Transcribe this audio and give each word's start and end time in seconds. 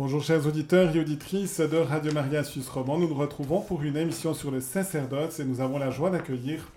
Bonjour 0.00 0.22
chers 0.22 0.46
auditeurs 0.46 0.94
et 0.94 1.00
auditrices 1.00 1.58
de 1.58 1.76
Radio 1.76 2.12
Maria 2.12 2.44
Suisse 2.44 2.68
Romand. 2.68 2.98
Nous 2.98 3.08
nous 3.08 3.16
retrouvons 3.16 3.60
pour 3.60 3.82
une 3.82 3.96
émission 3.96 4.32
sur 4.32 4.52
le 4.52 4.60
sacerdoce 4.60 5.40
et 5.40 5.44
nous 5.44 5.60
avons 5.60 5.76
la 5.76 5.90
joie 5.90 6.08
d'accueillir 6.08 6.70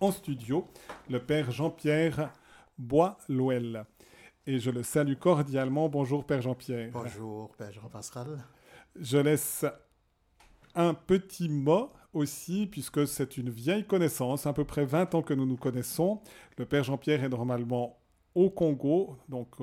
en 0.00 0.12
studio 0.12 0.66
le 1.08 1.18
Père 1.18 1.50
Jean-Pierre 1.50 2.30
Bois-Louel. 2.76 3.86
Et 4.46 4.58
je 4.58 4.70
le 4.70 4.82
salue 4.82 5.14
cordialement. 5.14 5.88
Bonjour 5.88 6.26
Père 6.26 6.42
Jean-Pierre. 6.42 6.90
Bonjour 6.92 7.56
Père 7.56 7.72
Jean-Pascal. 7.72 8.44
Je 9.00 9.16
laisse 9.16 9.64
un 10.74 10.92
petit 10.92 11.48
mot 11.48 11.90
aussi, 12.12 12.66
puisque 12.66 13.08
c'est 13.08 13.38
une 13.38 13.48
vieille 13.48 13.86
connaissance, 13.86 14.46
à 14.46 14.52
peu 14.52 14.64
près 14.66 14.84
20 14.84 15.14
ans 15.14 15.22
que 15.22 15.32
nous 15.32 15.46
nous 15.46 15.56
connaissons. 15.56 16.20
Le 16.58 16.66
Père 16.66 16.84
Jean-Pierre 16.84 17.24
est 17.24 17.30
normalement 17.30 17.98
au 18.34 18.50
Congo, 18.50 19.16
donc 19.26 19.56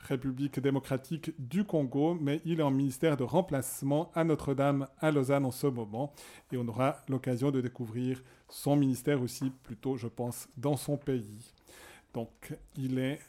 République 0.00 0.60
démocratique 0.60 1.32
du 1.38 1.64
Congo, 1.64 2.16
mais 2.20 2.40
il 2.44 2.60
est 2.60 2.64
en 2.64 2.70
ministère 2.70 3.16
de 3.16 3.24
remplacement 3.24 4.10
à 4.14 4.24
Notre-Dame 4.24 4.88
à 4.98 5.10
Lausanne 5.10 5.44
en 5.44 5.50
ce 5.50 5.66
moment. 5.66 6.12
Et 6.52 6.56
on 6.56 6.66
aura 6.66 6.96
l'occasion 7.08 7.50
de 7.50 7.60
découvrir 7.60 8.22
son 8.48 8.76
ministère 8.76 9.22
aussi, 9.22 9.50
plutôt, 9.62 9.96
je 9.96 10.08
pense, 10.08 10.48
dans 10.56 10.76
son 10.76 10.96
pays. 10.96 11.52
Donc, 12.14 12.54
il 12.76 12.98
est 12.98 13.20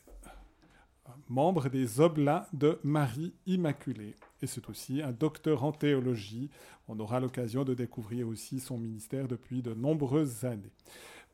membre 1.29 1.69
des 1.69 1.99
Oblats 1.99 2.47
de 2.53 2.79
Marie 2.83 3.33
Immaculée. 3.45 4.15
Et 4.41 4.47
c'est 4.47 4.69
aussi 4.69 5.01
un 5.01 5.11
docteur 5.11 5.63
en 5.63 5.71
théologie. 5.71 6.49
On 6.87 6.99
aura 6.99 7.19
l'occasion 7.19 7.63
de 7.63 7.73
découvrir 7.73 8.27
aussi 8.27 8.59
son 8.59 8.77
ministère 8.77 9.27
depuis 9.27 9.61
de 9.61 9.73
nombreuses 9.73 10.45
années. 10.45 10.71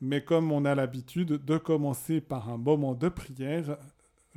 Mais 0.02 0.24
comme 0.24 0.52
on 0.52 0.66
a 0.66 0.76
l'habitude 0.76 1.44
de 1.44 1.58
commencer 1.58 2.22
par 2.22 2.50
un 2.50 2.58
moment 2.58 2.94
de 2.94 3.10
prière, 3.10 3.78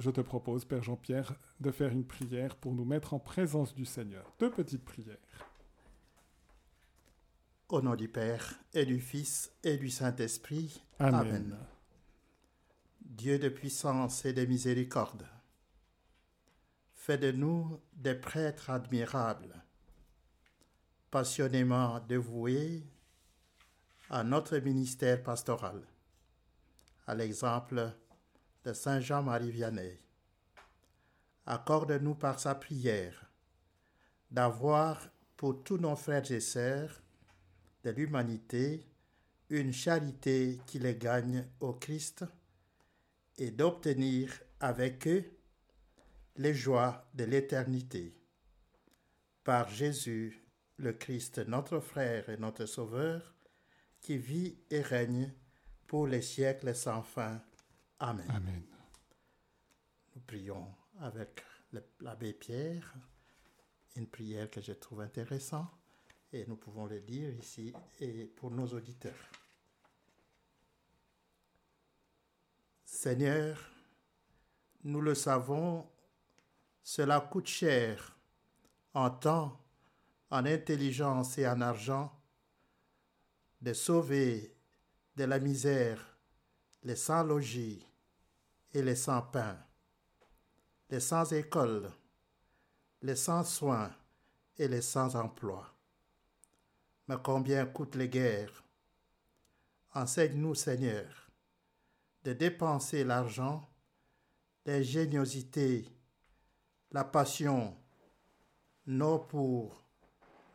je 0.01 0.11
te 0.11 0.21
propose, 0.21 0.65
Père 0.65 0.83
Jean-Pierre, 0.83 1.35
de 1.61 1.71
faire 1.71 1.91
une 1.91 2.07
prière 2.07 2.57
pour 2.57 2.75
nous 2.75 2.85
mettre 2.85 3.15
en 3.15 3.19
présence 3.19 3.75
du 3.75 3.85
Seigneur. 3.85 4.33
Deux 4.39 4.51
petites 4.51 4.85
prières. 4.85 5.17
Au 7.69 7.83
nom 7.83 7.95
du 7.95 8.09
Père 8.09 8.59
et 8.75 8.85
du 8.85 8.99
Fils 8.99 9.53
et 9.63 9.77
du 9.77 9.91
Saint-Esprit. 9.91 10.83
Amen. 10.99 11.21
Amen. 11.21 11.59
Dieu 13.01 13.39
de 13.39 13.49
puissance 13.49 14.25
et 14.25 14.33
de 14.33 14.45
miséricorde, 14.45 15.27
fais 16.95 17.19
de 17.19 17.33
nous 17.33 17.81
des 17.93 18.15
prêtres 18.15 18.71
admirables, 18.71 19.63
passionnément 21.11 22.01
dévoués 22.01 22.85
à 24.09 24.25
notre 24.25 24.57
ministère 24.59 25.23
pastoral, 25.23 25.83
à 27.07 27.15
l'exemple 27.15 27.93
de 28.65 28.73
Saint 28.73 29.01
Jean-Marie 29.01 29.51
Vianney. 29.51 29.99
Accorde-nous 31.47 32.15
par 32.15 32.39
sa 32.39 32.55
prière 32.55 33.31
d'avoir 34.31 35.09
pour 35.37 35.65
tous 35.65 35.79
nos 35.79 35.97
frères 35.97 36.31
et 36.31 36.41
sœurs 36.41 37.03
de 37.83 37.91
l'humanité 37.91 38.87
une 39.49 39.73
charité 39.73 40.61
qui 40.67 40.79
les 40.79 40.95
gagne 40.95 41.47
au 41.61 41.73
Christ 41.73 42.25
et 43.39 43.51
d'obtenir 43.51 44.33
avec 44.61 45.09
eux 45.09 45.25
les 46.37 46.55
joies 46.55 47.05
de 47.15 47.25
l'éternité. 47.25 48.15
Par 49.43 49.69
Jésus, 49.69 50.45
le 50.77 50.93
Christ, 50.93 51.39
notre 51.49 51.81
frère 51.81 52.29
et 52.29 52.37
notre 52.37 52.67
Sauveur, 52.67 53.35
qui 54.01 54.19
vit 54.19 54.59
et 54.71 54.83
règne 54.83 55.33
pour 55.87 56.07
les 56.07 56.23
siècles 56.23 56.75
sans 56.75 57.03
fin. 57.03 57.43
Amen. 58.03 58.25
Amen. 58.31 58.63
Nous 60.15 60.23
prions 60.23 60.75
avec 61.01 61.45
l'abbé 62.01 62.33
Pierre, 62.33 62.95
une 63.95 64.07
prière 64.07 64.51
que 64.51 64.63
je 64.63 64.73
trouve 64.73 65.03
intéressante 65.03 65.69
et 66.33 66.47
nous 66.47 66.57
pouvons 66.57 66.87
le 66.87 67.01
dire 67.01 67.35
ici 67.35 67.75
et 68.01 68.25
pour 68.25 68.51
nos 68.51 68.67
auditeurs. 68.69 69.13
Seigneur, 72.87 73.71
nous 74.85 75.03
le 75.03 75.15
savons, 75.15 75.87
cela 76.83 77.21
coûte 77.21 77.49
cher 77.49 78.17
en 78.95 79.11
temps, 79.11 79.61
en 80.31 80.47
intelligence 80.47 81.37
et 81.37 81.47
en 81.47 81.61
argent 81.61 82.19
de 83.61 83.75
sauver 83.75 84.57
de 85.17 85.25
la 85.25 85.39
misère 85.39 86.17
les 86.83 86.97
sans 86.97 87.23
logis 87.23 87.87
et 88.73 88.83
les 88.83 88.97
sans 88.97 89.23
pain, 89.23 89.59
les 90.89 91.01
sans 91.01 91.33
école, 91.33 91.91
les 93.03 93.17
sans 93.17 93.45
soins 93.45 93.91
et 94.57 94.69
les 94.69 94.83
sans 94.83 95.17
emploi. 95.17 95.75
Mais 97.09 97.17
combien 97.23 97.67
coûtent 97.67 97.97
les 97.97 98.09
guerres? 98.09 98.63
Enseigne-nous, 99.95 100.55
Seigneur, 100.55 101.31
de 102.23 102.33
dépenser 102.33 103.03
l'argent, 103.03 103.69
l'ingéniosité, 104.65 105.89
la 106.93 107.03
passion, 107.03 107.77
non 108.87 109.19
pour 109.19 109.83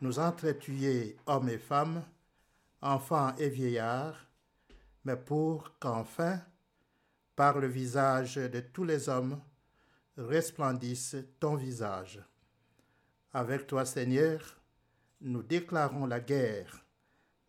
nous 0.02 0.20
entretuer 0.20 1.18
hommes 1.26 1.50
et 1.50 1.58
femmes, 1.58 2.04
enfants 2.82 3.36
et 3.38 3.50
vieillards, 3.50 4.26
mais 5.04 5.18
pour 5.18 5.78
qu'enfin, 5.80 6.40
par 7.36 7.60
le 7.60 7.68
visage 7.68 8.36
de 8.36 8.60
tous 8.60 8.84
les 8.84 9.10
hommes, 9.10 9.40
resplendisse 10.18 11.16
ton 11.40 11.56
visage. 11.56 12.22
Avec 13.34 13.68
toi, 13.68 13.86
Seigneur, 13.86 14.62
nous 15.22 15.44
déclarons 15.44 16.06
la 16.06 16.20
guerre, 16.20 16.86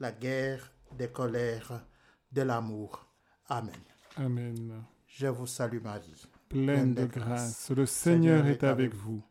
la 0.01 0.13
guerre 0.13 0.73
des 0.97 1.09
colères, 1.09 1.85
de 2.33 2.43
l'amour. 2.43 3.07
Amen. 3.49 3.75
Amen. 4.17 4.83
Je 5.07 5.27
vous 5.27 5.47
salue 5.47 5.81
Marie. 5.83 6.27
Pleine 6.49 6.95
de 6.95 7.07
grâce, 7.07 7.71
le 7.71 7.87
Seigneur 7.87 8.47
est 8.47 8.65
avec 8.65 8.95
vous. 8.95 9.23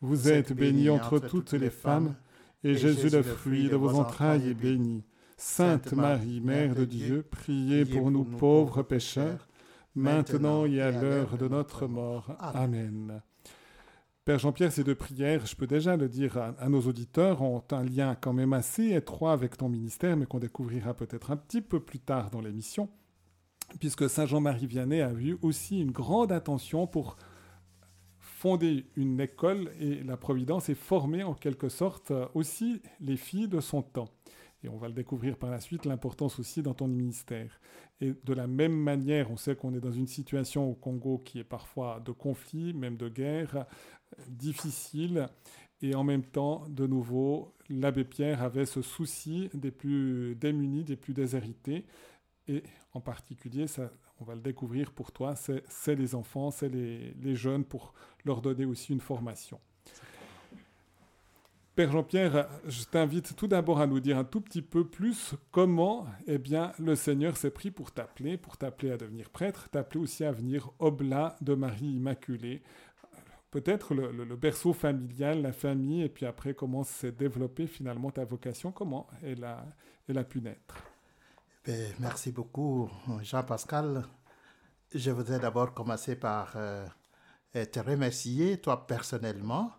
Vous 0.00 0.28
êtes 0.28 0.52
bénie 0.52 0.90
entre 0.90 1.18
toutes 1.18 1.52
les 1.52 1.70
femmes, 1.70 2.14
et 2.62 2.74
Jésus, 2.74 3.10
le 3.10 3.22
fruit 3.22 3.68
de 3.68 3.76
vos 3.76 3.94
entrailles, 3.94 4.50
est 4.50 4.54
béni. 4.54 5.04
Sainte 5.36 5.92
Marie, 5.92 6.40
Mère 6.40 6.74
de 6.74 6.84
Dieu, 6.84 7.22
priez 7.28 7.84
pour 7.84 8.10
nous 8.10 8.24
pauvres 8.24 8.82
pécheurs, 8.82 9.48
maintenant 9.94 10.66
et 10.66 10.80
à 10.80 10.90
l'heure 10.90 11.36
de 11.36 11.48
notre 11.48 11.86
mort. 11.86 12.36
Amen. 12.38 13.22
Père 14.24 14.38
Jean-Pierre, 14.38 14.72
ces 14.72 14.84
deux 14.84 14.94
prières, 14.94 15.44
je 15.44 15.54
peux 15.54 15.66
déjà 15.66 15.96
le 15.96 16.08
dire 16.08 16.38
à, 16.38 16.54
à, 16.58 16.68
nos 16.70 16.80
auditeurs, 16.80 17.42
ont 17.42 17.62
un 17.70 17.84
lien 17.84 18.16
quand 18.18 18.32
même 18.32 18.54
assez 18.54 18.94
étroit 18.94 19.32
avec 19.32 19.58
ton 19.58 19.68
ministère, 19.68 20.16
mais 20.16 20.24
qu'on 20.24 20.38
découvrira 20.38 20.94
peut-être 20.94 21.30
un 21.30 21.36
petit 21.36 21.60
peu 21.60 21.80
plus 21.80 21.98
tard 21.98 22.30
dans 22.30 22.40
l'émission, 22.40 22.88
puisque 23.80 24.08
Saint 24.08 24.24
Jean-Marie 24.24 24.66
Vianney 24.66 25.02
a 25.02 25.12
eu 25.12 25.36
aussi 25.42 25.80
une 25.80 25.90
grande 25.90 26.32
attention 26.32 26.86
pour 26.86 27.16
fonder 28.44 28.86
une 28.96 29.20
école 29.20 29.70
et 29.80 30.02
la 30.02 30.16
Providence 30.16 30.68
est 30.68 30.74
formée 30.74 31.22
en 31.22 31.34
quelque 31.34 31.68
sorte 31.68 32.12
aussi 32.34 32.82
les 33.00 33.16
filles 33.16 33.48
de 33.48 33.60
son 33.60 33.82
temps. 33.82 34.08
Et 34.64 34.68
on 34.68 34.78
va 34.78 34.88
le 34.88 34.94
découvrir 34.94 35.36
par 35.36 35.50
la 35.50 35.60
suite, 35.60 35.84
l'importance 35.84 36.38
aussi 36.38 36.62
dans 36.62 36.72
ton 36.72 36.88
ministère. 36.88 37.60
Et 38.00 38.14
de 38.24 38.32
la 38.32 38.46
même 38.46 38.74
manière, 38.74 39.30
on 39.30 39.36
sait 39.36 39.54
qu'on 39.54 39.74
est 39.74 39.80
dans 39.80 39.92
une 39.92 40.06
situation 40.06 40.70
au 40.70 40.74
Congo 40.74 41.18
qui 41.18 41.38
est 41.38 41.44
parfois 41.44 42.00
de 42.00 42.12
conflit, 42.12 42.72
même 42.72 42.96
de 42.96 43.10
guerre, 43.10 43.66
difficile. 44.26 45.28
Et 45.82 45.94
en 45.94 46.02
même 46.02 46.24
temps, 46.24 46.64
de 46.70 46.86
nouveau, 46.86 47.54
l'abbé 47.68 48.04
Pierre 48.04 48.42
avait 48.42 48.64
ce 48.64 48.80
souci 48.80 49.50
des 49.52 49.70
plus 49.70 50.34
démunis, 50.34 50.84
des 50.84 50.96
plus 50.96 51.12
déshérités. 51.12 51.84
Et 52.48 52.62
en 52.94 53.00
particulier, 53.00 53.66
ça, 53.66 53.90
on 54.18 54.24
va 54.24 54.34
le 54.34 54.40
découvrir 54.40 54.92
pour 54.92 55.12
toi, 55.12 55.34
c'est 55.36 55.94
les 55.94 56.14
enfants, 56.14 56.50
c'est 56.50 56.70
les, 56.70 57.12
les 57.20 57.34
jeunes, 57.34 57.64
pour 57.64 57.92
leur 58.24 58.40
donner 58.40 58.64
aussi 58.64 58.94
une 58.94 59.00
formation. 59.00 59.60
Père 61.74 61.90
Jean-Pierre, 61.90 62.48
je 62.68 62.84
t'invite 62.84 63.34
tout 63.34 63.48
d'abord 63.48 63.80
à 63.80 63.88
nous 63.88 63.98
dire 63.98 64.16
un 64.16 64.22
tout 64.22 64.40
petit 64.40 64.62
peu 64.62 64.86
plus 64.86 65.34
comment 65.50 66.06
eh 66.28 66.38
bien, 66.38 66.70
le 66.78 66.94
Seigneur 66.94 67.36
s'est 67.36 67.50
pris 67.50 67.72
pour 67.72 67.90
t'appeler, 67.90 68.36
pour 68.36 68.56
t'appeler 68.56 68.92
à 68.92 68.96
devenir 68.96 69.28
prêtre, 69.28 69.68
t'appeler 69.70 69.98
aussi 69.98 70.24
à 70.24 70.30
venir 70.30 70.70
oblat 70.78 71.34
de 71.40 71.54
Marie 71.54 71.86
Immaculée. 71.86 72.62
Peut-être 73.50 73.92
le, 73.92 74.36
berceau 74.36 74.72
familial, 74.72 75.42
la 75.42 75.52
famille, 75.52 76.02
et 76.02 76.08
puis 76.08 76.26
après 76.26 76.54
comment 76.54 76.84
s'est 76.84 77.10
développée 77.10 77.66
finalement 77.66 78.12
ta 78.12 78.24
vocation, 78.24 78.70
comment 78.70 79.08
elle 79.24 79.42
a, 79.42 79.66
elle 80.08 80.18
a 80.18 80.24
pu 80.24 80.40
naître. 80.40 80.76
Ben, 81.66 81.92
merci 81.98 82.30
beaucoup 82.30 82.88
Jean-Pascal. 83.20 84.04
Je 84.94 85.10
voudrais 85.10 85.40
d'abord 85.40 85.74
commencer 85.74 86.14
par 86.14 86.52
euh, 86.54 86.86
te 87.52 87.80
remercier, 87.80 88.60
toi 88.60 88.86
personnellement, 88.86 89.72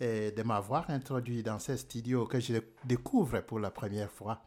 et 0.00 0.30
de 0.30 0.42
m'avoir 0.42 0.90
introduit 0.90 1.42
dans 1.42 1.58
ce 1.58 1.76
studio 1.76 2.26
que 2.26 2.40
je 2.40 2.54
découvre 2.84 3.40
pour 3.40 3.58
la 3.58 3.70
première 3.70 4.10
fois. 4.10 4.42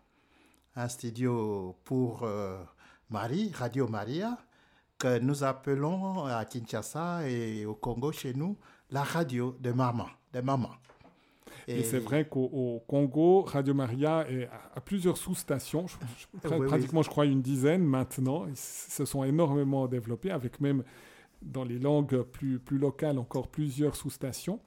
Un 0.75 0.88
studio 0.88 1.75
pour 1.84 2.24
euh, 2.24 2.63
Marie, 3.10 3.51
Radio 3.54 3.88
Maria, 3.88 4.38
que 4.98 5.19
nous 5.19 5.44
appelons 5.44 6.25
à 6.25 6.46
Kinshasa 6.46 7.28
et 7.28 7.66
au 7.66 7.74
Congo 7.74 8.12
chez 8.12 8.34
nous 8.34 8.57
la 8.92 9.04
radio 9.04 9.56
de 9.60 9.72
maman, 9.72 10.07
de 10.34 10.42
maman. 10.42 10.72
Et, 11.68 11.84
c'est 11.84 12.00
vrai 12.00 12.28
qu'au 12.28 12.84
Congo, 12.88 13.44
Radio 13.44 13.74
Maria 13.74 14.25
a 14.75 14.81
plusieurs 14.81 15.18
sous-stations, 15.18 15.86
pratiquement 16.42 17.04
je 17.04 17.10
crois 17.10 17.25
une 17.25 17.42
dizaine 17.42 17.84
maintenant. 17.84 18.46
Ils 18.48 18.57
se 18.57 19.06
sont 19.06 19.24
énormément 19.24 19.88
développés 19.88 20.31
avec 20.31 20.60
même 20.62 20.84
dans 21.42 21.63
les 21.63 21.78
langues 21.78 22.24
plus, 22.24 22.60
plus 22.60 22.78
locales 22.78 23.19
encore 23.19 23.48
plusieurs 23.48 23.96
sous-stations. 23.96 24.60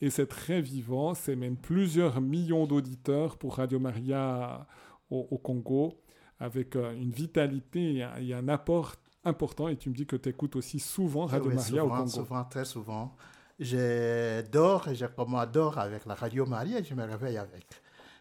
Et 0.00 0.10
c'est 0.10 0.26
très 0.26 0.60
vivant, 0.60 1.14
c'est 1.14 1.36
même 1.36 1.56
plusieurs 1.56 2.20
millions 2.20 2.66
d'auditeurs 2.66 3.36
pour 3.36 3.56
Radio 3.56 3.78
Maria 3.78 4.66
au, 5.10 5.38
Congo, 5.38 6.00
avec 6.38 6.76
euh, 6.76 6.92
une 6.92 7.10
vitalité 7.10 8.06
et 8.20 8.34
un, 8.34 8.48
apport 8.48 8.94
important. 9.24 9.68
Et 9.68 9.76
tu 9.76 9.90
me 9.90 9.94
dis 9.94 10.06
que 10.06 10.16
tu 10.16 10.28
écoutes 10.28 10.56
aussi 10.56 10.78
souvent 10.78 11.26
Radio 11.26 11.50
Maria 11.50 11.84
au 11.84 11.88
Congo. 11.88 12.06
Souvent, 12.06 12.44
très 12.44 12.64
souvent 12.64 13.14
je 13.60 14.40
dors 14.50 14.88
et 14.88 14.94
je 14.94 15.04
m'adore 15.28 15.78
avec 15.78 16.06
la 16.06 16.14
radio 16.14 16.46
Maria 16.46 16.78
et 16.78 16.84
je 16.84 16.94
me 16.94 17.04
réveille 17.04 17.36
avec. 17.36 17.66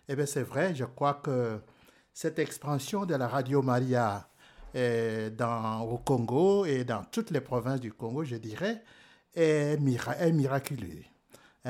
Eh 0.10 0.16
bien, 0.16 0.26
c'est 0.26 0.44
vrai, 0.44 0.76
je 0.76 0.84
crois 0.84 1.16
que 1.16 1.60
cette 2.14 2.40
expansion 2.40 3.06
de 3.06 3.16
la 3.16 3.28
radio 3.28 3.62
Maria 3.62 4.28
eh, 4.74 5.30
dans, 5.30 5.82
au 5.82 5.98
Congo 5.98 6.66
et 6.66 6.84
dans 6.84 7.04
toutes 7.06 7.32
les 7.32 7.42
provinces 7.42 7.80
du 7.80 7.94
Congo, 7.94 8.24
je 8.26 8.36
dirais, 8.36 8.84
est, 9.34 9.78
miraculeux. 9.80 11.04
Hein, 11.04 11.19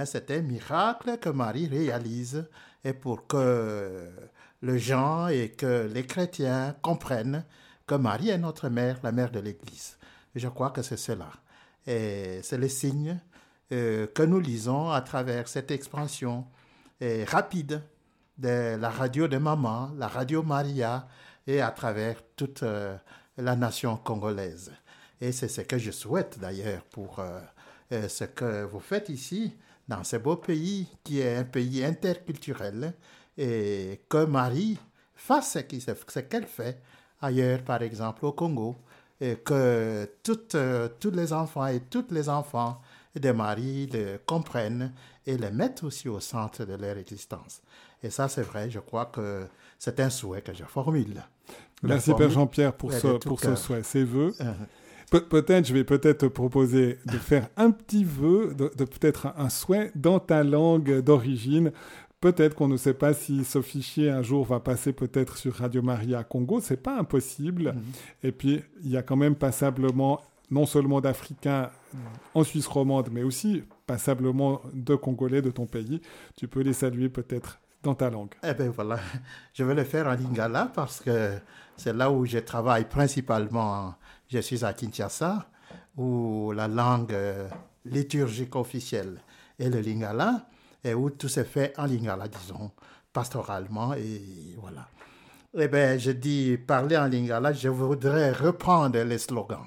c'est 0.06 0.32
un 0.32 0.42
miracle 0.42 1.18
que 1.18 1.30
Marie 1.30 1.68
réalise 1.68 2.48
et 2.84 2.94
pour 2.94 3.28
que 3.28 4.10
les 4.62 4.80
gens 4.80 5.28
et 5.28 5.50
que 5.50 5.90
les 5.94 6.06
chrétiens 6.06 6.76
comprennent 6.82 7.46
que 7.88 7.96
Marie 7.96 8.30
est 8.30 8.38
notre 8.38 8.70
mère, 8.70 9.00
la 9.04 9.12
mère 9.12 9.32
de 9.32 9.40
l'Église. 9.40 9.98
Je 10.36 10.48
crois 10.48 10.70
que 10.70 10.82
c'est 10.82 10.98
cela. 10.98 11.30
Et 11.88 12.40
c'est 12.44 12.58
le 12.58 12.70
signe 12.70 13.20
euh, 13.72 14.08
que 14.08 14.24
nous 14.24 14.40
lisons 14.40 14.90
à 14.92 15.02
travers 15.02 15.48
cette 15.48 15.72
expansion 15.72 16.46
euh, 17.02 17.26
rapide 17.28 17.82
de 18.38 18.76
la 18.76 18.90
radio 18.90 19.28
de 19.28 19.38
maman, 19.38 19.92
la 19.98 20.08
radio 20.08 20.44
Maria, 20.44 21.08
et 21.48 21.62
à 21.62 21.72
travers 21.72 22.22
toute 22.36 22.64
euh, 22.64 22.96
la 23.38 23.56
nation 23.56 23.98
congolaise. 23.98 24.72
Et 25.20 25.32
c'est 25.32 25.48
ce 25.48 25.62
que 25.62 25.78
je 25.78 25.92
souhaite 25.92 26.40
d'ailleurs 26.40 26.84
pour 26.86 27.22
ce 27.92 28.24
que 28.24 28.64
vous 28.64 28.80
faites 28.80 29.10
ici, 29.10 29.58
dans 29.90 30.04
ce 30.04 30.18
beau 30.18 30.36
pays 30.36 30.88
qui 31.04 31.20
est 31.20 31.36
un 31.36 31.44
pays 31.44 31.84
interculturel, 31.84 32.94
et 33.38 34.02
que 34.08 34.26
Marie 34.26 34.78
fasse 35.16 35.58
ce 35.58 36.20
qu'elle 36.20 36.46
fait 36.46 36.82
ailleurs, 37.22 37.64
par 37.64 37.82
exemple 37.82 38.26
au 38.26 38.32
Congo, 38.32 38.76
et 39.20 39.36
que 39.38 40.10
toutes, 40.24 40.56
tous 41.00 41.12
les 41.12 41.34
enfants 41.34 41.68
et 41.68 41.82
toutes 41.82 42.12
les 42.12 42.30
enfants 42.30 42.80
des 43.16 43.34
maris 43.34 43.88
le 43.88 44.20
comprennent 44.26 44.94
et 45.26 45.36
le 45.36 45.50
mettent 45.52 45.84
aussi 45.84 46.08
au 46.08 46.20
centre 46.20 46.64
de 46.64 46.76
leur 46.76 46.98
existence. 46.98 47.62
Et 48.04 48.10
ça, 48.10 48.30
c'est 48.30 48.44
vrai, 48.44 48.70
je 48.70 48.80
crois 48.80 49.08
que 49.08 49.48
c'est 49.78 50.00
un 50.00 50.10
souhait 50.10 50.42
que 50.42 50.54
je 50.54 50.64
formule. 50.64 51.22
Merci 51.82 52.14
Père 52.14 52.30
Jean-Pierre 52.30 52.74
pour, 52.74 52.94
ce, 52.94 53.18
pour 53.18 53.40
ce 53.40 53.56
souhait, 53.56 53.84
ces 53.84 54.04
vœux. 54.04 54.34
Peut-être, 55.12 55.68
je 55.68 55.74
vais 55.74 55.84
peut-être 55.84 56.20
te 56.20 56.26
proposer 56.28 57.00
de 57.06 57.18
faire 57.18 57.50
un 57.58 57.72
petit 57.72 58.04
vœu, 58.04 58.54
de, 58.56 58.68
peut-être 58.68 59.34
un 59.38 59.50
souhait 59.50 59.92
dans 59.96 60.20
ta 60.20 60.44
langue 60.44 61.02
d'origine. 61.02 61.72
Peut-être 62.22 62.54
qu'on 62.54 62.68
ne 62.68 62.78
sait 62.78 62.94
pas 62.94 63.14
si 63.14 63.44
ce 63.46 63.62
fichier 63.62 64.10
un 64.10 64.22
jour 64.22 64.46
va 64.46 64.60
passer 64.60 64.94
peut-être 64.94 65.38
sur 65.38 65.56
Radio 65.56 65.82
Maria 65.82 66.24
Congo, 66.24 66.60
c'est 66.60 66.82
pas 66.84 67.00
impossible. 67.00 67.74
Uh-huh. 67.76 68.28
Et 68.28 68.32
puis 68.32 68.62
il 68.84 68.90
y 68.92 68.98
a 68.98 69.02
quand 69.02 69.16
même 69.16 69.36
passablement 69.36 70.22
non 70.52 70.66
seulement 70.66 71.00
d'Africains 71.00 71.70
en 72.34 72.44
Suisse 72.44 72.68
romande, 72.68 73.10
mais 73.12 73.24
aussi 73.24 73.64
passablement 73.88 74.62
de 74.74 74.96
Congolais 74.96 75.42
de 75.42 75.52
ton 75.52 75.66
pays. 75.66 76.02
Tu 76.36 76.48
peux 76.48 76.62
les 76.62 76.74
saluer 76.74 77.10
peut-être 77.10 77.60
dans 77.84 77.96
ta 77.96 78.10
langue. 78.10 78.34
Eh 78.44 78.54
bien 78.54 78.70
voilà, 78.70 79.00
je 79.54 79.64
vais 79.64 79.76
le 79.76 79.84
faire 79.84 80.08
en 80.08 80.14
lingala 80.14 80.72
parce 80.74 81.00
que 81.00 81.38
c'est 81.80 81.94
là 81.94 82.12
où 82.12 82.26
je 82.26 82.40
travaille 82.40 82.86
principalement. 82.86 83.96
Je 84.28 84.40
suis 84.40 84.64
à 84.66 84.74
Kinshasa, 84.74 85.48
où 85.98 86.52
la 86.52 86.68
langue 86.68 87.14
euh, 87.14 87.48
liturgique 87.86 88.56
officielle 88.56 89.22
est 89.58 89.70
le 89.70 89.80
lingala, 89.80 90.46
et 90.84 90.94
où 90.94 91.10
tout 91.10 91.30
se 91.30 91.44
fait 91.44 91.74
en 91.78 91.86
lingala, 91.86 92.28
disons, 92.28 92.72
pastoralement, 93.14 93.94
et 93.94 94.56
voilà. 94.62 94.88
Eh 95.58 95.68
bien, 95.68 95.98
je 95.98 96.12
dis 96.12 96.58
parler 96.58 96.98
en 96.98 97.08
lingala, 97.08 97.54
je 97.54 97.70
voudrais 97.70 98.34
reprendre 98.34 99.00
les 99.00 99.18
slogans. 99.18 99.66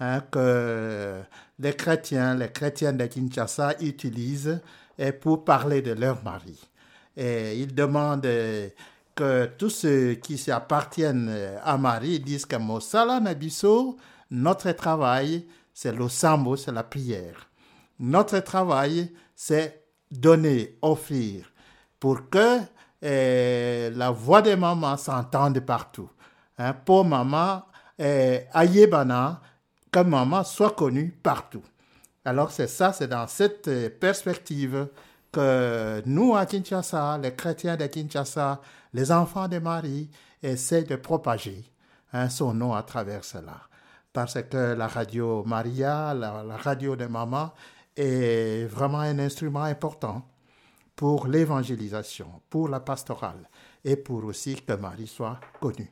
Hein, 0.00 0.20
que 0.32 1.20
les 1.60 1.74
chrétiens, 1.74 2.34
les 2.34 2.50
chrétiennes 2.50 2.96
de 2.96 3.06
Kinshasa 3.06 3.76
utilisent 3.80 4.60
pour 5.20 5.44
parler 5.44 5.80
de 5.82 5.92
leur 5.92 6.24
mari. 6.24 6.58
Et 7.16 7.58
ils 7.58 7.74
demandent 7.74 8.26
que 9.14 9.46
tous 9.58 9.70
ceux 9.70 10.14
qui 10.14 10.50
appartiennent 10.50 11.30
à 11.64 11.76
Marie 11.76 12.20
disent 12.20 12.46
que 12.46 12.56
Mosala 12.56 13.20
Nabiso, 13.20 13.96
notre 14.30 14.72
travail, 14.72 15.46
c'est 15.74 15.92
le 15.92 16.08
sambo, 16.08 16.56
c'est 16.56 16.72
la 16.72 16.82
prière. 16.82 17.48
Notre 17.98 18.38
travail, 18.40 19.12
c'est 19.34 19.84
donner, 20.10 20.76
offrir, 20.82 21.52
pour 21.98 22.28
que 22.28 22.58
eh, 23.00 23.90
la 23.94 24.10
voix 24.10 24.42
de 24.42 24.54
maman 24.54 24.96
s'entende 24.96 25.60
partout. 25.60 26.10
Hein, 26.58 26.74
pour 26.84 27.04
maman, 27.04 27.62
eh, 27.98 28.42
Ayebana, 28.52 29.40
que 29.90 30.00
maman 30.00 30.44
soit 30.44 30.70
connue 30.70 31.10
partout. 31.22 31.62
Alors 32.24 32.50
c'est 32.52 32.68
ça, 32.68 32.92
c'est 32.92 33.08
dans 33.08 33.26
cette 33.26 33.68
euh, 33.68 33.90
perspective 33.90 34.86
que 35.32 36.02
nous 36.06 36.36
à 36.36 36.46
Kinshasa, 36.46 37.18
les 37.18 37.34
chrétiens 37.34 37.76
de 37.76 37.86
Kinshasa, 37.86 38.60
les 38.92 39.12
enfants 39.12 39.48
de 39.48 39.58
Marie, 39.58 40.10
essaient 40.42 40.84
de 40.84 40.96
propager 40.96 41.64
hein, 42.12 42.28
son 42.28 42.54
nom 42.54 42.74
à 42.74 42.82
travers 42.82 43.24
cela. 43.24 43.60
Parce 44.12 44.42
que 44.42 44.74
la 44.74 44.88
radio 44.88 45.42
Maria, 45.44 46.12
la, 46.14 46.56
radio 46.56 46.96
de 46.96 47.06
maman, 47.06 47.52
est 47.96 48.66
vraiment 48.66 49.00
un 49.00 49.18
instrument 49.18 49.62
important 49.62 50.28
pour 50.94 51.26
l'évangélisation, 51.26 52.42
pour 52.50 52.68
la 52.68 52.80
pastorale 52.80 53.48
et 53.84 53.96
pour 53.96 54.24
aussi 54.24 54.56
que 54.56 54.74
Marie 54.74 55.06
soit 55.06 55.40
connue. 55.60 55.90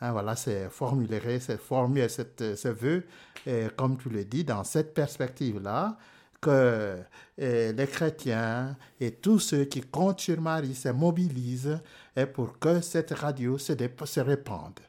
Hein, 0.00 0.12
voilà, 0.12 0.36
c'est 0.36 0.68
formuler, 0.68 1.40
c'est 1.40 1.58
formuler 1.58 2.08
ce 2.08 2.68
vœu, 2.68 3.06
et 3.46 3.66
comme 3.76 3.96
tu 3.96 4.10
le 4.10 4.24
dis, 4.24 4.44
dans 4.44 4.62
cette 4.62 4.92
perspective-là, 4.94 5.96
que 6.40 6.96
les 7.38 7.86
chrétiens 7.86 8.76
et 9.00 9.12
tous 9.12 9.38
ceux 9.38 9.64
qui 9.64 9.80
comptent 9.80 10.20
sur 10.20 10.40
Marie 10.40 10.74
se 10.74 10.88
mobilisent 10.88 11.80
et 12.16 12.26
pour 12.26 12.58
que 12.58 12.80
cette 12.80 13.12
radio 13.12 13.58
se, 13.58 13.72
se 14.04 14.20
répande. 14.20 14.80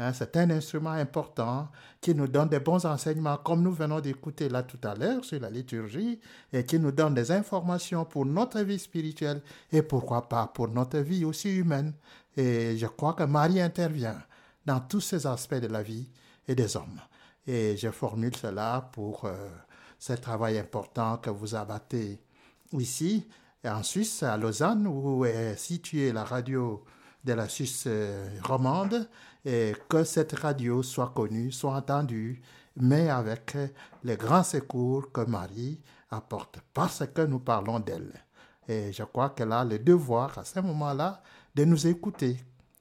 Hein, 0.00 0.14
c'est 0.14 0.34
un 0.38 0.48
instrument 0.48 0.92
important 0.92 1.68
qui 2.00 2.14
nous 2.14 2.26
donne 2.26 2.48
des 2.48 2.58
bons 2.58 2.86
enseignements, 2.86 3.36
comme 3.36 3.62
nous 3.62 3.72
venons 3.72 4.00
d'écouter 4.00 4.48
là 4.48 4.62
tout 4.62 4.78
à 4.82 4.94
l'heure 4.94 5.22
sur 5.22 5.38
la 5.38 5.50
liturgie, 5.50 6.18
et 6.54 6.64
qui 6.64 6.78
nous 6.78 6.90
donne 6.90 7.12
des 7.12 7.30
informations 7.30 8.06
pour 8.06 8.24
notre 8.24 8.60
vie 8.60 8.78
spirituelle 8.78 9.42
et 9.70 9.82
pourquoi 9.82 10.26
pas 10.26 10.46
pour 10.46 10.68
notre 10.68 11.00
vie 11.00 11.26
aussi 11.26 11.50
humaine. 11.54 11.92
Et 12.34 12.78
je 12.78 12.86
crois 12.86 13.12
que 13.12 13.24
Marie 13.24 13.60
intervient 13.60 14.22
dans 14.64 14.80
tous 14.80 15.02
ces 15.02 15.26
aspects 15.26 15.54
de 15.56 15.66
la 15.66 15.82
vie 15.82 16.08
et 16.48 16.54
des 16.54 16.76
hommes. 16.78 17.00
Et 17.46 17.76
je 17.76 17.90
formule 17.90 18.34
cela 18.34 18.88
pour 18.92 19.26
euh, 19.26 19.50
ce 20.00 20.14
travail 20.14 20.58
important 20.58 21.18
que 21.18 21.28
vous 21.30 21.54
abattez 21.54 22.18
ici, 22.72 23.28
en 23.64 23.82
Suisse, 23.82 24.22
à 24.22 24.38
Lausanne, 24.38 24.86
où 24.86 25.26
est 25.26 25.56
située 25.56 26.10
la 26.10 26.24
radio 26.24 26.82
de 27.22 27.34
la 27.34 27.48
Suisse 27.50 27.84
euh, 27.86 28.26
romande, 28.42 29.06
et 29.44 29.74
que 29.90 30.02
cette 30.04 30.32
radio 30.32 30.82
soit 30.82 31.12
connue, 31.14 31.52
soit 31.52 31.74
entendue, 31.74 32.40
mais 32.76 33.10
avec 33.10 33.56
les 34.02 34.16
grands 34.16 34.42
secours 34.42 35.12
que 35.12 35.20
Marie 35.20 35.78
apporte, 36.10 36.60
parce 36.72 37.04
que 37.14 37.22
nous 37.22 37.40
parlons 37.40 37.78
d'elle. 37.78 38.24
Et 38.66 38.92
je 38.92 39.02
crois 39.02 39.30
qu'elle 39.30 39.52
a 39.52 39.64
le 39.64 39.78
devoir, 39.78 40.38
à 40.38 40.44
ce 40.44 40.60
moment-là, 40.60 41.22
de 41.54 41.64
nous 41.66 41.86
écouter, 41.86 42.38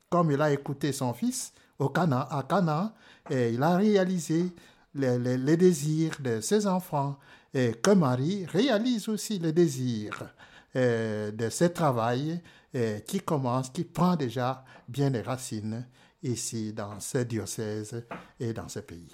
comme 0.10 0.32
il 0.32 0.42
a 0.42 0.52
écouté 0.52 0.94
son 0.94 1.14
fils 1.14 1.52
au 1.78 1.90
Cana, 1.90 2.30
à 2.32 2.44
Cana, 2.44 2.94
et 3.30 3.50
il 3.50 3.62
a 3.62 3.76
réalisé 3.76 4.54
les, 5.00 5.58
désirs 5.58 6.18
de 6.20 6.42
ses 6.42 6.68
enfants, 6.68 7.18
et 7.54 7.74
que 7.74 7.92
Marie 7.92 8.46
réalise 8.46 9.10
aussi 9.10 9.40
les 9.40 9.52
désirs 9.52 10.34
euh, 10.76 11.32
de 11.32 11.50
ce 11.50 11.66
travail 11.66 12.42
euh, 12.76 13.00
qui 13.00 13.20
commence, 13.20 13.70
qui 13.70 13.84
prend 13.84 14.16
déjà 14.16 14.64
bien 14.88 15.10
des 15.10 15.22
racines 15.22 15.86
ici 16.22 16.74
dans 16.74 17.00
ce 17.00 17.20
diocèse 17.20 18.06
et 18.40 18.54
dans 18.54 18.68
ce 18.68 18.80
pays. 18.80 19.12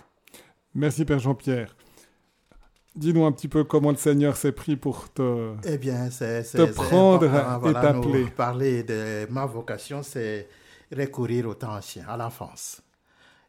Merci 0.74 1.06
Père 1.06 1.20
Jean-Pierre. 1.20 1.76
Dis-nous 2.96 3.26
un 3.26 3.32
petit 3.32 3.50
peu 3.50 3.66
comment 3.66 3.92
le 3.92 3.98
Seigneur 3.98 4.38
s'est 4.38 4.54
pris 4.54 4.78
pour 4.78 5.12
te, 5.12 5.54
eh 5.66 5.78
bien, 5.78 6.10
c'est, 6.10 6.44
te 6.44 6.66
prendre 6.66 7.26
et 7.26 7.74
t'appeler. 7.74 8.26
Parler 8.26 8.84
de 8.84 9.28
ma 9.30 9.46
vocation, 9.46 10.02
c'est 10.02 10.48
recourir 10.96 11.48
au 11.48 11.54
temps 11.56 11.76
ancien, 11.76 12.06
à 12.08 12.16
l'enfance. 12.16 12.82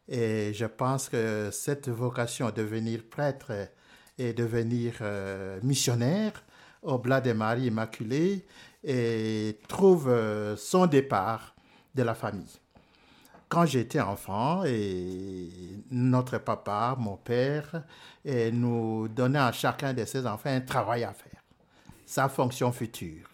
Et 0.08 0.52
je 0.54 0.66
pense 0.66 1.08
que 1.08 1.50
cette 1.52 1.88
vocation 1.88 2.46
de 2.46 2.52
devenir 2.52 3.02
prêtre 3.04 3.52
et 4.18 4.32
devenir 4.32 4.94
euh, 5.00 5.58
missionnaire 5.62 6.44
au 6.82 6.98
Blas 6.98 7.20
des 7.20 7.34
Maries 7.34 7.66
Immaculées 7.66 8.46
trouve 9.68 10.08
euh, 10.08 10.56
son 10.56 10.86
départ 10.86 11.54
de 11.94 12.02
la 12.02 12.14
famille. 12.14 12.60
Quand 13.48 13.66
j'étais 13.66 14.00
enfant, 14.00 14.64
et 14.64 15.48
notre 15.90 16.38
papa, 16.38 16.96
mon 16.98 17.16
père, 17.16 17.84
nous 18.24 19.06
donnait 19.06 19.38
à 19.38 19.52
chacun 19.52 19.94
de 19.94 20.04
ses 20.04 20.26
enfants 20.26 20.50
un 20.50 20.60
travail 20.60 21.04
à 21.04 21.12
faire, 21.12 21.42
sa 22.04 22.28
fonction 22.28 22.72
future. 22.72 23.28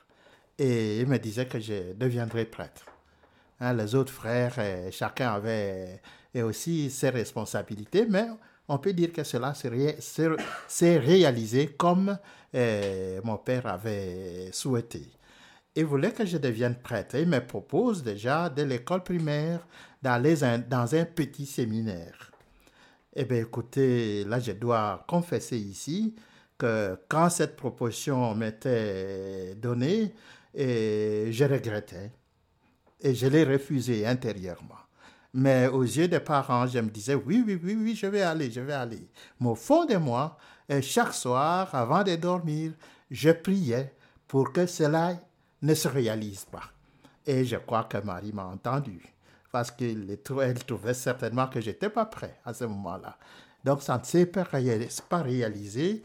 Et 0.59 1.01
il 1.01 1.07
me 1.07 1.19
disait 1.19 1.47
que 1.47 1.59
je 1.59 1.95
deviendrais 1.95 2.45
prêtre. 2.45 2.85
Hein, 3.59 3.73
les 3.73 3.95
autres 3.95 4.13
frères, 4.13 4.55
chacun 4.91 5.33
avait 5.33 6.03
aussi 6.41 6.91
ses 6.91 7.11
responsabilités, 7.11 8.07
mais 8.09 8.27
on 8.69 8.79
peut 8.79 8.95
dire 8.95 9.13
que 9.13 9.23
cela 9.25 9.53
s'est 9.55 10.99
réalisé 10.99 11.67
comme 11.77 12.17
euh, 12.55 13.21
mon 13.25 13.37
père 13.37 13.67
avait 13.67 14.51
souhaité. 14.53 15.03
Il 15.75 15.85
voulait 15.85 16.13
que 16.13 16.25
je 16.25 16.39
devienne 16.39 16.77
prêtre. 16.77 17.17
Il 17.17 17.29
me 17.29 17.41
propose 17.41 18.03
déjà, 18.03 18.49
dès 18.49 18.65
l'école 18.65 19.03
primaire, 19.03 19.67
d'aller 20.01 20.37
dans 20.69 20.95
un 20.95 21.05
petit 21.05 21.47
séminaire. 21.47 22.31
Eh 23.15 23.25
bien, 23.25 23.41
écoutez, 23.41 24.25
là, 24.25 24.39
je 24.39 24.53
dois 24.53 25.05
confesser 25.07 25.59
ici 25.59 26.15
que 26.57 26.99
quand 27.09 27.29
cette 27.29 27.57
proposition 27.57 28.35
m'était 28.35 29.55
donnée, 29.57 30.15
et 30.55 31.29
je 31.31 31.45
regrettais. 31.45 32.11
Et 33.01 33.15
je 33.15 33.27
l'ai 33.27 33.45
refusée 33.45 34.07
intérieurement. 34.07 34.77
Mais 35.35 35.67
aux 35.67 35.83
yeux 35.83 36.09
des 36.09 36.21
parents, 36.21 36.67
je 36.67 36.79
me 36.79 36.91
disais, 36.91 37.15
oui, 37.15 37.43
oui, 37.47 37.59
oui, 37.63 37.77
oui, 37.79 37.95
je 37.95 38.07
vais 38.07 38.23
aller, 38.23 38.51
je 38.51 38.61
vais 38.61 38.75
aller. 38.75 39.09
Mais 39.41 39.49
au 39.49 39.55
fond 39.55 39.87
de 39.87 39.97
moi, 39.97 40.37
chaque 40.83 41.15
soir, 41.15 41.75
avant 41.75 42.03
de 42.03 42.17
dormir, 42.17 42.73
je 43.11 43.31
priais 43.31 43.95
pour 44.29 44.53
que 44.53 44.67
cela 44.67 45.15
ne 45.63 45.75
se 45.75 45.89
réalise 45.89 46.45
pas. 46.45 46.65
Et 47.27 47.45
je 47.45 47.57
crois 47.57 47.85
que 47.85 47.99
Marie 47.99 48.33
m'a 48.33 48.47
entendu, 48.47 49.01
parce 49.51 49.71
qu'elle 49.71 50.19
trouvait 50.23 50.95
certainement 50.95 51.47
que 51.47 51.61
je 51.61 51.71
n'étais 51.71 51.91
pas 51.91 52.07
prêt 52.07 52.39
à 52.45 52.53
ce 52.53 52.65
moment-là. 52.65 53.17
Donc 53.65 53.83
ça 53.83 53.99
ne 53.99 54.05
s'est 54.05 54.27
pas 54.27 54.45
réalisé. 55.23 56.03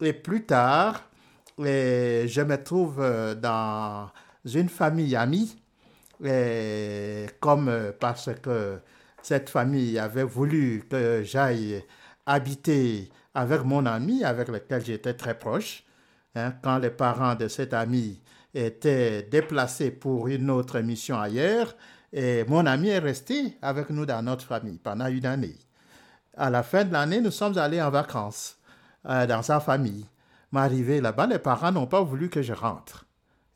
Et 0.00 0.12
plus 0.12 0.44
tard, 0.44 1.02
je 1.58 2.42
me 2.42 2.56
trouve 2.62 3.00
euh, 3.00 3.34
dans 3.34 4.10
une 4.44 4.68
famille 4.68 5.16
amie 5.16 5.59
comme 6.20 7.68
euh, 7.68 7.92
parce 7.98 8.30
que 8.42 8.78
cette 9.22 9.48
famille 9.48 9.98
avait 9.98 10.24
voulu 10.24 10.84
que 10.90 11.22
j'aille 11.24 11.82
habiter 12.26 13.10
avec 13.34 13.64
mon 13.64 13.86
ami 13.86 14.24
avec 14.24 14.48
lequel 14.48 14.84
j'étais 14.84 15.14
très 15.14 15.38
proche. 15.38 15.84
Hein, 16.36 16.54
quand 16.62 16.78
les 16.78 16.90
parents 16.90 17.34
de 17.34 17.48
cet 17.48 17.74
ami 17.74 18.20
étaient 18.54 19.22
déplacés 19.22 19.90
pour 19.90 20.28
une 20.28 20.48
autre 20.50 20.78
mission 20.80 21.18
ailleurs, 21.18 21.74
et 22.12 22.44
mon 22.44 22.66
ami 22.66 22.88
est 22.88 22.98
resté 22.98 23.56
avec 23.62 23.90
nous 23.90 24.06
dans 24.06 24.22
notre 24.22 24.44
famille 24.44 24.78
pendant 24.78 25.06
une 25.06 25.26
année. 25.26 25.56
À 26.36 26.50
la 26.50 26.62
fin 26.62 26.84
de 26.84 26.92
l'année, 26.92 27.20
nous 27.20 27.30
sommes 27.30 27.58
allés 27.58 27.82
en 27.82 27.90
vacances 27.90 28.58
euh, 29.06 29.26
dans 29.26 29.42
sa 29.42 29.60
famille. 29.60 30.06
M'arriver 30.52 31.00
là-bas, 31.00 31.26
les 31.26 31.38
parents 31.38 31.72
n'ont 31.72 31.86
pas 31.86 32.02
voulu 32.02 32.28
que 32.28 32.42
je 32.42 32.52
rentre. 32.52 33.06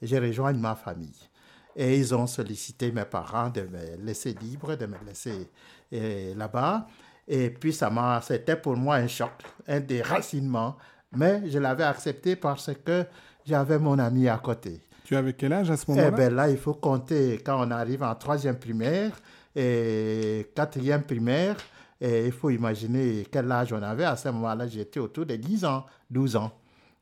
Je 0.03 0.17
rejoigne 0.17 0.59
ma 0.59 0.75
famille. 0.75 1.29
Et 1.77 1.99
ils 1.99 2.15
ont 2.15 2.27
sollicité 2.27 2.93
mes 2.93 3.05
parents 3.05 3.51
de 3.51 3.63
me 3.63 4.05
laisser 4.05 4.35
libre, 4.35 4.77
de 4.77 4.87
me 4.87 4.97
laisser 5.07 5.49
euh, 5.93 6.35
là-bas. 6.35 6.87
Et 7.27 7.51
puis, 7.51 7.73
ça 7.73 7.91
m'a, 7.91 8.21
c'était 8.21 8.57
pour 8.57 8.77
moi 8.77 8.97
un 8.97 9.09
choc, 9.09 9.33
un 9.67 9.81
déracinement. 9.81 10.77
Mais 11.17 11.49
je 11.51 11.59
l'avais 11.59 11.85
accepté 11.85 12.37
parce 12.37 12.71
que 12.85 13.05
j'avais 13.45 13.79
mon 13.79 13.99
ami 13.99 14.29
à 14.29 14.39
côté. 14.39 14.81
Tu 15.05 15.17
avais 15.17 15.35
quel 15.35 15.53
âge 15.53 15.71
à 15.71 15.77
ce 15.77 15.91
moment-là? 15.91 16.09
Eh 16.13 16.17
bien 16.17 16.31
là, 16.31 16.49
il 16.49 16.57
faut 16.57 16.75
compter 16.75 17.41
quand 17.45 17.67
on 17.67 17.71
arrive 17.71 18.03
en 18.03 18.15
troisième 18.15 18.59
primaire 18.59 19.13
et 19.55 20.51
quatrième 20.55 21.03
primaire. 21.03 21.57
Et 22.01 22.27
il 22.27 22.33
faut 22.33 22.51
imaginer 22.51 23.27
quel 23.31 23.51
âge 23.53 23.73
on 23.73 23.83
avait. 23.83 24.05
À 24.05 24.17
ce 24.17 24.29
moment-là, 24.29 24.67
j'étais 24.67 25.01
autour 25.01 25.27
de 25.27 25.37
10 25.37 25.65
ans, 25.65 25.85
12 26.11 26.37
ans. 26.37 26.53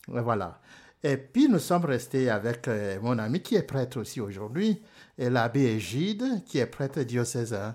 Voilà. 0.06 0.58
Et 1.04 1.16
puis 1.16 1.48
nous 1.48 1.58
sommes 1.58 1.84
restés 1.84 2.30
avec 2.30 2.68
euh, 2.68 2.98
mon 3.02 3.18
ami 3.18 3.40
qui 3.40 3.56
est 3.56 3.62
prêtre 3.62 4.00
aussi 4.00 4.20
aujourd'hui, 4.20 4.80
et 5.18 5.30
l'abbé 5.30 5.62
Égide, 5.62 6.44
qui 6.46 6.58
est 6.58 6.66
prêtre 6.66 7.00
diocésain. 7.02 7.74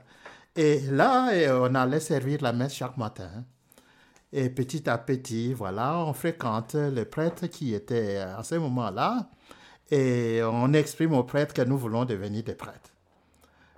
Et 0.56 0.80
là, 0.90 1.30
on 1.62 1.76
allait 1.76 2.00
servir 2.00 2.42
la 2.42 2.54
messe 2.54 2.74
chaque 2.74 2.98
matin. 2.98 3.30
Et 4.34 4.50
petit 4.50 4.90
à 4.90 4.98
petit, 4.98 5.54
voilà, 5.54 6.00
on 6.00 6.14
fréquente 6.14 6.76
le 6.76 7.06
prêtre 7.06 7.48
qui 7.48 7.74
était 7.74 8.18
à 8.18 8.44
ce 8.44 8.56
moment-là, 8.56 9.30
et 9.92 10.42
on 10.44 10.74
exprime 10.74 11.14
au 11.14 11.24
prêtre 11.24 11.54
que 11.54 11.62
nous 11.62 11.78
voulons 11.78 12.06
devenir 12.06 12.44
des 12.44 12.56
prêtres. 12.56 12.92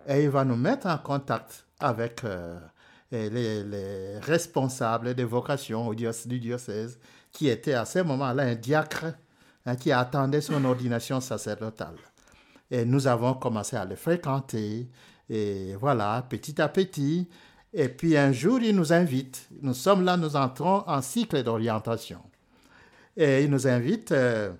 Et 0.08 0.24
il 0.24 0.30
va 0.30 0.46
nous 0.46 0.56
mettre 0.56 0.88
en 0.88 0.98
contact 0.98 1.66
avec 1.80 2.24
euh, 2.24 2.60
les, 3.12 4.18
responsables 4.20 5.14
des 5.14 5.24
vocations 5.24 5.92
du 5.94 6.40
diocèse, 6.40 7.00
qui 7.32 7.48
était 7.50 7.74
à 7.74 7.86
ce 7.86 8.00
moment-là 8.00 8.44
un 8.44 8.56
diacre 8.56 9.14
Hein, 9.66 9.76
qui 9.76 9.92
attendait 9.92 10.42
son 10.42 10.64
ordination 10.64 11.20
sacerdotale. 11.20 11.98
Et 12.72 12.86
nous 12.86 13.08
avons 13.08 13.34
commencé 13.34 13.76
à 13.76 13.84
le 13.84 13.96
fréquenter, 13.96 14.90
et 15.30 15.76
voilà, 15.76 16.26
petit 16.30 16.62
à 16.62 16.70
petit. 16.70 17.28
Et 17.74 17.90
puis 17.90 18.18
un 18.18 18.32
jour, 18.32 18.60
il 18.62 18.76
nous 18.76 18.94
invite. 18.94 19.48
Nous 19.62 19.74
sommes 19.74 20.06
là, 20.06 20.16
nous 20.16 20.36
entrons 20.36 20.84
en 20.88 21.02
cycle 21.02 21.44
d'orientation. 21.44 22.22
Et 23.18 23.44
il 23.44 23.52
nous 23.52 23.68
invite 23.68 24.14
euh, 24.14 24.52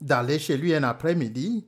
d'aller 0.00 0.38
chez 0.38 0.56
lui 0.56 0.74
un 0.74 0.82
après-midi. 0.82 1.66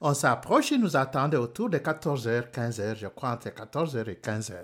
On 0.00 0.14
s'approche, 0.14 0.70
il 0.70 0.80
nous 0.80 0.96
attendait 0.96 1.36
autour 1.36 1.68
de 1.68 1.78
14h, 1.78 2.50
15h, 2.50 2.96
je 2.96 3.06
crois, 3.06 3.32
entre 3.32 3.48
14h 3.50 4.08
et 4.08 4.14
15h. 4.14 4.54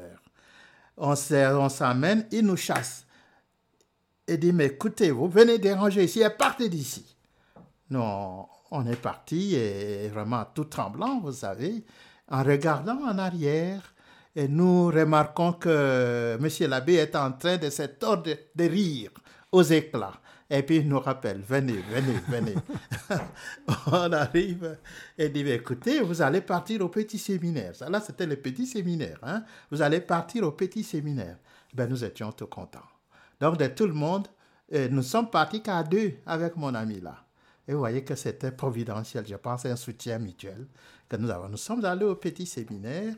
On 0.96 1.68
s'amène, 1.68 2.26
il 2.32 2.46
nous 2.46 2.56
chasse. 2.56 3.06
Il 4.26 4.38
dit, 4.38 4.52
mais 4.52 4.66
écoutez, 4.66 5.10
vous 5.10 5.28
venez 5.28 5.58
déranger 5.58 6.04
ici 6.04 6.22
et 6.22 6.30
partez 6.30 6.68
d'ici. 6.68 7.17
Nous, 7.90 8.00
on 8.70 8.86
est 8.86 9.00
parti 9.00 9.54
et 9.54 10.08
vraiment 10.08 10.44
tout 10.54 10.64
tremblant, 10.64 11.20
vous 11.20 11.32
savez, 11.32 11.84
en 12.30 12.42
regardant 12.42 12.98
en 13.02 13.18
arrière. 13.18 13.94
Nous 14.36 14.86
remarquons 14.86 15.54
que 15.54 16.38
M. 16.38 16.70
l'abbé 16.70 16.94
est 16.94 17.16
en 17.16 17.32
train 17.32 17.56
de 17.56 17.70
se 17.70 17.82
tordre 17.82 18.30
de 18.54 18.64
rire 18.64 19.10
aux 19.50 19.62
éclats. 19.62 20.20
Et 20.50 20.62
puis 20.62 20.76
il 20.76 20.88
nous 20.88 21.00
rappelle, 21.00 21.40
venez, 21.40 21.82
venez, 21.90 22.20
venez. 22.26 22.54
on 23.86 24.12
arrive 24.12 24.78
et 25.18 25.28
dit, 25.28 25.40
écoutez, 25.50 26.00
vous 26.00 26.22
allez 26.22 26.40
partir 26.40 26.80
au 26.82 26.88
petit 26.88 27.18
séminaire. 27.18 27.74
Ça, 27.74 27.90
là, 27.90 28.00
c'était 28.00 28.26
le 28.26 28.36
petit 28.36 28.66
séminaire. 28.66 29.18
Hein? 29.22 29.42
Vous 29.70 29.82
allez 29.82 30.00
partir 30.00 30.44
au 30.44 30.52
petit 30.52 30.82
séminaire. 30.82 31.36
Ben, 31.74 31.88
nous 31.88 32.02
étions 32.02 32.32
tout 32.32 32.46
contents. 32.46 32.78
Donc, 33.40 33.58
de 33.58 33.66
tout 33.66 33.86
le 33.86 33.92
monde, 33.92 34.26
nous 34.72 35.02
sommes 35.02 35.28
partis 35.28 35.62
qu'à 35.62 35.82
deux 35.82 36.14
avec 36.26 36.56
mon 36.56 36.74
ami 36.74 37.00
là. 37.00 37.27
Et 37.68 37.72
vous 37.74 37.78
voyez 37.78 38.02
que 38.02 38.14
c'était 38.14 38.50
providentiel. 38.50 39.26
Je 39.28 39.36
pense 39.36 39.66
un 39.66 39.76
soutien 39.76 40.18
mutuel 40.18 40.66
que 41.06 41.16
nous 41.16 41.28
avons. 41.28 41.50
Nous 41.50 41.58
sommes 41.58 41.84
allés 41.84 42.06
au 42.06 42.14
petit 42.16 42.46
séminaire. 42.46 43.14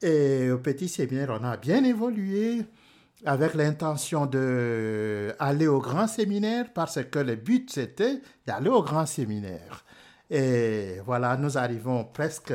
Et 0.00 0.50
au 0.50 0.58
petit 0.58 0.88
séminaire, 0.88 1.36
on 1.40 1.44
a 1.44 1.56
bien 1.56 1.82
évolué 1.82 2.64
avec 3.24 3.54
l'intention 3.54 4.26
d'aller 4.26 5.66
au 5.66 5.80
grand 5.80 6.06
séminaire 6.06 6.72
parce 6.72 7.02
que 7.04 7.18
le 7.20 7.36
but 7.36 7.70
c'était 7.70 8.20
d'aller 8.46 8.68
au 8.70 8.82
grand 8.82 9.06
séminaire. 9.06 9.84
Et 10.30 11.00
voilà, 11.04 11.36
nous 11.36 11.58
arrivons 11.58 12.04
presque 12.04 12.54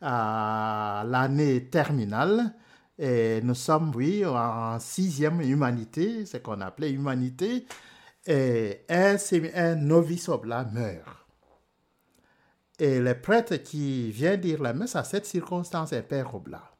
à 0.00 1.04
l'année 1.06 1.68
terminale 1.68 2.54
et 2.98 3.40
nous 3.42 3.54
sommes, 3.54 3.92
oui, 3.94 4.24
en 4.26 4.78
sixième 4.78 5.40
humanité, 5.40 6.26
ce 6.26 6.36
qu'on 6.38 6.60
appelait 6.60 6.90
humanité 6.90 7.66
et 8.26 8.84
un, 8.88 9.74
novice 9.76 10.28
oblat 10.28 10.64
meurt. 10.64 11.26
Et 12.78 13.00
le 13.00 13.20
prêtre 13.20 13.56
qui 13.56 14.10
vient 14.10 14.36
dire 14.36 14.62
la 14.62 14.72
messe 14.72 14.96
à 14.96 15.04
cette 15.04 15.26
circonstance 15.26 15.92
est 15.92 16.02
Père 16.02 16.34
Oblat. 16.34 16.74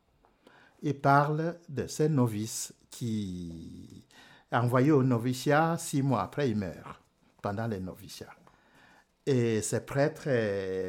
Il 0.82 0.98
parle 1.00 1.58
de 1.68 1.86
ce 1.86 2.04
novice 2.04 2.74
qui 2.90 4.04
est 4.50 4.56
envoyé 4.56 4.90
au 4.90 5.02
noviciat 5.02 5.76
six 5.78 6.02
mois 6.02 6.22
après, 6.22 6.50
il 6.50 6.56
meurt 6.56 7.00
pendant 7.40 7.66
le 7.66 7.78
noviciat. 7.78 8.30
Et 9.26 9.62
ce 9.62 9.76
prêtre 9.76 10.28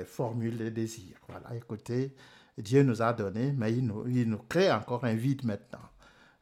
formule 0.06 0.58
le 0.58 0.72
désir. 0.72 1.18
Voilà, 1.28 1.56
écoutez, 1.56 2.16
Dieu 2.58 2.84
nous 2.84 3.02
a 3.02 3.14
donné, 3.14 3.52
mais 3.52 3.74
il 3.74 3.86
nous, 3.86 4.08
il 4.08 4.30
nous 4.30 4.40
crée 4.50 4.72
encore 4.72 5.06
un 5.06 5.14
vide 5.14 5.46
maintenant. 5.46 5.90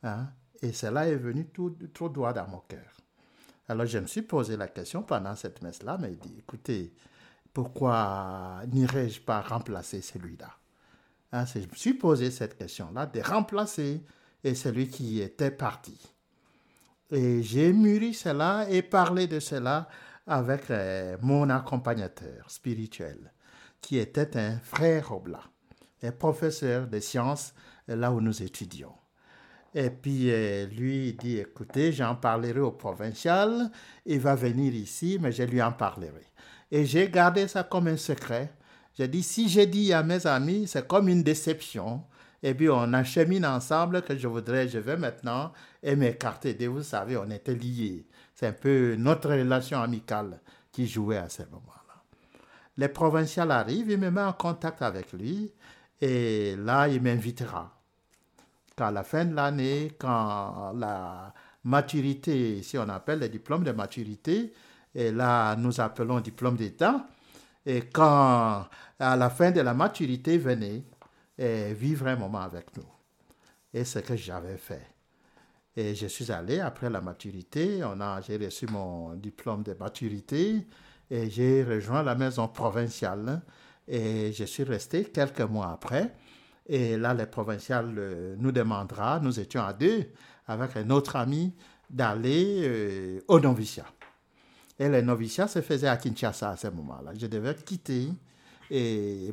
Hein? 0.03 0.30
Et 0.62 0.72
cela 0.72 1.08
est 1.08 1.15
venu 1.15 1.48
tout, 1.48 1.75
trop 1.94 2.10
droit 2.10 2.34
dans 2.34 2.48
mon 2.48 2.60
cœur. 2.60 3.00
Alors 3.68 3.86
je 3.86 4.00
me 4.00 4.08
suis 4.08 4.22
posé 4.22 4.58
la 4.58 4.68
question 4.68 5.03
pendant 5.03 5.36
cette 5.36 5.62
messe-là, 5.62 5.98
mais 6.00 6.12
il 6.12 6.18
dit, 6.18 6.36
écoutez, 6.39 6.94
pourquoi 7.53 8.62
n'irais-je 8.68 9.22
pas 9.22 9.41
remplacer 9.41 10.01
celui-là? 10.01 10.51
Hein, 11.32 11.46
Je 11.46 11.60
me 11.60 11.75
suis 11.75 11.94
posé 11.94 12.32
cette 12.32 12.58
question-là, 12.58 13.06
de 13.06 13.22
remplacer 13.22 14.03
et 14.44 14.56
celui 14.56 14.89
qui 14.89 15.22
était 15.22 15.51
parti. 15.51 15.98
Et 17.12 17.44
j'ai 17.44 17.74
mûri 17.74 18.13
cela 18.13 18.65
et 18.70 18.82
parlé 18.82 19.27
de 19.27 19.39
cela 19.39 19.88
avec 20.27 20.70
euh, 20.70 21.18
mon 21.22 21.50
accompagnateur 21.50 22.50
spirituel, 22.50 23.34
qui 23.82 23.98
était 23.98 24.38
un 24.38 24.58
frère 24.60 25.12
Oblat, 25.12 25.44
un 26.03 26.12
professeur 26.12 26.88
de 26.88 27.00
sciences 27.00 27.53
là 27.88 28.12
où 28.12 28.22
nous 28.22 28.41
étudions. 28.41 28.94
Et 29.73 29.89
puis 29.89 30.29
euh, 30.29 30.65
lui 30.67 31.13
dit, 31.13 31.37
écoutez, 31.37 31.93
j'en 31.93 32.15
parlerai 32.15 32.59
au 32.59 32.71
provincial, 32.71 33.71
il 34.05 34.19
va 34.19 34.35
venir 34.35 34.73
ici, 34.73 35.17
mais 35.21 35.31
je 35.31 35.43
lui 35.43 35.61
en 35.61 35.71
parlerai. 35.71 36.25
Et 36.69 36.85
j'ai 36.85 37.09
gardé 37.09 37.47
ça 37.47 37.63
comme 37.63 37.87
un 37.87 37.97
secret. 37.97 38.53
J'ai 38.97 39.07
dit, 39.07 39.23
si 39.23 39.47
j'ai 39.47 39.65
dit 39.65 39.93
à 39.93 40.03
mes 40.03 40.27
amis, 40.27 40.67
c'est 40.67 40.87
comme 40.87 41.07
une 41.07 41.23
déception. 41.23 42.03
Et 42.43 42.53
puis 42.53 42.69
on 42.69 42.93
achemine 42.93 43.45
ensemble 43.45 44.01
que 44.01 44.17
je 44.17 44.27
voudrais, 44.27 44.67
je 44.67 44.79
vais 44.79 44.97
maintenant 44.97 45.53
m'écarter. 45.83 46.61
Et 46.61 46.67
vous 46.67 46.83
savez, 46.83 47.15
on 47.15 47.29
était 47.29 47.53
liés. 47.53 48.07
C'est 48.35 48.47
un 48.47 48.53
peu 48.53 48.95
notre 48.97 49.29
relation 49.29 49.81
amicale 49.81 50.41
qui 50.71 50.87
jouait 50.87 51.17
à 51.17 51.29
ce 51.29 51.43
moment-là. 51.43 52.03
Le 52.77 52.87
provincial 52.87 53.51
arrive, 53.51 53.89
il 53.89 53.99
me 53.99 54.09
met 54.09 54.21
en 54.21 54.33
contact 54.33 54.81
avec 54.81 55.13
lui 55.13 55.53
et 56.01 56.55
là, 56.57 56.87
il 56.87 57.01
m'invitera. 57.01 57.80
Qu'à 58.81 58.89
la 58.89 59.03
fin 59.03 59.25
de 59.25 59.35
l'année, 59.35 59.91
quand 60.00 60.73
la 60.75 61.31
maturité, 61.65 62.63
si 62.63 62.79
on 62.79 62.89
appelle 62.89 63.19
le 63.19 63.29
diplôme 63.29 63.63
de 63.63 63.71
maturité, 63.71 64.53
et 64.95 65.11
là, 65.11 65.55
nous 65.55 65.79
appelons 65.79 66.19
diplôme 66.19 66.55
d'État, 66.55 67.05
et 67.63 67.81
quand 67.81 68.65
à 68.97 69.15
la 69.15 69.29
fin 69.29 69.51
de 69.51 69.61
la 69.61 69.75
maturité 69.75 70.39
venait, 70.39 70.81
et 71.38 71.75
vivre 71.75 72.07
un 72.07 72.15
moment 72.15 72.41
avec 72.41 72.75
nous. 72.75 72.88
Et 73.71 73.83
c'est 73.83 74.01
ce 74.01 74.13
que 74.13 74.15
j'avais 74.15 74.57
fait. 74.57 74.88
Et 75.75 75.93
je 75.93 76.07
suis 76.07 76.31
allé 76.31 76.59
après 76.59 76.89
la 76.89 77.01
maturité, 77.01 77.83
j'ai 78.25 78.38
reçu 78.38 78.65
mon 78.65 79.13
diplôme 79.13 79.61
de 79.61 79.75
maturité 79.75 80.65
et 81.07 81.29
j'ai 81.29 81.63
rejoint 81.63 82.01
la 82.01 82.15
maison 82.15 82.47
provinciale 82.47 83.43
et 83.88 84.33
je 84.33 84.43
suis 84.45 84.63
resté 84.63 85.03
quelques 85.03 85.41
mois 85.41 85.71
après. 85.71 86.15
Et 86.73 86.95
là, 86.95 87.13
le 87.13 87.25
provincial 87.25 87.93
euh, 87.97 88.35
nous 88.39 88.53
demandera, 88.53 89.19
nous 89.19 89.41
étions 89.41 89.61
à 89.61 89.73
deux 89.73 90.05
avec 90.47 90.77
un 90.77 90.89
autre 90.89 91.17
ami, 91.17 91.53
d'aller 91.89 92.61
euh, 92.63 93.19
au 93.27 93.41
noviciat. 93.41 93.85
Et 94.79 94.87
le 94.87 95.01
noviciat 95.01 95.49
se 95.49 95.61
faisait 95.61 95.89
à 95.89 95.97
Kinshasa 95.97 96.51
à 96.51 96.55
ce 96.55 96.67
moment-là. 96.67 97.11
Je 97.13 97.27
devais 97.27 97.53
quitter 97.55 98.07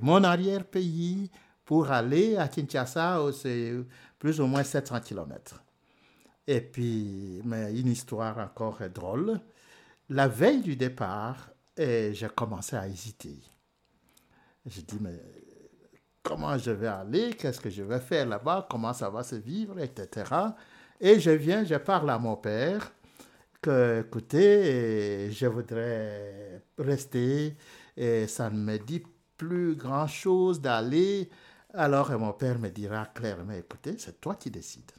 mon 0.02 0.24
arrière-pays 0.24 1.30
pour 1.64 1.92
aller 1.92 2.36
à 2.36 2.48
Kinshasa, 2.48 3.20
c'est 3.32 3.72
plus 4.18 4.40
ou 4.40 4.46
moins 4.46 4.64
700 4.64 4.98
kilomètres. 4.98 5.62
Et 6.44 6.60
puis, 6.60 7.40
mais 7.44 7.72
une 7.78 7.86
histoire 7.86 8.36
encore 8.38 8.80
drôle. 8.92 9.40
La 10.08 10.26
veille 10.26 10.60
du 10.60 10.74
départ, 10.74 11.50
j'ai 11.76 12.28
commencé 12.34 12.74
à 12.74 12.88
hésiter. 12.88 13.38
Je 14.66 14.80
dis, 14.80 14.98
mais 15.00 15.20
comment 16.28 16.58
je 16.58 16.70
vais 16.70 16.88
aller 16.88 17.30
Qu'est-ce 17.30 17.58
que 17.58 17.70
je 17.70 17.82
vais 17.82 18.00
faire 18.00 18.26
là-bas 18.26 18.66
Comment 18.70 18.92
ça 18.92 19.08
va 19.08 19.22
se 19.22 19.36
vivre 19.36 19.78
Etc. 19.80 20.30
Et 21.00 21.18
je 21.18 21.30
viens, 21.30 21.64
je 21.64 21.76
parle 21.76 22.10
à 22.10 22.18
mon 22.18 22.36
père 22.36 22.92
que, 23.62 24.04
écoutez, 24.06 25.30
je 25.32 25.46
voudrais 25.46 26.62
rester 26.78 27.56
et 27.96 28.26
ça 28.26 28.50
ne 28.50 28.58
me 28.58 28.76
dit 28.76 29.02
plus 29.38 29.74
grand-chose 29.74 30.60
d'aller. 30.60 31.30
Alors 31.72 32.10
mon 32.18 32.32
père 32.32 32.58
me 32.58 32.68
dira 32.68 33.06
clairement, 33.06 33.54
écoutez, 33.54 33.94
c'est 33.98 34.20
toi 34.20 34.34
qui 34.34 34.50
décides. 34.50 34.92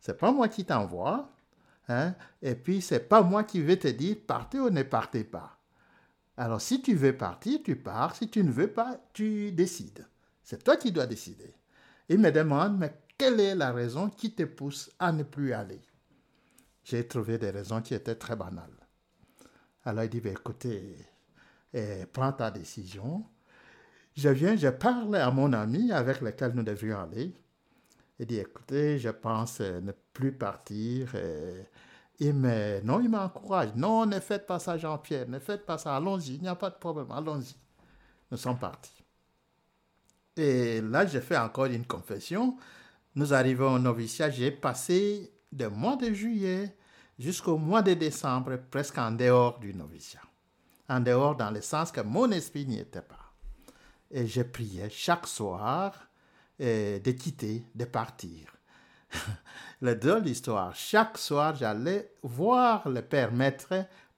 C'est 0.00 0.18
pas 0.18 0.32
moi 0.32 0.48
qui 0.48 0.64
t'envoie. 0.64 1.30
Hein? 1.88 2.14
Et 2.42 2.54
puis, 2.54 2.80
c'est 2.80 3.08
pas 3.08 3.22
moi 3.22 3.44
qui 3.44 3.60
vais 3.60 3.76
te 3.76 3.88
dire 3.88 4.16
partez 4.26 4.58
ou 4.58 4.70
ne 4.70 4.82
partez 4.82 5.24
pas. 5.24 5.56
Alors, 6.36 6.60
si 6.60 6.80
tu 6.80 6.94
veux 6.94 7.16
partir, 7.16 7.60
tu 7.62 7.76
pars. 7.76 8.16
Si 8.16 8.28
tu 8.28 8.42
ne 8.42 8.50
veux 8.50 8.68
pas, 8.72 8.96
tu 9.12 9.52
décides. 9.52 10.06
C'est 10.50 10.64
toi 10.64 10.76
qui 10.76 10.90
dois 10.90 11.06
décider. 11.06 11.54
Il 12.08 12.18
me 12.18 12.32
demande, 12.32 12.76
mais 12.76 12.92
quelle 13.16 13.38
est 13.38 13.54
la 13.54 13.70
raison 13.70 14.10
qui 14.10 14.34
te 14.34 14.42
pousse 14.42 14.90
à 14.98 15.12
ne 15.12 15.22
plus 15.22 15.52
aller? 15.52 15.80
J'ai 16.82 17.06
trouvé 17.06 17.38
des 17.38 17.50
raisons 17.50 17.80
qui 17.80 17.94
étaient 17.94 18.16
très 18.16 18.34
banales. 18.34 18.88
Alors, 19.84 20.02
il 20.02 20.10
dit, 20.10 20.20
ben, 20.20 20.32
écoutez, 20.32 21.06
eh, 21.72 22.04
prends 22.12 22.32
ta 22.32 22.50
décision. 22.50 23.24
Je 24.16 24.28
viens, 24.28 24.56
je 24.56 24.66
parle 24.66 25.14
à 25.14 25.30
mon 25.30 25.52
ami 25.52 25.92
avec 25.92 26.20
lequel 26.20 26.50
nous 26.54 26.64
devions 26.64 26.98
aller. 26.98 27.32
Il 28.18 28.26
dit, 28.26 28.40
écoutez, 28.40 28.98
je 28.98 29.10
pense 29.10 29.60
euh, 29.60 29.80
ne 29.80 29.92
plus 30.12 30.32
partir. 30.32 31.14
Me, 32.20 32.80
non, 32.80 32.98
il 32.98 33.08
m'encourage. 33.08 33.76
Non, 33.76 34.04
ne 34.04 34.18
faites 34.18 34.48
pas 34.48 34.58
ça, 34.58 34.76
Jean-Pierre. 34.76 35.28
Ne 35.28 35.38
faites 35.38 35.64
pas 35.64 35.78
ça. 35.78 35.94
Allons-y. 35.94 36.34
Il 36.34 36.42
n'y 36.42 36.48
a 36.48 36.56
pas 36.56 36.70
de 36.70 36.74
problème. 36.74 37.12
Allons-y. 37.12 37.54
Nous 38.32 38.36
sommes 38.36 38.58
partis. 38.58 38.99
Et 40.40 40.80
là, 40.80 41.04
j'ai 41.04 41.20
fait 41.20 41.36
encore 41.36 41.66
une 41.66 41.84
confession. 41.84 42.56
Nous 43.14 43.34
arrivons 43.34 43.74
au 43.74 43.78
noviciat. 43.78 44.30
J'ai 44.30 44.50
passé 44.50 45.30
du 45.52 45.66
mois 45.68 45.96
de 45.96 46.14
juillet 46.14 46.74
jusqu'au 47.18 47.58
mois 47.58 47.82
de 47.82 47.92
décembre, 47.92 48.58
presque 48.70 48.96
en 48.96 49.10
dehors 49.10 49.58
du 49.58 49.74
noviciat. 49.74 50.22
En 50.88 51.00
dehors 51.00 51.36
dans 51.36 51.50
le 51.50 51.60
sens 51.60 51.92
que 51.92 52.00
mon 52.00 52.30
esprit 52.30 52.64
n'y 52.64 52.78
était 52.78 53.02
pas. 53.02 53.34
Et 54.10 54.26
je 54.26 54.40
priais 54.40 54.88
chaque 54.88 55.26
soir 55.26 55.92
de 56.58 57.10
quitter, 57.10 57.66
de 57.74 57.84
partir. 57.84 58.56
la 59.82 59.94
drôle 59.94 60.22
d'histoire, 60.22 60.74
chaque 60.74 61.18
soir, 61.18 61.54
j'allais 61.54 62.14
voir 62.22 62.88
le 62.88 63.02
père 63.02 63.32
maître 63.32 63.74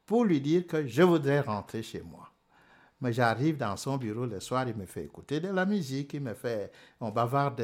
pour 0.06 0.24
lui 0.24 0.40
dire 0.40 0.68
que 0.68 0.86
je 0.86 1.02
voudrais 1.02 1.40
rentrer 1.40 1.82
chez 1.82 2.02
moi. 2.02 2.31
Mais 3.02 3.12
j'arrive 3.12 3.56
dans 3.56 3.76
son 3.76 3.96
bureau 3.96 4.26
le 4.26 4.38
soir, 4.38 4.68
il 4.68 4.76
me 4.76 4.86
fait 4.86 5.02
écouter 5.02 5.40
de 5.40 5.48
la 5.48 5.66
musique, 5.66 6.14
il 6.14 6.20
me 6.20 6.34
fait, 6.34 6.70
on 7.00 7.10
bavarde 7.10 7.60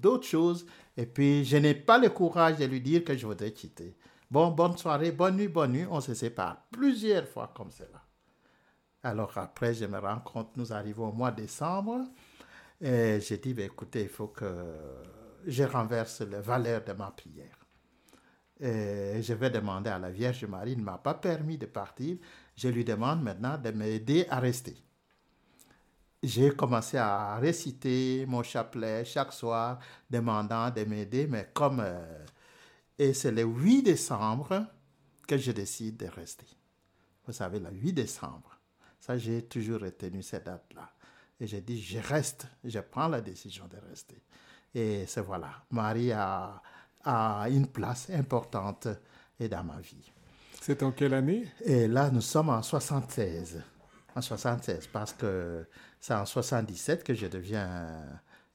d'autres 0.00 0.26
choses, 0.26 0.66
et 0.96 1.06
puis 1.06 1.44
je 1.44 1.58
n'ai 1.58 1.76
pas 1.76 1.96
le 1.96 2.10
courage 2.10 2.56
de 2.56 2.64
lui 2.64 2.80
dire 2.80 3.04
que 3.04 3.16
je 3.16 3.24
voudrais 3.24 3.52
quitter. 3.52 3.96
Bon, 4.28 4.50
bonne 4.50 4.76
soirée, 4.76 5.12
bonne 5.12 5.36
nuit, 5.36 5.46
bonne 5.46 5.70
nuit, 5.70 5.86
on 5.88 6.00
se 6.00 6.12
sépare 6.12 6.66
plusieurs 6.72 7.28
fois 7.28 7.52
comme 7.56 7.70
cela. 7.70 8.02
Alors 9.04 9.38
après, 9.38 9.74
je 9.74 9.84
me 9.84 9.96
rends 9.96 10.18
compte, 10.18 10.56
nous 10.56 10.72
arrivons 10.72 11.10
au 11.10 11.12
mois 11.12 11.30
de 11.30 11.42
décembre, 11.42 12.00
et 12.80 13.20
j'ai 13.20 13.38
dit, 13.38 13.54
ben, 13.54 13.66
écoutez, 13.66 14.02
il 14.02 14.08
faut 14.08 14.26
que 14.26 14.74
je 15.46 15.62
renverse 15.62 16.20
les 16.22 16.40
valeurs 16.40 16.82
de 16.82 16.94
ma 16.94 17.12
prière. 17.12 17.54
Et 18.60 19.22
je 19.22 19.34
vais 19.34 19.50
demander 19.50 19.90
à 19.90 20.00
la 20.00 20.10
Vierge 20.10 20.44
Marie, 20.46 20.76
ne 20.76 20.82
m'a 20.82 20.98
pas 20.98 21.14
permis 21.14 21.58
de 21.58 21.66
partir, 21.66 22.16
je 22.58 22.68
lui 22.68 22.84
demande 22.84 23.22
maintenant 23.22 23.56
de 23.56 23.70
m'aider 23.70 24.26
à 24.28 24.40
rester. 24.40 24.76
J'ai 26.20 26.50
commencé 26.50 26.96
à 26.96 27.36
réciter 27.36 28.26
mon 28.26 28.42
chapelet 28.42 29.04
chaque 29.04 29.32
soir, 29.32 29.78
demandant 30.10 30.68
de 30.70 30.82
m'aider, 30.82 31.28
mais 31.28 31.50
comme... 31.54 31.80
Euh, 31.80 32.24
et 32.98 33.14
c'est 33.14 33.30
le 33.30 33.42
8 33.44 33.82
décembre 33.84 34.66
que 35.28 35.36
je 35.38 35.52
décide 35.52 35.98
de 35.98 36.06
rester. 36.06 36.48
Vous 37.24 37.32
savez, 37.32 37.60
le 37.60 37.70
8 37.70 37.92
décembre. 37.92 38.58
Ça, 38.98 39.16
j'ai 39.16 39.42
toujours 39.42 39.80
retenu 39.80 40.20
cette 40.24 40.46
date-là. 40.46 40.90
Et 41.38 41.46
j'ai 41.46 41.60
dit, 41.60 41.80
je 41.80 42.00
reste, 42.00 42.48
je 42.64 42.80
prends 42.80 43.06
la 43.06 43.20
décision 43.20 43.68
de 43.68 43.76
rester. 43.88 44.20
Et 44.74 45.06
c'est 45.06 45.20
voilà, 45.20 45.62
Marie 45.70 46.10
a, 46.10 46.60
a, 47.04 47.48
une 47.48 47.68
place 47.68 48.10
importante 48.10 48.88
dans 49.38 49.62
ma 49.64 49.78
vie. 49.78 50.10
C'est 50.68 50.82
en 50.82 50.92
quelle 50.92 51.14
année? 51.14 51.46
Et 51.64 51.88
là, 51.88 52.10
nous 52.10 52.20
sommes 52.20 52.50
en 52.50 52.60
76. 52.60 53.62
En 54.14 54.20
76, 54.20 54.86
parce 54.88 55.14
que 55.14 55.66
c'est 55.98 56.12
en 56.12 56.26
77 56.26 57.04
que 57.04 57.14
je 57.14 57.26
deviens 57.26 57.88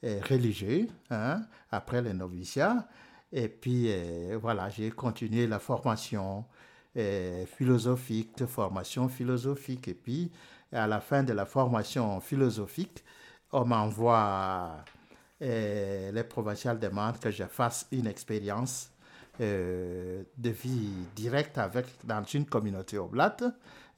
euh, 0.03 0.19
religieux, 0.29 0.89
hein, 1.09 1.41
après 1.71 2.03
le 2.03 2.13
noviciat. 2.13 2.87
Et 3.31 3.47
puis, 3.47 3.85
euh, 3.87 4.37
voilà, 4.39 4.69
j'ai 4.69 4.91
continué 4.91 5.47
la 5.47 5.57
formation 5.57 6.45
euh, 6.97 7.47
philosophique, 7.47 8.45
formation 8.45 9.09
philosophique. 9.09 9.87
Et 9.87 9.95
puis, 9.95 10.31
à 10.71 10.85
la 10.85 11.01
fin 11.01 11.23
de 11.23 11.33
la 11.33 11.47
formation 11.47 12.19
philosophique, 12.19 13.03
on 13.51 13.65
m'envoie, 13.65 14.85
les 15.41 16.25
provinciales 16.29 16.77
demandent 16.77 17.17
que 17.17 17.31
je 17.31 17.45
fasse 17.45 17.87
une 17.91 18.05
expérience 18.05 18.92
euh, 19.41 20.23
de 20.37 20.49
vie 20.49 20.91
directe 21.15 21.57
avec, 21.57 21.85
dans 22.03 22.23
une 22.23 22.45
communauté 22.45 22.97
oblate 22.97 23.43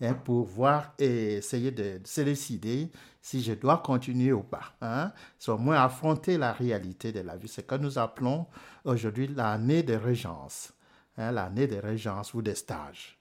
hein, 0.01 0.13
pour 0.13 0.45
voir 0.45 0.93
et 0.97 1.35
essayer 1.35 1.71
de, 1.71 1.99
se 2.03 2.21
décider 2.21 2.91
si 3.21 3.41
je 3.41 3.53
dois 3.53 3.79
continuer 3.79 4.31
ou 4.31 4.43
pas. 4.43 4.73
Hein, 4.81 5.11
au 5.47 5.57
moins 5.57 5.83
affronter 5.83 6.37
la 6.37 6.53
réalité 6.53 7.11
de 7.11 7.21
la 7.21 7.35
vie. 7.35 7.47
C'est 7.47 7.61
ce 7.61 7.67
que 7.67 7.75
nous 7.75 7.97
appelons 7.97 8.47
aujourd'hui 8.83 9.27
l'année 9.27 9.83
de 9.83 9.95
régence, 9.95 10.73
hein, 11.17 11.31
l'année 11.31 11.67
de 11.67 11.77
régence 11.77 12.33
ou 12.33 12.41
de 12.41 12.53
stage 12.53 13.15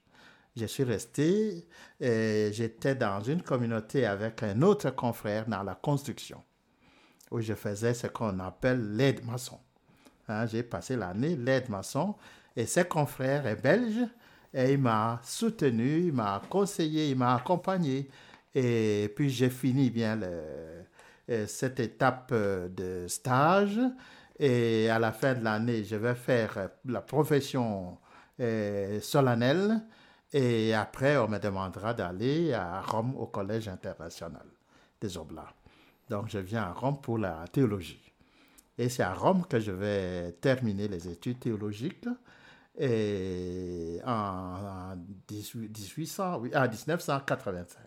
je 0.55 0.65
suis 0.65 0.83
resté 0.83 1.67
et 1.99 2.49
j'étais 2.53 2.95
dans 2.95 3.21
une 3.21 3.41
communauté 3.41 4.05
avec 4.05 4.41
un 4.43 4.61
autre 4.61 4.89
confrère 4.91 5.47
dans 5.47 5.63
la 5.63 5.75
construction, 5.75 6.41
où 7.31 7.41
je 7.41 7.53
faisais 7.53 7.93
ce 7.93 8.07
qu'on 8.07 8.39
appelle 8.39 8.95
l'aide 8.95 9.25
maçon. 9.25 9.59
Hein, 10.27 10.45
j'ai 10.47 10.63
passé 10.63 10.95
l'année 10.95 11.35
l'aide 11.35 11.69
maçon 11.69 12.15
Et 12.55 12.65
ses 12.65 12.85
confrères 12.85 13.45
est 13.45 13.61
belge 13.61 14.07
et 14.53 14.73
il 14.73 14.79
m'a 14.79 15.19
soutenu, 15.21 16.07
il 16.07 16.13
m'a 16.13 16.41
conseillé, 16.49 17.09
il 17.09 17.17
m'a 17.17 17.35
accompagné. 17.35 18.09
Et 18.53 19.11
puis 19.13 19.29
j'ai 19.29 19.49
fini 19.49 19.89
bien 19.89 20.15
le, 20.15 21.45
cette 21.45 21.79
étape 21.81 22.33
de 22.33 23.05
stage. 23.07 23.79
Et 24.39 24.89
à 24.89 24.97
la 24.97 25.11
fin 25.11 25.33
de 25.33 25.43
l'année, 25.43 25.83
je 25.83 25.97
vais 25.97 26.15
faire 26.15 26.69
la 26.85 27.01
profession 27.01 27.97
solennelle. 29.01 29.81
Et 30.31 30.73
après, 30.73 31.17
on 31.17 31.27
me 31.27 31.37
demandera 31.37 31.93
d'aller 31.93 32.53
à 32.53 32.81
Rome 32.81 33.15
au 33.17 33.27
Collège 33.27 33.67
international 33.67 34.45
des 34.99 35.17
Oblats. 35.17 35.53
Donc, 36.09 36.29
je 36.29 36.39
viens 36.39 36.63
à 36.63 36.71
Rome 36.71 36.99
pour 37.01 37.17
la 37.17 37.45
théologie. 37.51 38.04
Et 38.77 38.89
c'est 38.89 39.03
à 39.03 39.13
Rome 39.13 39.45
que 39.47 39.59
je 39.59 39.71
vais 39.71 40.33
terminer 40.33 40.87
les 40.87 41.07
études 41.07 41.39
théologiques. 41.39 42.07
En, 44.05 44.95
1800, 45.31 46.39
oui, 46.39 46.49
1985, 46.49 47.79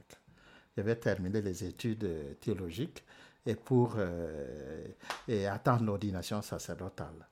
je 0.77 0.83
vais 0.83 0.97
terminer 0.97 1.43
les 1.43 1.65
études 1.65 2.39
théologiques 2.41 3.05
et 3.45 3.55
pour 3.55 3.97
euh, 3.99 4.87
et 5.27 5.47
attendre 5.47 5.85
l'ordination 5.85 6.41
sacerdotale. 6.41 7.27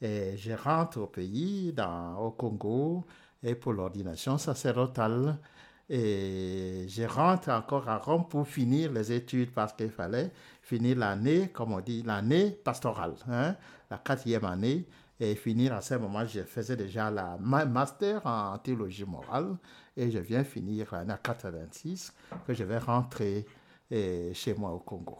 Et 0.00 0.36
je 0.36 0.52
rentre 0.52 0.98
au 1.00 1.06
pays, 1.06 1.72
dans, 1.72 2.16
au 2.18 2.32
Congo, 2.32 3.04
et 3.42 3.54
pour 3.54 3.72
l'ordination 3.72 4.36
sacerdotale. 4.38 5.38
Et 5.88 6.86
je 6.88 7.02
rentre 7.04 7.50
encore 7.50 7.88
à 7.88 7.98
Rome 7.98 8.26
pour 8.28 8.46
finir 8.46 8.92
les 8.92 9.12
études 9.12 9.52
parce 9.52 9.72
qu'il 9.74 9.90
fallait 9.90 10.30
finir 10.72 10.96
l'année, 10.98 11.50
comme 11.52 11.72
on 11.72 11.80
dit, 11.80 12.02
l'année 12.02 12.50
pastorale, 12.50 13.14
hein, 13.30 13.54
la 13.90 13.98
quatrième 13.98 14.44
année. 14.44 14.86
Et 15.20 15.34
finir 15.36 15.74
à 15.74 15.80
ce 15.82 15.94
moment, 15.94 16.24
je 16.26 16.40
faisais 16.40 16.76
déjà 16.76 17.10
la 17.10 17.36
master 17.38 18.26
en 18.26 18.58
théologie 18.58 19.04
morale 19.04 19.56
et 19.96 20.10
je 20.10 20.18
viens 20.18 20.42
finir 20.42 20.88
l'année 20.92 21.14
86 21.22 22.12
que 22.46 22.54
je 22.54 22.64
vais 22.64 22.78
rentrer 22.78 23.46
eh, 23.90 24.32
chez 24.34 24.54
moi 24.54 24.70
au 24.72 24.80
Congo. 24.80 25.18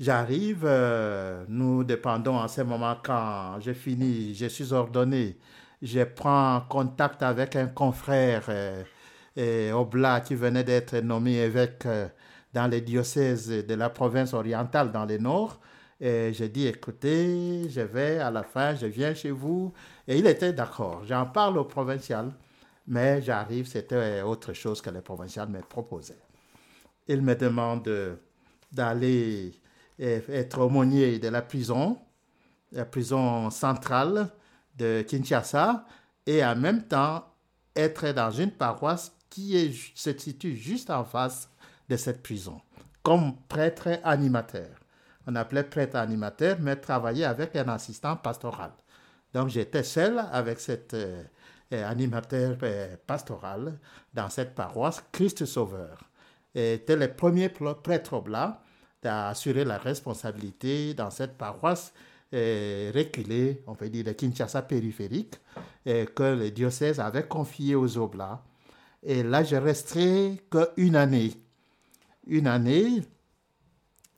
J'arrive, 0.00 0.64
euh, 0.64 1.44
nous 1.48 1.84
dépendons 1.84 2.38
à 2.38 2.48
ce 2.48 2.62
moment 2.62 2.96
quand 3.02 3.60
je 3.60 3.72
finis, 3.72 4.34
je 4.34 4.46
suis 4.46 4.72
ordonné 4.72 5.38
je 5.82 6.04
prends 6.04 6.62
contact 6.68 7.22
avec 7.22 7.56
un 7.56 7.66
confrère 7.66 8.44
euh, 8.48 9.72
Oblat 9.72 10.20
qui 10.20 10.34
venait 10.34 10.64
d'être 10.64 10.96
nommé 10.96 11.34
évêque 11.36 11.84
euh, 11.86 12.08
dans 12.56 12.68
les 12.68 12.80
diocèses 12.80 13.48
de 13.48 13.74
la 13.74 13.90
province 13.90 14.32
orientale 14.32 14.90
dans 14.90 15.04
le 15.04 15.18
nord. 15.18 15.60
Et 16.00 16.32
je 16.32 16.44
dis, 16.46 16.66
écoutez, 16.66 17.68
je 17.68 17.82
vais 17.82 18.18
à 18.18 18.30
la 18.30 18.44
fin, 18.44 18.74
je 18.74 18.86
viens 18.86 19.12
chez 19.12 19.30
vous. 19.30 19.74
Et 20.08 20.16
il 20.18 20.26
était 20.26 20.54
d'accord. 20.54 21.02
J'en 21.04 21.26
parle 21.26 21.58
au 21.58 21.64
provincial, 21.64 22.32
mais 22.86 23.20
j'arrive, 23.20 23.66
c'était 23.66 24.22
autre 24.22 24.54
chose 24.54 24.80
que 24.80 24.88
le 24.88 25.02
provincial 25.02 25.50
me 25.50 25.60
proposait. 25.60 26.22
Il 27.06 27.20
me 27.20 27.34
demande 27.34 27.90
d'aller 28.72 29.52
être 29.98 30.58
aumônier 30.58 31.18
de 31.18 31.28
la 31.28 31.42
prison, 31.42 31.98
la 32.72 32.86
prison 32.86 33.50
centrale, 33.50 34.30
de 34.78 35.02
Kinshasa 35.06 35.84
et 36.24 36.42
en 36.42 36.56
même 36.56 36.84
temps 36.84 37.22
être 37.74 38.12
dans 38.12 38.30
une 38.30 38.50
paroisse 38.50 39.12
qui 39.28 39.74
se 39.94 40.16
situe 40.16 40.56
juste 40.56 40.88
en 40.88 41.04
face 41.04 41.50
de 41.88 41.96
cette 41.96 42.22
prison, 42.22 42.60
comme 43.02 43.36
prêtre 43.48 43.88
animateur. 44.04 44.70
On 45.26 45.34
appelait 45.34 45.64
prêtre 45.64 45.96
animateur, 45.96 46.56
mais 46.60 46.76
travailler 46.76 47.24
avec 47.24 47.56
un 47.56 47.68
assistant 47.68 48.16
pastoral. 48.16 48.72
Donc 49.34 49.48
j'étais 49.48 49.82
seul 49.82 50.22
avec 50.32 50.60
cet 50.60 50.94
euh, 50.94 51.22
animateur 51.70 52.56
euh, 52.62 52.96
pastoral 53.06 53.78
dans 54.14 54.30
cette 54.30 54.54
paroisse, 54.54 55.02
Christ 55.12 55.44
Sauveur. 55.44 55.98
Était 56.54 56.96
le 56.96 57.12
premier 57.12 57.50
prêtre 57.50 58.20
blanc 58.20 58.56
d'assurer 59.02 59.64
la 59.64 59.76
responsabilité 59.76 60.94
dans 60.94 61.10
cette 61.10 61.36
paroisse 61.36 61.92
reculé, 62.32 63.62
on 63.66 63.74
peut 63.74 63.88
dire, 63.90 64.04
de 64.04 64.12
Kinshasa 64.12 64.62
périphérique, 64.62 65.34
que 65.84 66.34
le 66.34 66.50
diocèse 66.50 66.98
avait 66.98 67.26
confié 67.26 67.74
aux 67.74 67.98
Oblats. 67.98 68.42
Et 69.02 69.22
là, 69.22 69.44
je 69.44 69.56
resterai 69.56 70.42
qu'une 70.50 70.96
année. 70.96 71.34
Une 72.26 72.46
année, 72.46 73.02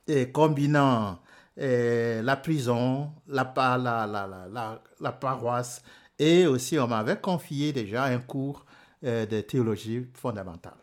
et 0.07 0.31
combinant 0.31 1.19
la 1.57 2.37
prison, 2.37 3.11
la, 3.27 3.53
la, 3.55 4.07
la, 4.07 4.81
la, 4.99 5.11
paroisse, 5.11 5.83
et 6.17 6.47
aussi 6.47 6.79
on 6.79 6.87
m'avait 6.87 7.19
confié 7.19 7.73
déjà 7.73 8.05
un 8.05 8.19
cours 8.19 8.65
de 9.03 9.41
théologie 9.41 10.07
fondamentale 10.13 10.73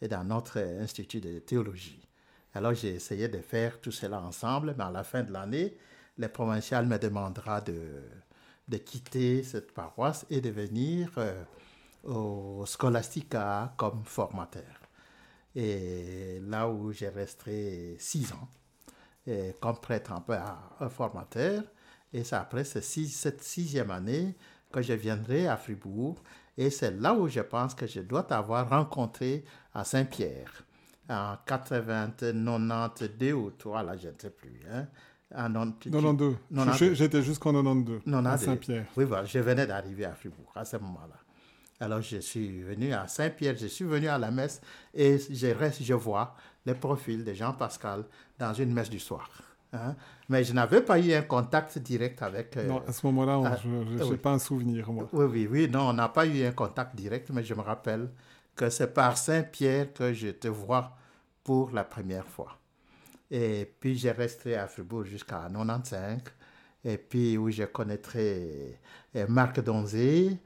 et 0.00 0.08
dans 0.08 0.24
notre 0.24 0.58
institut 0.58 1.20
de 1.20 1.38
théologie. 1.38 2.06
Alors 2.54 2.74
j'ai 2.74 2.94
essayé 2.94 3.28
de 3.28 3.38
faire 3.38 3.80
tout 3.80 3.90
cela 3.90 4.20
ensemble, 4.20 4.74
mais 4.76 4.84
à 4.84 4.90
la 4.90 5.02
fin 5.02 5.22
de 5.22 5.32
l'année, 5.32 5.76
le 6.18 6.28
provincial 6.28 6.86
me 6.86 6.98
demandera 6.98 7.60
de, 7.60 8.02
de 8.68 8.76
quitter 8.76 9.42
cette 9.42 9.72
paroisse 9.72 10.26
et 10.30 10.40
de 10.40 10.50
venir 10.50 11.10
euh, 11.16 11.42
au 12.04 12.64
Scholastica 12.66 13.74
comme 13.76 14.04
formateur. 14.04 14.83
Et 15.54 16.40
là 16.46 16.68
où 16.68 16.92
j'ai 16.92 17.08
resté 17.08 17.96
six 17.98 18.32
ans, 18.32 18.48
et 19.26 19.54
comme 19.60 19.78
prêtre 19.78 20.12
un 20.12 20.20
peu 20.20 20.34
un 20.80 20.88
formateur. 20.88 21.62
Et 22.12 22.24
c'est 22.24 22.36
après 22.36 22.64
cette 22.64 23.42
sixième 23.42 23.90
année 23.90 24.36
que 24.72 24.82
je 24.82 24.92
viendrai 24.92 25.48
à 25.48 25.56
Fribourg. 25.56 26.22
Et 26.56 26.70
c'est 26.70 26.92
là 26.92 27.14
où 27.14 27.26
je 27.28 27.40
pense 27.40 27.74
que 27.74 27.86
je 27.86 28.00
dois 28.00 28.32
avoir 28.32 28.68
rencontré 28.68 29.44
à 29.72 29.84
Saint-Pierre 29.84 30.64
en 31.08 31.36
92 31.44 33.32
ou 33.32 33.50
3, 33.50 33.82
là 33.82 33.96
je 33.96 34.08
ne 34.08 34.14
sais 34.18 34.30
plus. 34.30 34.60
Hein. 34.70 34.86
92. 35.30 36.36
J'étais 36.92 37.22
jusqu'en 37.22 37.52
92 37.52 38.02
à 38.24 38.38
Saint-Pierre. 38.38 38.86
Oui, 38.96 39.04
voilà, 39.04 39.24
je 39.24 39.38
venais 39.40 39.66
d'arriver 39.66 40.04
à 40.04 40.14
Fribourg 40.14 40.52
à 40.54 40.64
ce 40.64 40.76
moment-là. 40.76 41.16
Alors 41.80 42.00
je 42.00 42.18
suis 42.18 42.62
venu 42.62 42.92
à 42.92 43.08
Saint-Pierre, 43.08 43.56
je 43.56 43.66
suis 43.66 43.84
venu 43.84 44.08
à 44.08 44.18
la 44.18 44.30
messe 44.30 44.60
et 44.92 45.18
je 45.18 45.48
reste, 45.48 45.82
je 45.82 45.94
vois 45.94 46.34
le 46.64 46.74
profil 46.74 47.24
de 47.24 47.32
Jean 47.32 47.52
Pascal 47.52 48.04
dans 48.38 48.54
une 48.54 48.72
messe 48.72 48.90
du 48.90 49.00
soir. 49.00 49.28
Hein. 49.72 49.96
Mais 50.28 50.44
je 50.44 50.52
n'avais 50.52 50.80
pas 50.80 50.98
eu 50.98 51.12
un 51.12 51.22
contact 51.22 51.78
direct 51.78 52.22
avec. 52.22 52.56
Euh, 52.56 52.68
non, 52.68 52.82
à 52.86 52.92
ce 52.92 53.04
moment-là, 53.06 53.40
ah, 53.44 53.58
je 53.62 54.04
n'ai 54.04 54.16
pas 54.16 54.32
un 54.32 54.38
souvenir, 54.38 54.90
moi. 54.90 55.08
Oui, 55.12 55.26
oui, 55.26 55.48
oui, 55.50 55.68
non, 55.68 55.88
on 55.88 55.92
n'a 55.92 56.08
pas 56.08 56.26
eu 56.26 56.44
un 56.44 56.52
contact 56.52 56.94
direct, 56.94 57.30
mais 57.30 57.42
je 57.42 57.54
me 57.54 57.60
rappelle 57.60 58.08
que 58.54 58.70
c'est 58.70 58.94
par 58.94 59.18
Saint-Pierre 59.18 59.92
que 59.92 60.12
je 60.12 60.28
te 60.28 60.48
vois 60.48 60.96
pour 61.42 61.72
la 61.72 61.84
première 61.84 62.26
fois. 62.26 62.56
Et 63.30 63.70
puis, 63.80 63.96
j'ai 63.96 64.12
resté 64.12 64.54
à 64.54 64.68
Fribourg 64.68 65.04
jusqu'à 65.04 65.48
95. 65.48 66.20
Et 66.84 66.98
puis, 66.98 67.36
où 67.36 67.50
je 67.50 67.64
connaîtrai 67.64 68.78
eh, 69.14 69.26
Marc 69.26 69.60
Donzé 69.60 70.38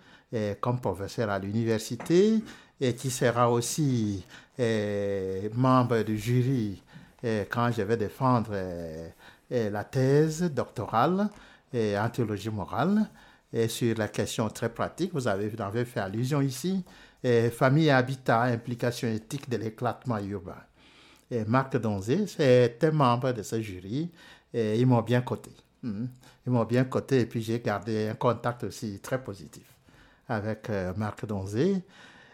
comme 0.61 0.81
professeur 0.81 1.31
à 1.31 1.39
l'université 1.39 2.43
et 2.81 2.95
qui 2.95 3.11
sera 3.11 3.51
aussi 3.51 4.25
eh, 4.59 5.51
membre 5.55 6.03
du 6.03 6.19
jury 6.19 6.83
quand 7.51 7.73
je 7.73 7.83
vais 7.83 7.97
défendre 7.97 8.53
la 9.51 9.85
thèse 9.85 10.43
doctorale 10.43 11.29
en 11.75 12.09
théologie 12.11 12.51
morale. 12.51 13.09
Et 13.53 13.69
sur 13.69 13.97
la 13.97 14.09
question 14.09 14.49
très 14.51 14.69
pratique, 14.69 15.13
vous 15.15 15.27
avez, 15.27 15.49
vous 15.49 15.61
avez 15.63 15.85
fait 15.85 16.01
allusion 16.01 16.41
ici, 16.43 16.85
famille 17.53 17.87
et 17.87 17.91
habitat, 17.91 18.43
implication 18.43 19.09
éthique 19.09 19.49
de 19.49 19.57
l'éclatement 19.57 20.19
urbain. 20.19 20.63
Et 21.31 21.45
Marc 21.45 21.77
Donzé 21.77 22.27
était 22.39 22.91
membre 22.91 23.33
de 23.33 23.43
ce 23.43 23.61
jury 23.61 24.11
et 24.53 24.79
ils 24.79 24.87
m'ont 24.87 25.03
bien 25.03 25.21
coté. 25.21 25.51
Hmm. 25.83 26.07
Ils 26.47 26.53
m'ont 26.53 26.65
bien 26.65 26.85
coté 26.85 27.21
et 27.21 27.27
puis 27.27 27.43
j'ai 27.43 27.61
gardé 27.61 28.09
un 28.09 28.15
contact 28.15 28.65
aussi 28.65 28.99
très 29.01 29.23
positif 29.23 29.78
avec 30.29 30.71
euh, 30.71 30.93
Marc 30.97 31.27
Donzé. 31.27 31.83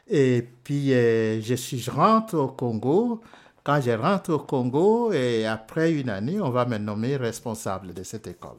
Et 0.08 0.46
puis 0.64 0.92
euh, 0.92 1.40
je, 1.40 1.54
suis, 1.54 1.88
rentre 1.88 2.36
au 2.36 2.48
Congo. 2.48 3.22
Quand 3.62 3.80
je 3.80 3.92
rentre 3.92 4.34
au 4.34 4.38
Congo, 4.40 5.12
et 5.12 5.46
après 5.46 5.92
une 5.92 6.10
année, 6.10 6.40
on 6.40 6.50
va 6.50 6.66
me 6.66 6.76
nommer 6.76 7.16
responsable 7.16 7.94
de 7.94 8.02
cette 8.02 8.26
école. 8.26 8.58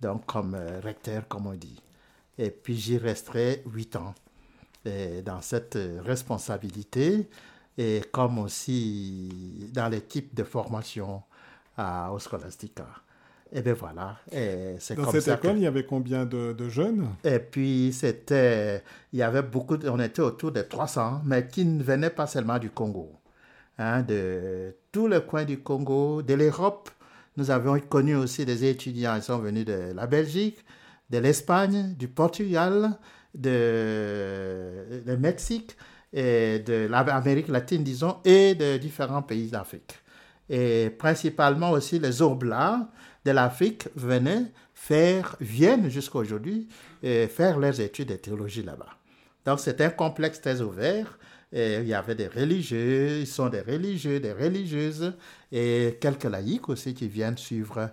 Donc 0.00 0.26
comme 0.26 0.54
euh, 0.54 0.80
recteur, 0.82 1.26
comme 1.28 1.46
on 1.46 1.54
dit. 1.54 1.80
Et 2.36 2.50
puis 2.50 2.76
j'y 2.76 2.98
resterai 2.98 3.62
huit 3.72 3.96
ans 3.96 4.14
dans 5.24 5.40
cette 5.40 5.78
responsabilité 6.04 7.26
et 7.78 8.02
comme 8.12 8.38
aussi 8.38 9.70
dans 9.72 9.88
l'équipe 9.88 10.34
de 10.34 10.44
formation 10.44 11.22
au 11.78 12.18
Scholastica. 12.18 12.84
Et 13.52 13.62
bien 13.62 13.74
voilà. 13.74 14.16
Et 14.32 14.74
c'est 14.78 14.96
Dans 14.96 15.10
cette 15.10 15.28
école, 15.28 15.56
il 15.56 15.62
y 15.62 15.66
avait 15.66 15.84
combien 15.84 16.24
de, 16.24 16.52
de, 16.52 16.68
jeunes? 16.68 17.08
Et 17.22 17.38
puis, 17.38 17.92
c'était, 17.92 18.82
il 19.12 19.18
y 19.18 19.22
avait 19.22 19.42
beaucoup, 19.42 19.76
on 19.86 20.00
était 20.00 20.22
autour 20.22 20.50
de 20.50 20.62
300, 20.62 21.22
mais 21.24 21.46
qui 21.46 21.64
ne 21.64 21.82
venaient 21.82 22.10
pas 22.10 22.26
seulement 22.26 22.58
du 22.58 22.70
Congo. 22.70 23.12
Hein, 23.78 24.02
de 24.02 24.74
tout 24.92 25.08
le 25.08 25.20
coin 25.20 25.44
du 25.44 25.58
Congo, 25.58 26.22
de 26.22 26.34
l'Europe. 26.34 26.90
Nous 27.36 27.50
avions 27.50 27.78
connu 27.80 28.14
aussi 28.14 28.44
des 28.44 28.64
étudiants, 28.64 29.16
ils 29.16 29.22
sont 29.22 29.38
venus 29.38 29.64
de 29.64 29.92
la 29.94 30.06
Belgique, 30.06 30.64
de 31.10 31.18
l'Espagne, 31.18 31.94
du 31.98 32.06
Portugal, 32.06 32.96
de, 33.34 35.02
de 35.04 35.16
Mexique, 35.16 35.76
et 36.12 36.60
de 36.60 36.86
l'Amérique 36.88 37.48
latine, 37.48 37.82
disons, 37.82 38.18
et 38.24 38.54
de 38.54 38.76
différents 38.76 39.22
pays 39.22 39.48
d'Afrique. 39.48 39.94
Et 40.48 40.90
principalement 40.90 41.72
aussi 41.72 41.98
les 41.98 42.22
oblats 42.22 42.88
de 43.24 43.30
l'Afrique 43.30 43.88
venaient 43.96 44.46
faire, 44.74 45.36
viennent 45.40 45.88
jusqu'à 45.88 46.18
aujourd'hui, 46.18 46.68
faire 47.02 47.58
leurs 47.58 47.80
études 47.80 48.08
de 48.08 48.16
théologie 48.16 48.62
là-bas. 48.62 48.90
Donc 49.44 49.60
c'est 49.60 49.80
un 49.80 49.90
complexe 49.90 50.40
très 50.40 50.60
ouvert. 50.60 51.18
Il 51.52 51.86
y 51.86 51.94
avait 51.94 52.14
des 52.14 52.28
religieux, 52.28 53.20
ils 53.20 53.26
sont 53.26 53.48
des 53.48 53.60
religieux, 53.60 54.20
des 54.20 54.32
religieuses, 54.32 55.12
et 55.52 55.96
quelques 56.00 56.24
laïcs 56.24 56.68
aussi 56.68 56.94
qui 56.94 57.08
viennent 57.08 57.38
suivre 57.38 57.90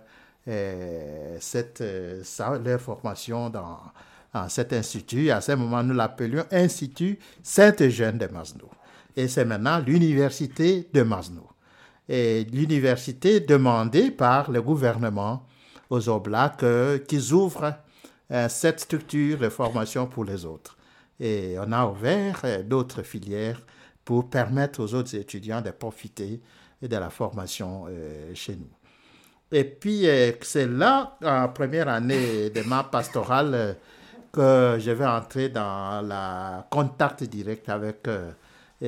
euh, 0.48 1.36
cette, 1.38 1.82
euh, 1.82 2.22
leur 2.64 2.80
formation 2.80 3.48
dans, 3.48 3.78
cet 4.48 4.72
institut. 4.72 5.30
À 5.30 5.40
ce 5.40 5.52
moment, 5.52 5.82
nous 5.82 5.94
l'appelions 5.94 6.44
Institut 6.50 7.18
Sainte-Eugène 7.42 8.18
de 8.18 8.26
Masnou. 8.26 8.68
Et 9.14 9.28
c'est 9.28 9.44
maintenant 9.44 9.78
l'Université 9.78 10.88
de 10.92 11.02
Masnou. 11.02 11.46
Et 12.14 12.44
l'université 12.52 13.40
demandée 13.40 14.10
par 14.10 14.50
le 14.50 14.60
gouvernement 14.60 15.46
aux 15.88 16.10
Oblats 16.10 16.54
qu'ils 17.08 17.32
ouvrent 17.32 17.72
euh, 18.30 18.50
cette 18.50 18.80
structure 18.80 19.38
de 19.38 19.48
formation 19.48 20.06
pour 20.06 20.26
les 20.26 20.44
autres. 20.44 20.76
Et 21.18 21.56
on 21.58 21.72
a 21.72 21.86
ouvert 21.86 22.42
euh, 22.44 22.62
d'autres 22.62 23.02
filières 23.02 23.62
pour 24.04 24.28
permettre 24.28 24.80
aux 24.80 24.92
autres 24.92 25.14
étudiants 25.14 25.62
de 25.62 25.70
profiter 25.70 26.42
de 26.82 26.96
la 26.98 27.08
formation 27.08 27.86
euh, 27.88 28.34
chez 28.34 28.56
nous. 28.56 28.68
Et 29.50 29.64
puis, 29.64 30.06
c'est 30.42 30.66
là, 30.66 31.16
en 31.24 31.48
première 31.48 31.88
année 31.88 32.50
de 32.50 32.62
ma 32.62 32.84
pastorale, 32.84 33.76
que 34.30 34.76
je 34.78 34.90
vais 34.90 35.06
entrer 35.06 35.48
dans 35.48 36.02
le 36.02 36.62
contact 36.70 37.24
direct 37.24 37.68
avec 37.68 38.06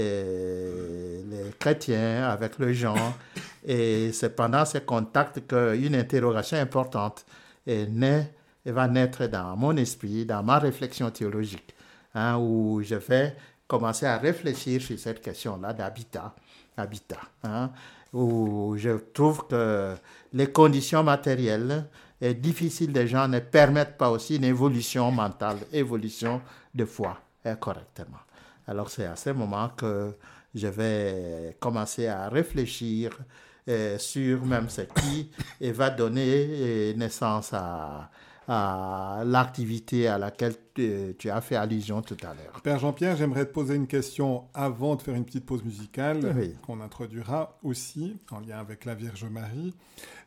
les 0.01 1.51
chrétiens, 1.59 2.25
avec 2.29 2.59
les 2.59 2.75
gens. 2.75 3.15
Et 3.65 4.13
c'est 4.13 4.35
pendant 4.35 4.65
ces 4.65 4.83
contacts 4.83 5.47
qu'une 5.47 5.95
interrogation 5.95 6.59
importante 6.59 7.25
est 7.67 7.89
et 8.67 8.73
va 8.73 8.89
naître 8.89 9.27
dans 9.27 9.57
mon 9.57 9.77
esprit, 9.77 10.25
dans 10.25 10.43
ma 10.43 10.59
réflexion 10.59 11.11
théologique, 11.11 11.75
hein, 12.15 12.39
où 12.39 12.83
je 12.83 12.95
vais 12.95 13.37
commencer 13.67 14.07
à 14.07 14.19
réfléchir 14.19 14.81
sur 14.81 14.99
cette 14.99 15.21
question-là 15.21 15.73
d'habitat, 15.73 16.35
habitat, 16.77 17.21
hein, 17.43 17.71
où 18.13 18.75
je 18.79 18.91
trouve 19.13 19.47
que 19.49 19.95
les 20.33 20.51
conditions 20.51 21.03
matérielles 21.03 21.87
et 22.21 22.35
difficiles 22.35 22.93
des 22.93 23.07
gens 23.07 23.29
ne 23.29 23.41
permettent 23.41 23.99
pas 23.99 24.11
aussi 24.11 24.37
une 24.37 24.45
évolution 24.45 25.11
mentale, 25.11 25.59
évolution 25.73 26.41
de 26.75 26.85
foi 26.85 27.19
hein, 27.45 27.57
correctement. 27.57 28.24
Alors 28.66 28.90
c'est 28.90 29.07
à 29.07 29.16
ce 29.16 29.31
moment 29.31 29.68
que 29.70 30.16
je 30.55 30.66
vais 30.68 31.57
commencer 31.61 32.07
à 32.07 32.29
réfléchir 32.29 33.18
euh, 33.68 33.98
sur 33.98 34.44
même 34.44 34.68
ce 34.68 34.83
qui 34.83 35.31
va 35.61 35.90
donner 35.90 36.46
euh, 36.50 36.94
naissance 36.94 37.53
à, 37.53 38.11
à 38.49 39.23
l'activité 39.25 40.09
à 40.09 40.19
laquelle 40.19 40.55
tu, 40.75 41.31
as 41.31 41.41
fait 41.41 41.57
allusion 41.57 42.03
tout 42.03 42.17
à 42.23 42.35
l'heure. 42.35 42.61
Père 42.63 42.79
Jean-Pierre, 42.79 43.17
j'aimerais 43.17 43.47
te 43.47 43.53
poser 43.53 43.75
une 43.77 43.87
question 43.87 44.45
avant 44.55 44.97
de 44.97 45.03
faire 45.03 45.15
une 45.15 45.25
petite 45.25 45.47
pause 45.47 45.65
musicale 45.65 46.53
qu'on 46.67 46.81
introduira 46.81 47.59
aussi 47.63 48.17
en 48.31 48.41
lien 48.41 48.59
avec 48.59 48.85
la 48.85 48.95
Vierge 48.95 49.25
Marie. 49.25 49.75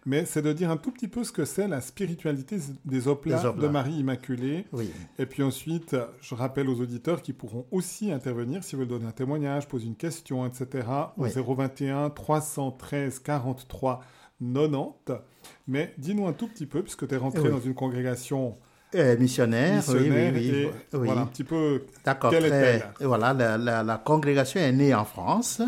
Mais 0.06 0.24
c'est 0.24 0.42
de 0.42 0.54
dire 0.54 0.72
un 0.72 0.78
tout 0.78 0.92
petit 0.92 1.10
peu 1.10 1.26
ce 1.26 1.34
que 1.34 1.44
c'est 1.44 1.68
la 1.68 1.82
spiritualité 1.82 2.60
des 2.86 3.08
oplats, 3.10 3.52
de 3.52 3.68
Marie 3.68 3.96
Immaculée. 3.96 4.66
Oui. 4.72 4.90
Et 5.20 5.26
puis 5.26 5.44
ensuite, 5.44 5.98
je 6.22 6.34
rappelle 6.34 6.70
aux 6.70 6.80
auditeurs 6.80 7.22
qui 7.22 7.34
pourront 7.34 7.66
aussi 7.72 8.12
intervenir 8.12 8.64
s'ils 8.64 8.80
veulent 8.80 8.88
donner 8.88 9.08
un 9.08 9.12
témoignage, 9.12 9.68
poser 9.68 9.88
une 9.88 9.98
question, 9.98 10.46
etc. 10.46 10.88
au 11.18 11.26
021 11.26 12.10
313 12.12 13.20
43 13.20 14.02
90. 14.40 15.22
Mais 15.68 15.94
dis-nous 15.98 16.28
un 16.28 16.34
tout 16.34 16.48
petit 16.48 16.66
peu, 16.66 16.82
puisque 16.82 17.08
tu 17.08 17.14
es 17.14 17.18
rentré 17.18 17.50
dans 17.50 17.60
une 17.60 17.74
congrégation 17.74 18.58
euh, 18.96 19.18
missionnaire, 19.18 19.84
oui, 19.90 20.10
oui, 20.34 20.68
Voilà 20.94 21.22
un 21.22 21.26
petit 21.26 21.44
peu. 21.44 21.86
D'accord. 22.06 22.34
Voilà, 23.02 23.34
la, 23.34 23.98
congrégation 23.98 24.60
est 24.60 24.72
née 24.72 24.94
en 24.94 25.06
France. 25.06 25.62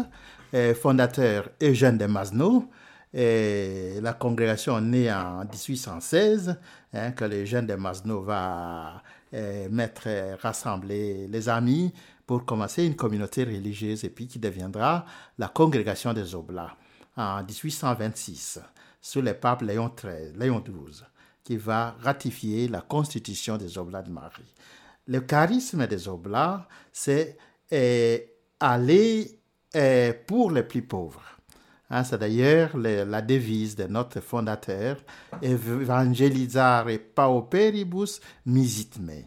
fondateur 0.82 1.50
Eugène 1.62 1.98
de 1.98 2.06
Masneau. 2.06 2.65
Et 3.13 4.00
la 4.02 4.13
congrégation 4.13 4.78
est 4.78 4.82
née 4.82 5.12
en 5.12 5.39
1816, 5.39 6.56
hein, 6.94 7.12
que 7.12 7.26
le 7.26 7.44
jeune 7.44 7.65
de 7.65 7.74
Masneau 7.74 8.22
va 8.22 9.02
euh, 9.34 9.68
mettre, 9.70 10.08
rassembler 10.42 11.28
les 11.28 11.50
amis 11.50 11.92
pour 12.26 12.46
commencer 12.46 12.86
une 12.86 12.96
communauté 12.96 13.44
religieuse 13.44 14.04
et 14.04 14.10
puis 14.10 14.28
qui 14.28 14.38
deviendra 14.38 15.06
la 15.39 15.48
congrégation 15.48 16.13
des 16.13 16.36
Oblats 16.36 16.76
en 17.15 17.44
1826 17.44 18.60
sous 19.02 19.22
le 19.22 19.34
pape 19.34 19.62
Léon 19.62 19.92
XIII, 19.96 20.34
Léon 20.38 20.62
XII, 20.62 21.04
qui 21.44 21.58
va 21.58 21.96
ratifier 22.02 22.68
la 22.68 22.82
constitution 22.82 23.58
des 23.58 23.78
Oblats 23.78 24.02
de 24.02 24.12
Marie. 24.12 24.54
Le 25.08 25.22
charisme 25.22 25.88
des 25.88 26.08
Oblats, 26.08 26.68
c'est 26.92 27.38
euh, 27.74 28.18
aller 28.60 29.40
euh, 29.76 30.14
pour 30.28 30.52
les 30.52 30.64
plus 30.64 30.84
pauvres. 30.84 31.24
Hein, 31.90 32.04
c'est 32.04 32.20
d'ailleurs 32.20 32.78
la 32.78 33.22
devise 33.22 33.76
de 33.76 33.86
notre 33.86 34.20
fondateur, 34.20 34.98
Evangelizare 35.42 36.86
pauperibus 37.16 38.22
misit 38.46 39.00
me. 39.00 39.24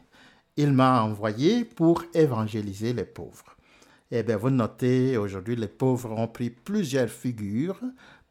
Il 0.56 0.72
m'a 0.72 1.02
envoyé 1.02 1.64
pour 1.64 2.04
évangéliser 2.14 2.92
les 2.92 3.04
pauvres. 3.04 3.56
Eh 4.12 4.22
bien, 4.22 4.36
vous 4.36 4.50
notez, 4.50 5.16
aujourd'hui, 5.16 5.56
les 5.56 5.68
pauvres 5.68 6.12
ont 6.12 6.28
pris 6.28 6.50
plusieurs 6.50 7.08
figures, 7.08 7.80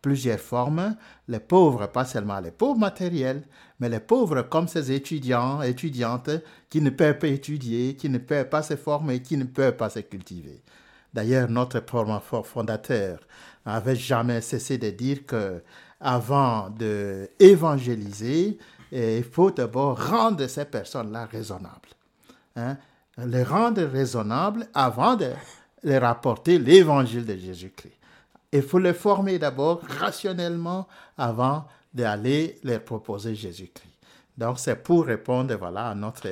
plusieurs 0.02 0.40
formes. 0.40 0.96
Les 1.28 1.40
pauvres, 1.40 1.88
pas 1.88 2.06
seulement 2.06 2.40
les 2.40 2.52
pauvres 2.52 2.80
matériels, 2.80 3.44
mais 3.80 3.90
les 3.90 4.00
pauvres 4.00 4.42
comme 4.44 4.68
ces 4.68 4.92
étudiants, 4.92 5.62
étudiantes 5.62 6.30
qui 6.70 6.82
ne 6.82 6.90
peuvent 6.90 7.18
pas 7.18 7.28
étudier, 7.28 7.96
qui 7.96 8.10
ne 8.10 8.18
peuvent 8.18 8.50
pas 8.50 8.64
se 8.64 8.76
former, 8.76 9.22
qui 9.22 9.38
ne 9.38 9.46
peuvent 9.46 9.78
pas 9.78 9.90
se 9.90 10.00
cultiver. 10.00 10.62
D'ailleurs, 11.14 11.50
notre 11.50 11.84
fondateur 12.44 13.20
n'avait 13.66 13.96
jamais 13.96 14.42
cessé 14.42 14.78
de 14.78 14.90
dire 14.90 15.26
que 15.26 15.62
avant 16.00 16.70
de 16.70 17.30
évangéliser, 17.40 18.58
eh, 18.92 19.18
il 19.18 19.24
faut 19.24 19.52
d'abord 19.52 20.02
rendre 20.10 20.48
ces 20.48 20.66
personnes-là 20.66 21.26
raisonnables. 21.26 21.90
Hein? 22.56 22.78
Les 23.18 23.44
rendre 23.44 23.84
raisonnables 23.84 24.68
avant 24.74 25.16
de 25.16 25.32
les 25.84 25.98
rapporter 25.98 26.58
l'évangile 26.60 27.26
de 27.26 27.36
Jésus-Christ. 27.36 27.94
Il 28.52 28.62
faut 28.64 28.80
les 28.80 28.94
former 28.94 29.40
d'abord 29.40 29.82
rationnellement 29.82 30.88
avant 31.18 31.66
d'aller 31.94 32.60
leur 32.64 32.84
proposer 32.84 33.36
Jésus-Christ. 33.36 33.88
Donc 34.38 34.60
c'est 34.60 34.76
pour 34.76 35.06
répondre 35.06 35.64
à 35.64 35.96
notre 35.96 36.30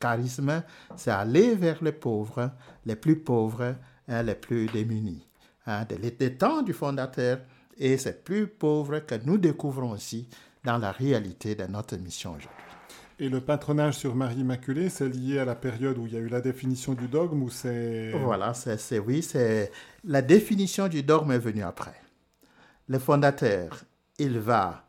charisme, 0.00 0.62
c'est 0.96 1.10
aller 1.10 1.54
vers 1.54 1.82
les 1.82 1.92
pauvres, 1.92 2.50
les 2.86 2.96
plus 2.96 3.16
pauvres, 3.16 3.74
hein, 4.08 4.22
les 4.22 4.34
plus 4.34 4.66
démunis. 4.66 5.26
Hein, 5.66 5.84
des 5.84 6.36
temps 6.36 6.62
du 6.62 6.72
fondateur, 6.72 7.38
et 7.76 7.96
c'est 7.96 8.24
plus 8.24 8.46
pauvres 8.48 9.00
que 9.00 9.14
nous 9.24 9.38
découvrons 9.38 9.92
aussi 9.92 10.28
dans 10.64 10.78
la 10.78 10.92
réalité 10.92 11.54
de 11.54 11.64
notre 11.64 11.96
mission 11.96 12.30
aujourd'hui. 12.30 12.61
Et 13.18 13.28
le 13.28 13.40
patronage 13.40 13.94
sur 13.94 14.14
Marie 14.14 14.40
Immaculée, 14.40 14.88
c'est 14.88 15.08
lié 15.08 15.38
à 15.38 15.44
la 15.44 15.54
période 15.54 15.98
où 15.98 16.06
il 16.06 16.14
y 16.14 16.16
a 16.16 16.20
eu 16.20 16.28
la 16.28 16.40
définition 16.40 16.94
du 16.94 17.08
dogme 17.08 17.42
ou 17.42 17.50
c'est... 17.50 18.10
Voilà, 18.12 18.54
c'est 18.54 18.98
oui, 18.98 19.22
c'est 19.22 19.70
la 20.04 20.22
définition 20.22 20.88
du 20.88 21.02
dogme 21.02 21.32
est 21.32 21.38
venue 21.38 21.62
après. 21.62 21.94
Le 22.88 22.98
fondateur, 22.98 23.84
il 24.18 24.38
va 24.38 24.86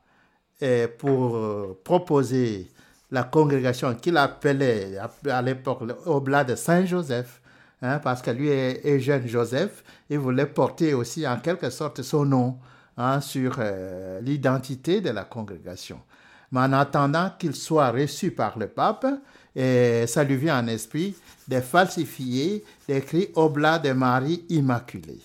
eh, 0.62 0.88
pour 0.88 1.36
euh, 1.36 1.80
proposer 1.84 2.72
la 3.12 3.24
congrégation 3.24 3.94
qu'il 3.96 4.18
appelait 4.18 4.98
à, 5.30 5.42
l'époque 5.42 5.82
l'Oblat 6.06 6.44
de 6.44 6.56
Saint-Joseph, 6.56 7.42
hein, 7.82 8.00
parce 8.00 8.22
que 8.22 8.32
lui 8.32 8.48
est, 8.50 9.00
jeune 9.00 9.28
Joseph, 9.28 9.84
il 10.10 10.18
voulait 10.18 10.48
porter 10.48 10.94
aussi 10.94 11.28
en 11.28 11.38
quelque 11.38 11.70
sorte 11.70 12.02
son 12.02 12.26
nom 12.26 12.58
hein, 12.98 13.22
sur 13.22 13.58
euh, 13.60 14.20
l'identité 14.22 15.02
de 15.02 15.10
la 15.10 15.26
congrégation 15.26 16.00
mais 16.54 16.60
en 16.60 16.74
attendant 16.74 17.32
qu'il 17.38 17.56
soit 17.56 17.90
reçu 17.90 18.30
par 18.30 18.60
le 18.60 18.68
pape, 18.68 19.08
et 19.56 20.06
ça 20.06 20.24
lui 20.24 20.38
vient 20.38 20.60
en 20.60 20.68
esprit 20.68 21.16
de 21.48 21.60
falsifier 21.60 22.64
l'écrit 22.88 23.30
Oblat 23.34 23.80
de 23.80 23.92
Marie 23.92 24.46
Immaculée. 24.50 25.22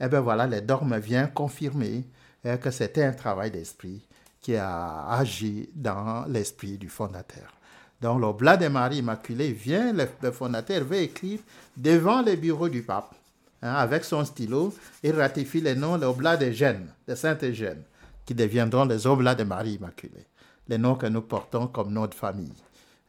Et 0.00 0.04
eh 0.04 0.08
bien 0.08 0.20
voilà, 0.20 0.46
le 0.46 0.60
dogme 0.60 0.96
vient 0.98 1.26
confirmer 1.26 2.04
eh, 2.44 2.56
que 2.56 2.70
c'était 2.70 3.02
un 3.02 3.12
travail 3.12 3.50
d'esprit 3.50 4.00
qui 4.40 4.54
a 4.56 5.08
agi 5.10 5.68
dans 5.74 6.24
l'esprit 6.28 6.78
du 6.78 6.88
fondateur. 6.88 7.52
Donc 8.00 8.20
l'Oblat 8.20 8.56
de 8.56 8.68
Marie 8.68 8.98
Immaculée 8.98 9.52
vient, 9.52 9.92
le, 9.92 10.30
fondateur 10.30 10.84
veut 10.84 10.98
écrire 10.98 11.40
devant 11.76 12.22
le 12.22 12.36
bureau 12.36 12.68
du 12.68 12.82
pape. 12.82 13.14
Hein, 13.60 13.74
avec 13.74 14.04
son 14.04 14.24
stylo, 14.24 14.72
il 15.02 15.12
ratifie 15.12 15.60
les 15.60 15.74
noms, 15.74 15.98
l'Oblat 15.98 16.36
de 16.36 16.50
Gênes, 16.50 16.88
de 17.06 17.14
Sainte-Eugène, 17.14 17.82
qui 18.24 18.34
deviendront 18.34 18.84
les 18.86 19.06
Oblats 19.06 19.34
de 19.34 19.44
Marie 19.44 19.74
Immaculée 19.74 20.29
les 20.70 20.78
noms 20.78 20.94
que 20.94 21.06
nous 21.06 21.20
portons 21.20 21.66
comme 21.66 21.92
nom 21.92 22.06
de 22.06 22.14
famille. 22.14 22.54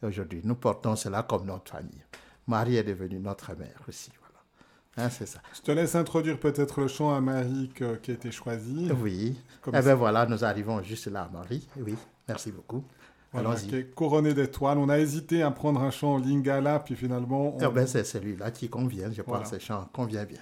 aujourd'hui. 0.02 0.42
Nous 0.44 0.56
portons 0.56 0.96
cela 0.96 1.22
comme 1.22 1.46
notre 1.46 1.72
famille. 1.72 2.04
Marie 2.48 2.78
est 2.78 2.84
devenue 2.84 3.20
notre 3.20 3.56
mère 3.56 3.80
aussi. 3.88 4.12
Voilà. 4.20 5.06
Hein, 5.08 5.12
c'est 5.12 5.28
ça. 5.28 5.40
Je 5.54 5.62
te 5.62 5.72
laisse 5.72 5.94
introduire 5.94 6.40
peut-être 6.40 6.82
le 6.82 6.88
chant 6.88 7.14
à 7.14 7.22
Marie 7.22 7.72
qui 7.76 7.84
a 7.84 7.94
été 7.94 8.32
choisi. 8.32 8.90
Oui. 9.00 9.40
Comme 9.62 9.76
eh 9.76 9.82
bien 9.82 9.94
voilà, 9.94 10.26
nous 10.26 10.44
arrivons 10.44 10.82
juste 10.82 11.06
là, 11.06 11.30
Marie. 11.32 11.68
Oui, 11.78 11.96
merci 12.28 12.52
beaucoup. 12.52 12.84
Allons-y. 13.32 13.92
couronné 13.92 14.34
d'étoiles. 14.34 14.80
On 14.80 14.90
a 14.90 14.98
hésité 14.98 15.44
à 15.44 15.52
prendre 15.52 15.82
un 15.82 15.92
chant 15.92 16.18
lingala, 16.18 16.80
puis 16.80 16.96
finalement. 16.96 17.56
Eh 17.62 17.68
ben, 17.68 17.86
c'est 17.86 18.04
celui-là 18.04 18.50
qui 18.52 18.70
convient. 18.70 19.12
Je 19.12 19.22
pense 19.22 19.52
que 19.52 19.60
ce 19.60 19.64
chant 19.64 19.88
convient 19.94 20.26
bien. 20.26 20.42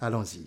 Allons-y. 0.00 0.46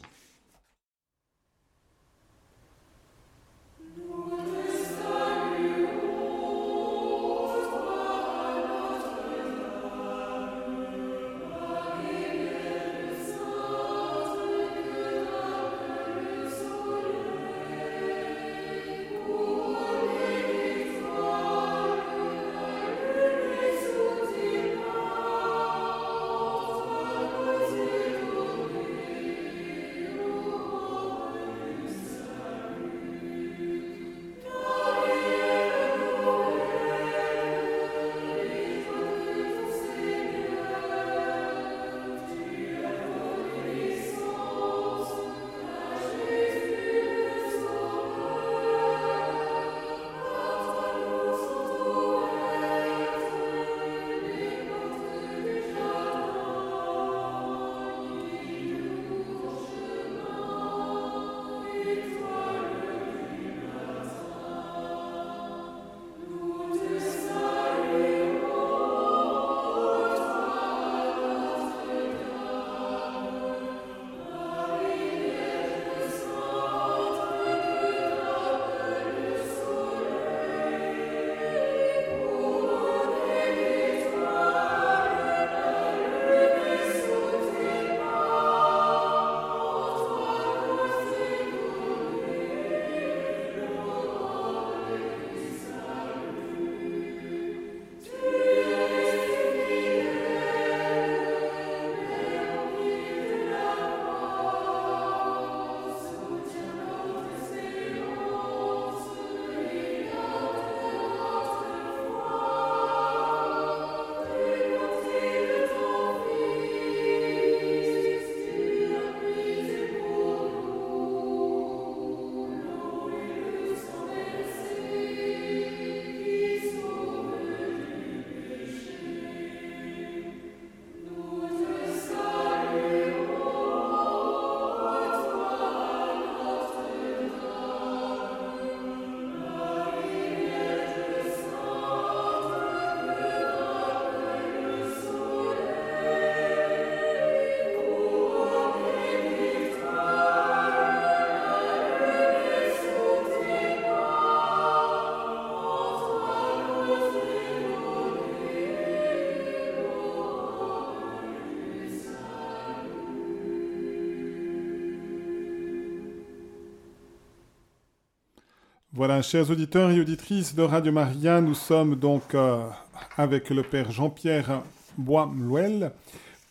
Voilà, 168.99 169.21
chers 169.21 169.49
auditeurs 169.49 169.91
et 169.91 170.01
auditrices 170.01 170.53
de 170.53 170.61
Radio 170.61 170.91
Maria, 170.91 171.39
nous 171.39 171.53
sommes 171.53 171.95
donc 171.95 172.35
euh, 172.35 172.67
avec 173.15 173.49
le 173.49 173.63
Père 173.63 173.91
Jean-Pierre 173.91 174.61
Bois-Mlouel 174.97 175.93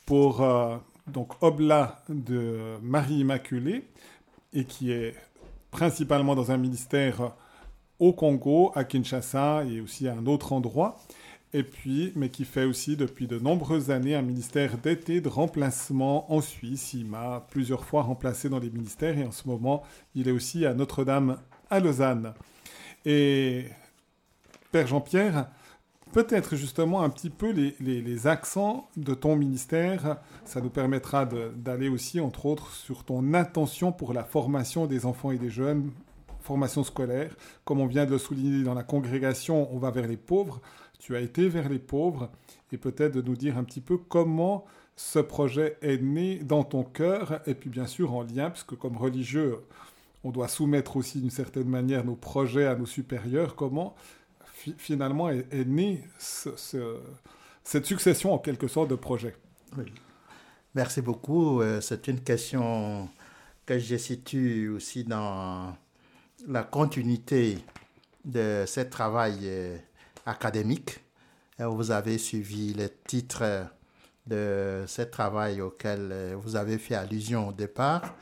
pour 0.06 0.40
euh, 0.40 0.78
donc 1.08 1.34
Oblat 1.42 2.02
de 2.08 2.78
Marie 2.80 3.16
Immaculée 3.16 3.84
et 4.54 4.64
qui 4.64 4.92
est 4.92 5.14
principalement 5.70 6.34
dans 6.34 6.50
un 6.50 6.56
ministère 6.56 7.32
au 7.98 8.14
Congo, 8.14 8.72
à 8.74 8.84
Kinshasa 8.84 9.64
et 9.64 9.82
aussi 9.82 10.08
à 10.08 10.14
un 10.14 10.24
autre 10.24 10.54
endroit. 10.54 10.98
Et 11.52 11.62
puis, 11.62 12.12
mais 12.16 12.30
qui 12.30 12.46
fait 12.46 12.64
aussi 12.64 12.96
depuis 12.96 13.26
de 13.26 13.38
nombreuses 13.38 13.90
années 13.90 14.14
un 14.14 14.22
ministère 14.22 14.78
d'été 14.78 15.20
de 15.20 15.28
remplacement 15.28 16.32
en 16.32 16.40
Suisse. 16.40 16.94
Il 16.94 17.04
m'a 17.04 17.46
plusieurs 17.50 17.84
fois 17.84 18.00
remplacé 18.00 18.48
dans 18.48 18.58
les 18.58 18.70
ministères 18.70 19.18
et 19.18 19.24
en 19.24 19.32
ce 19.32 19.46
moment, 19.46 19.82
il 20.14 20.28
est 20.28 20.32
aussi 20.32 20.64
à 20.64 20.72
Notre-Dame 20.72 21.36
à 21.70 21.80
Lausanne. 21.80 22.34
Et 23.04 23.66
Père 24.72 24.86
Jean-Pierre, 24.86 25.48
peut-être 26.12 26.56
justement 26.56 27.02
un 27.02 27.10
petit 27.10 27.30
peu 27.30 27.50
les, 27.50 28.26
accents 28.26 28.88
de 28.96 29.14
ton 29.14 29.36
ministère, 29.36 30.18
ça 30.44 30.60
nous 30.60 30.70
permettra 30.70 31.26
d'aller 31.26 31.88
aussi, 31.88 32.20
entre 32.20 32.46
autres, 32.46 32.72
sur 32.72 33.04
ton 33.04 33.34
attention 33.34 33.92
pour 33.92 34.12
la 34.12 34.24
formation 34.24 34.86
des 34.86 35.06
enfants 35.06 35.30
et 35.30 35.38
des 35.38 35.50
jeunes, 35.50 35.90
formation 36.40 36.84
scolaire. 36.84 37.34
Comme 37.64 37.80
on 37.80 37.86
vient 37.86 38.06
de 38.06 38.12
le 38.12 38.18
souligner 38.18 38.64
dans 38.64 38.74
la 38.74 38.82
congrégation, 38.82 39.72
on 39.74 39.78
va 39.78 39.90
vers 39.90 40.06
les 40.06 40.16
pauvres. 40.16 40.60
Tu 40.98 41.14
as 41.14 41.20
été 41.20 41.48
vers 41.48 41.68
les 41.68 41.78
pauvres 41.78 42.30
et 42.72 42.78
peut-être 42.78 43.14
de 43.14 43.22
nous 43.22 43.36
dire 43.36 43.56
un 43.56 43.64
petit 43.64 43.80
peu 43.80 43.96
comment 43.96 44.64
ce 44.96 45.20
projet 45.20 45.76
est 45.80 46.02
né 46.02 46.38
dans 46.38 46.64
ton 46.64 46.82
cœur 46.82 47.40
et 47.46 47.54
puis 47.54 47.70
bien 47.70 47.86
sûr 47.86 48.14
en 48.14 48.22
lien, 48.22 48.50
puisque 48.50 48.74
comme 48.74 48.96
religieux, 48.96 49.58
on 50.24 50.30
doit 50.30 50.48
soumettre 50.48 50.96
aussi 50.96 51.20
d'une 51.20 51.30
certaine 51.30 51.68
manière 51.68 52.04
nos 52.04 52.16
projets 52.16 52.66
à 52.66 52.74
nos 52.74 52.86
supérieurs. 52.86 53.56
Comment 53.56 53.94
finalement 54.76 55.30
est, 55.30 55.66
née 55.66 56.02
cette 56.18 57.86
succession 57.86 58.34
en 58.34 58.38
quelque 58.38 58.68
sorte 58.68 58.90
de 58.90 58.96
projets? 58.96 59.36
Merci 60.74 61.00
beaucoup. 61.00 61.60
Euh, 61.60 61.80
c'est 61.80 62.08
une 62.08 62.20
question 62.20 63.08
que 63.66 63.78
je 63.78 63.96
situe 63.96 64.68
aussi 64.68 65.04
dans 65.04 65.74
la 66.46 66.62
continuité 66.62 67.58
de 68.24 68.64
ce 68.66 68.80
travail 68.80 69.38
euh, 69.44 69.76
académique. 70.26 71.00
Vous 71.58 71.90
avez 71.90 72.18
suivi 72.18 72.72
les 72.74 72.88
titres 73.06 73.66
de 74.28 74.84
ce 74.86 75.02
travail 75.02 75.60
auquel 75.60 76.10
euh, 76.12 76.36
vous 76.36 76.54
avez 76.54 76.78
fait 76.78 76.94
allusion 76.94 77.48
au 77.48 77.52
départ. 77.52 78.14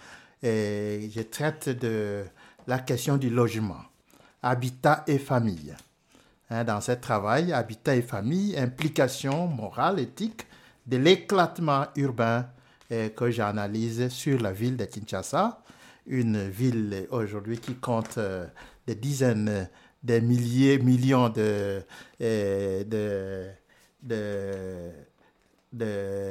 Je 0.47 1.23
traite 1.23 1.69
de 1.69 2.25
la 2.67 2.79
question 2.79 3.17
du 3.17 3.31
logement, 3.31 3.83
habitat 4.43 5.05
et 5.07 5.19
famille. 5.19 5.75
Hein, 6.51 6.65
dans 6.65 6.81
ce 6.81 6.93
travail, 6.93 7.53
habitat 7.53 7.97
et 7.97 8.03
famille, 8.03 8.57
implication 8.57 9.49
morale, 9.49 9.99
éthique 9.99 10.47
de 10.87 10.97
l'éclatement 10.97 11.87
urbain 11.97 12.47
que 12.89 13.31
j'analyse 13.31 14.09
sur 14.09 14.41
la 14.41 14.53
ville 14.53 14.77
de 14.77 14.85
Kinshasa, 14.85 15.61
une 16.07 16.49
ville 16.49 17.09
aujourd'hui 17.11 17.59
qui 17.59 17.75
compte 17.75 18.19
euh, 18.19 18.47
des 18.87 18.95
dizaines, 18.95 19.69
des 20.03 20.21
milliers, 20.21 20.79
millions 20.79 21.29
de, 21.29 21.83
de, 22.21 23.51
de, 25.73 26.23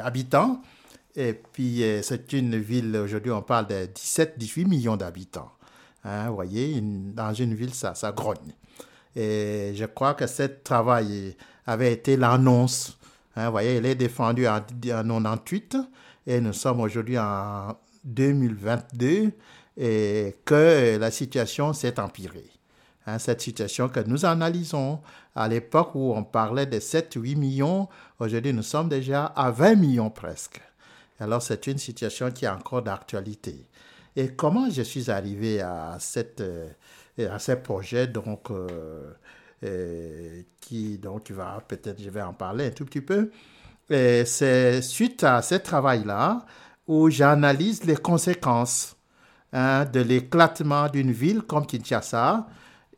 habitants. 0.00 0.62
Et 1.14 1.34
puis, 1.34 1.82
euh, 1.82 2.00
c'est 2.02 2.32
une 2.32 2.56
ville, 2.58 2.96
aujourd'hui, 2.96 3.30
on 3.30 3.42
parle 3.42 3.66
de 3.66 3.86
17-18 3.86 4.66
millions 4.66 4.96
d'habitants. 4.96 5.52
Hein, 6.04 6.28
vous 6.28 6.34
voyez, 6.34 6.80
dans 6.80 7.34
une 7.34 7.54
ville, 7.54 7.74
ça, 7.74 7.94
ça 7.94 8.12
grogne. 8.12 8.54
Et 9.14 9.72
je 9.74 9.84
crois 9.84 10.14
que 10.14 10.26
ce 10.26 10.44
travail 10.44 11.36
avait 11.66 11.92
été 11.92 12.16
l'annonce. 12.16 12.98
Hein, 13.36 13.46
vous 13.46 13.52
voyez, 13.52 13.76
il 13.76 13.86
est 13.86 13.94
défendu 13.94 14.46
en, 14.46 14.56
en 14.56 14.60
98 14.60 15.76
et 16.26 16.40
nous 16.40 16.52
sommes 16.52 16.80
aujourd'hui 16.80 17.18
en 17.18 17.76
2022 18.04 19.32
et 19.76 20.36
que 20.44 20.96
la 20.98 21.10
situation 21.10 21.72
s'est 21.72 22.00
empirée. 22.00 22.50
Hein, 23.06 23.18
cette 23.18 23.40
situation 23.40 23.88
que 23.88 24.00
nous 24.00 24.24
analysons 24.24 25.00
à 25.34 25.48
l'époque 25.48 25.94
où 25.94 26.12
on 26.14 26.24
parlait 26.24 26.66
de 26.66 26.78
7-8 26.78 27.36
millions, 27.36 27.88
aujourd'hui 28.18 28.52
nous 28.52 28.62
sommes 28.62 28.88
déjà 28.88 29.26
à 29.26 29.50
20 29.50 29.74
millions 29.74 30.10
presque. 30.10 30.60
Alors 31.22 31.40
c'est 31.40 31.68
une 31.68 31.78
situation 31.78 32.32
qui 32.32 32.46
est 32.46 32.48
encore 32.48 32.82
d'actualité. 32.82 33.68
Et 34.16 34.34
comment 34.34 34.68
je 34.68 34.82
suis 34.82 35.08
arrivé 35.08 35.60
à, 35.60 35.96
cette, 36.00 36.40
euh, 36.40 36.68
à 37.30 37.38
ce 37.38 37.52
projet 37.52 38.08
donc, 38.08 38.50
euh, 38.50 39.12
euh, 39.62 40.42
qui 40.60 40.98
donc 40.98 41.30
va 41.30 41.62
peut-être 41.66 42.02
je 42.02 42.10
vais 42.10 42.22
en 42.22 42.32
parler 42.34 42.66
un 42.66 42.70
tout 42.70 42.84
petit 42.84 43.00
peu. 43.00 43.30
C'est 43.88 44.82
suite 44.82 45.22
à 45.22 45.42
ce 45.42 45.54
travail-là 45.56 46.44
où 46.88 47.08
j'analyse 47.08 47.84
les 47.84 47.96
conséquences 47.96 48.96
hein, 49.52 49.84
de 49.84 50.00
l'éclatement 50.00 50.88
d'une 50.88 51.12
ville 51.12 51.42
comme 51.42 51.66
Kinshasa, 51.66 52.48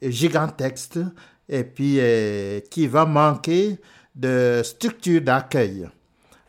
gigantesque, 0.01 0.99
et 1.49 1.65
puis 1.65 1.99
qui 2.71 2.87
va 2.87 3.05
manquer 3.05 3.79
de 4.15 4.63
structures 4.65 5.21
d'accueil. 5.21 5.89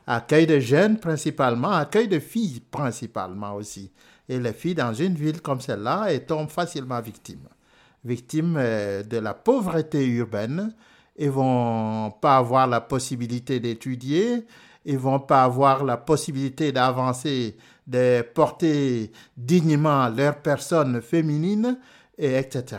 Accueil 0.08 0.46
de 0.46 0.60
jeunes 0.60 1.00
principalement, 1.00 1.72
accueil 1.72 2.08
de 2.08 2.20
filles 2.20 2.60
principalement 2.60 3.56
aussi. 3.56 3.92
Et 4.30 4.40
les 4.40 4.54
filles 4.54 4.76
dans 4.76 4.94
une 4.94 5.16
ville 5.16 5.42
comme 5.42 5.62
celle-là 5.62 6.08
tombent 6.20 6.50
facilement 6.50 7.02
victimes. 7.02 7.48
Victimes 8.04 8.56
euh, 8.58 9.04
de 9.04 9.18
la 9.18 9.34
pauvreté 9.34 10.06
urbaine, 10.06 10.76
ils 11.18 11.30
vont 11.30 12.12
pas 12.12 12.38
avoir 12.38 12.68
la 12.68 12.82
possibilité 12.82 13.60
d'étudier, 13.60 14.46
ils 14.84 14.98
vont 14.98 15.20
pas 15.20 15.44
avoir 15.44 15.84
la 15.84 15.98
possibilité 15.98 16.72
d'avancer, 16.72 17.58
de 17.88 18.22
porter 18.22 19.12
dignement 19.36 20.08
leur 20.10 20.42
personne 20.42 21.02
féminine, 21.02 21.80
et 22.18 22.38
etc. 22.38 22.78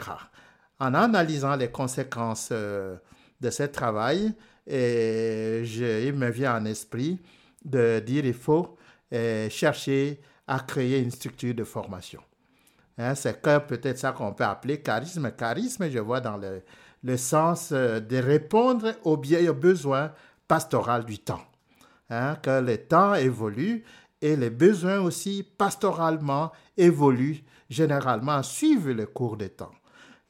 En 0.79 0.95
analysant 0.95 1.57
les 1.57 1.71
conséquences 1.71 2.51
euh, 2.53 2.97
de 3.41 3.51
ce 3.51 3.65
travail, 3.65 4.33
et 4.67 5.63
il 6.07 6.13
me 6.15 6.31
vient 6.31 6.57
en 6.57 6.65
esprit 6.65 7.21
de 7.65 8.01
dire 8.01 8.25
il 8.25 8.35
faut 8.35 8.77
euh, 9.13 9.49
chercher 9.49 10.21
à 10.47 10.61
créer 10.61 11.01
une 11.01 11.11
structure 11.11 11.55
de 11.55 11.65
formation. 11.65 12.21
Hein, 12.99 13.15
c'est 13.15 13.41
peut-être 13.43 13.99
ça 13.99 14.13
qu'on 14.13 14.33
peut 14.33 14.45
appeler 14.45 14.81
charisme. 14.81 15.31
Charisme, 15.33 15.91
je 15.91 15.99
vois 15.99 16.21
dans 16.21 16.37
le, 16.37 16.63
le 17.03 17.17
sens 17.17 17.71
euh, 17.73 18.01
de 18.01 18.17
répondre 18.17 18.95
aux, 19.05 19.17
besoins 19.17 20.13
pastoraux 20.49 21.03
du 21.03 21.19
temps. 21.19 21.43
Hein, 22.09 22.37
que 22.37 22.61
le 22.61 22.79
temps 22.79 23.15
évolue 23.15 23.85
et 24.23 24.37
les 24.37 24.51
besoins 24.51 25.01
aussi 25.01 25.43
pastoralement 25.59 26.53
évoluent 26.77 27.43
généralement, 27.69 28.43
suivent 28.43 28.91
le 28.91 29.07
cours 29.07 29.37
du 29.37 29.51
temps. 29.51 29.73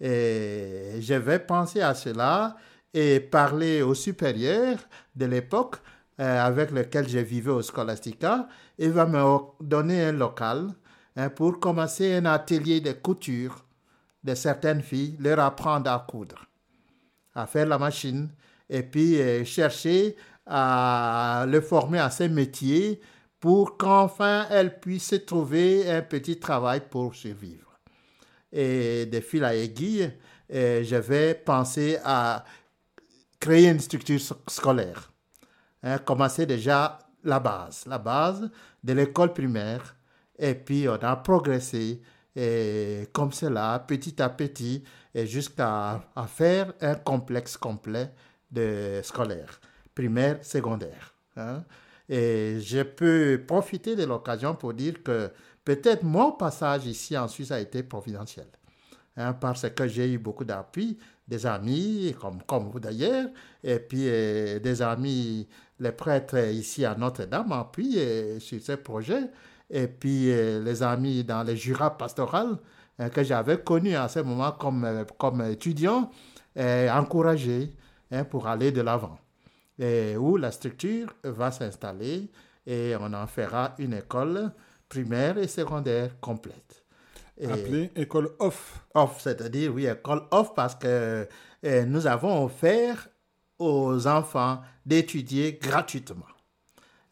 Et 0.00 0.98
je 1.00 1.14
vais 1.14 1.38
penser 1.38 1.80
à 1.80 1.94
cela 1.94 2.56
et 2.96 3.20
parler 3.20 3.82
aux 3.82 3.94
supérieurs 3.94 4.78
de 5.14 5.26
l'époque 5.26 5.76
euh, 6.18 6.42
avec 6.42 6.70
lequel 6.70 7.06
je 7.06 7.18
vivais 7.18 7.50
au 7.50 7.60
Scholastica. 7.60 8.48
Il 8.78 8.90
va 8.90 9.04
me 9.04 9.22
donner 9.60 10.06
un 10.06 10.12
local 10.12 10.70
hein, 11.14 11.28
pour 11.28 11.60
commencer 11.60 12.14
un 12.14 12.24
atelier 12.24 12.80
de 12.80 12.92
couture 12.92 13.66
de 14.24 14.34
certaines 14.34 14.80
filles, 14.80 15.14
leur 15.20 15.38
apprendre 15.40 15.90
à 15.90 16.06
coudre 16.08 16.46
à 17.34 17.46
faire 17.46 17.66
la 17.66 17.78
machine 17.78 18.30
et 18.70 18.82
puis 18.82 19.20
euh, 19.20 19.44
chercher 19.44 20.16
à 20.46 21.44
le 21.46 21.60
former 21.60 21.98
à 21.98 22.08
ses 22.08 22.30
métiers 22.30 22.98
pour 23.38 23.76
qu'enfin 23.76 24.46
elle 24.50 24.80
puisse 24.80 25.14
trouver 25.26 25.90
un 25.90 26.00
petit 26.00 26.38
travail 26.38 26.80
pour 26.88 27.14
survivre. 27.14 27.78
Et 28.50 29.04
de 29.04 29.20
fil 29.20 29.44
à 29.44 29.54
aiguille, 29.54 30.10
euh, 30.54 30.82
je 30.82 30.96
vais 30.96 31.34
penser 31.34 31.98
à 32.02 32.42
créer 33.46 33.68
une 33.68 33.78
structure 33.78 34.20
scolaire. 34.48 35.12
Hein, 35.84 35.98
commencer 35.98 36.46
déjà 36.46 36.98
la 37.22 37.38
base, 37.38 37.84
la 37.86 37.98
base 37.98 38.50
de 38.82 38.92
l'école 38.92 39.32
primaire. 39.32 39.94
Et 40.36 40.54
puis 40.54 40.88
on 40.88 40.94
a 40.94 41.14
progressé 41.14 42.02
et 42.34 43.08
comme 43.12 43.32
cela, 43.32 43.78
petit 43.86 44.20
à 44.20 44.28
petit, 44.28 44.82
jusqu'à 45.14 46.02
faire 46.26 46.72
un 46.80 46.96
complexe 46.96 47.56
complet 47.56 48.10
de 48.50 49.00
scolaire, 49.04 49.60
primaire, 49.94 50.44
secondaire. 50.44 51.14
Hein. 51.36 51.62
Et 52.08 52.58
je 52.60 52.82
peux 52.82 53.42
profiter 53.46 53.94
de 53.94 54.04
l'occasion 54.04 54.56
pour 54.56 54.74
dire 54.74 55.02
que 55.04 55.30
peut-être 55.64 56.02
mon 56.02 56.32
passage 56.32 56.84
ici 56.86 57.16
en 57.16 57.28
Suisse 57.28 57.52
a 57.52 57.60
été 57.60 57.84
providentiel. 57.84 58.48
Hein, 59.16 59.32
parce 59.32 59.68
que 59.70 59.88
j'ai 59.88 60.12
eu 60.12 60.18
beaucoup 60.18 60.44
d'appui, 60.44 60.98
des 61.26 61.46
amis, 61.46 62.14
comme, 62.20 62.42
comme 62.42 62.68
vous 62.68 62.80
d'ailleurs, 62.80 63.28
et 63.64 63.78
puis 63.78 64.04
euh, 64.04 64.58
des 64.58 64.82
amis, 64.82 65.48
les 65.80 65.92
prêtres 65.92 66.38
ici 66.52 66.84
à 66.84 66.94
Notre-Dame 66.94 67.52
appuyent 67.52 67.98
euh, 67.98 68.40
sur 68.40 68.60
ce 68.60 68.72
projet, 68.72 69.30
et 69.70 69.88
puis 69.88 70.30
euh, 70.30 70.62
les 70.62 70.82
amis 70.82 71.24
dans 71.24 71.42
les 71.42 71.56
jurats 71.56 71.96
pastorales 71.96 72.58
euh, 73.00 73.08
que 73.08 73.22
j'avais 73.22 73.58
connus 73.58 73.96
à 73.96 74.08
ce 74.08 74.20
moment 74.20 74.52
comme, 74.52 75.04
comme 75.18 75.42
étudiant, 75.42 76.10
encouragés 76.56 77.74
hein, 78.10 78.24
pour 78.24 78.46
aller 78.46 78.72
de 78.72 78.80
l'avant. 78.80 79.18
Où 79.78 80.38
la 80.38 80.50
structure 80.52 81.12
va 81.22 81.50
s'installer 81.50 82.30
et 82.66 82.94
on 82.98 83.12
en 83.12 83.26
fera 83.26 83.74
une 83.78 83.92
école 83.92 84.52
primaire 84.88 85.36
et 85.36 85.48
secondaire 85.48 86.18
complète. 86.18 86.85
Appelée 87.44 87.90
école 87.96 88.30
off. 88.38 88.86
Off, 88.94 89.20
c'est-à-dire, 89.20 89.74
oui, 89.74 89.86
école 89.86 90.22
off 90.30 90.54
parce 90.54 90.74
que 90.74 91.28
nous 91.62 92.06
avons 92.06 92.44
offert 92.44 93.08
aux 93.58 94.06
enfants 94.06 94.60
d'étudier 94.84 95.58
gratuitement. 95.60 96.26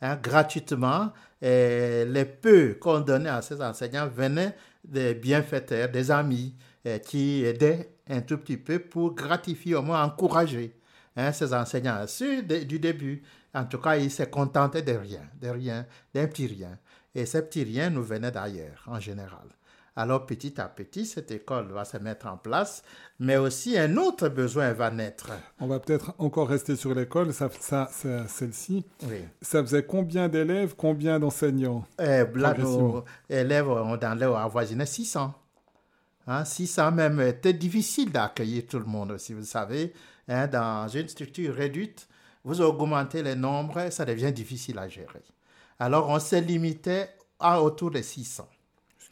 Hein, 0.01 0.17
gratuitement, 0.23 1.13
et 1.41 2.05
les 2.05 2.25
peu 2.25 2.77
qu'on 2.81 3.01
donnait 3.01 3.31
à 3.31 3.41
ces 3.43 3.63
enseignants 3.63 4.07
venaient 4.07 4.55
des 4.85 5.15
bienfaiteurs, 5.15 5.89
des 5.89 6.11
amis 6.11 6.55
euh, 6.87 6.99
qui 6.99 7.45
aidaient 7.45 7.97
un 8.09 8.21
tout 8.21 8.37
petit 8.37 8.59
peu 8.59 8.79
pour 8.79 9.15
gratifier, 9.15 9.75
au 9.75 9.83
moins 9.83 10.05
encourager 10.05 10.77
hein, 11.17 11.33
ces 11.33 11.55
enseignants. 11.55 12.05
du 12.67 12.79
début, 12.79 13.23
en 13.55 13.65
tout 13.65 13.79
cas, 13.79 13.97
ils 13.97 14.11
se 14.11 14.25
contentaient 14.25 14.83
de 14.83 14.93
rien, 14.93 15.23
de 15.41 15.49
rien, 15.49 15.87
d'un 16.13 16.27
petit 16.27 16.47
rien. 16.47 16.79
Et 17.15 17.25
ces 17.25 17.43
petits 17.43 17.65
riens 17.65 17.91
nous 17.91 18.03
venaient 18.03 18.33
d'ailleurs, 18.33 18.85
en 18.87 19.01
général. 19.01 19.49
Alors 19.97 20.27
petit 20.27 20.61
à 20.61 20.67
petit, 20.67 21.07
cette 21.07 21.31
école 21.31 21.69
va 21.71 21.85
se 21.85 21.97
mettre 21.99 22.27
en 22.27 22.37
place, 22.37 22.83
mais 23.21 23.37
aussi 23.37 23.79
un 23.79 23.97
autre 23.97 24.29
besoin 24.29 24.73
va 24.73 24.91
naître. 24.91 25.31
On 25.61 25.69
va 25.69 25.79
peut-être 25.79 26.15
encore 26.19 26.49
rester 26.49 26.75
sur 26.75 26.93
l'école, 26.95 27.33
ça, 27.33 27.49
ça, 27.61 27.89
celle-ci. 28.27 28.85
Ça 29.41 29.63
faisait 29.63 29.85
combien 29.85 30.29
d'élèves, 30.29 30.75
combien 30.77 31.21
d'enseignants? 31.21 31.87
Eh, 32.01 32.25
Là, 32.35 32.55
nos 32.59 33.05
élèves 33.29 33.67
leur 33.67 34.37
avoisiné 34.37 34.85
600. 34.85 35.33
Hein, 36.27 36.45
600 36.45 36.91
même, 36.91 37.21
c'était 37.25 37.53
difficile 37.53 38.11
d'accueillir 38.11 38.67
tout 38.67 38.81
le 38.81 38.87
monde, 38.87 39.13
aussi, 39.13 39.33
vous 39.33 39.45
savez. 39.45 39.93
Hein, 40.27 40.49
dans 40.49 40.89
une 40.89 41.07
structure 41.07 41.55
réduite, 41.55 42.09
vous 42.43 42.61
augmentez 42.61 43.23
les 43.23 43.37
nombres, 43.37 43.91
ça 43.91 44.05
devient 44.05 44.33
difficile 44.33 44.79
à 44.79 44.89
gérer. 44.89 45.23
Alors, 45.79 46.09
on 46.09 46.19
s'est 46.19 46.41
limité 46.41 47.05
à 47.39 47.63
autour 47.63 47.91
de 47.91 48.01
600 48.03 48.49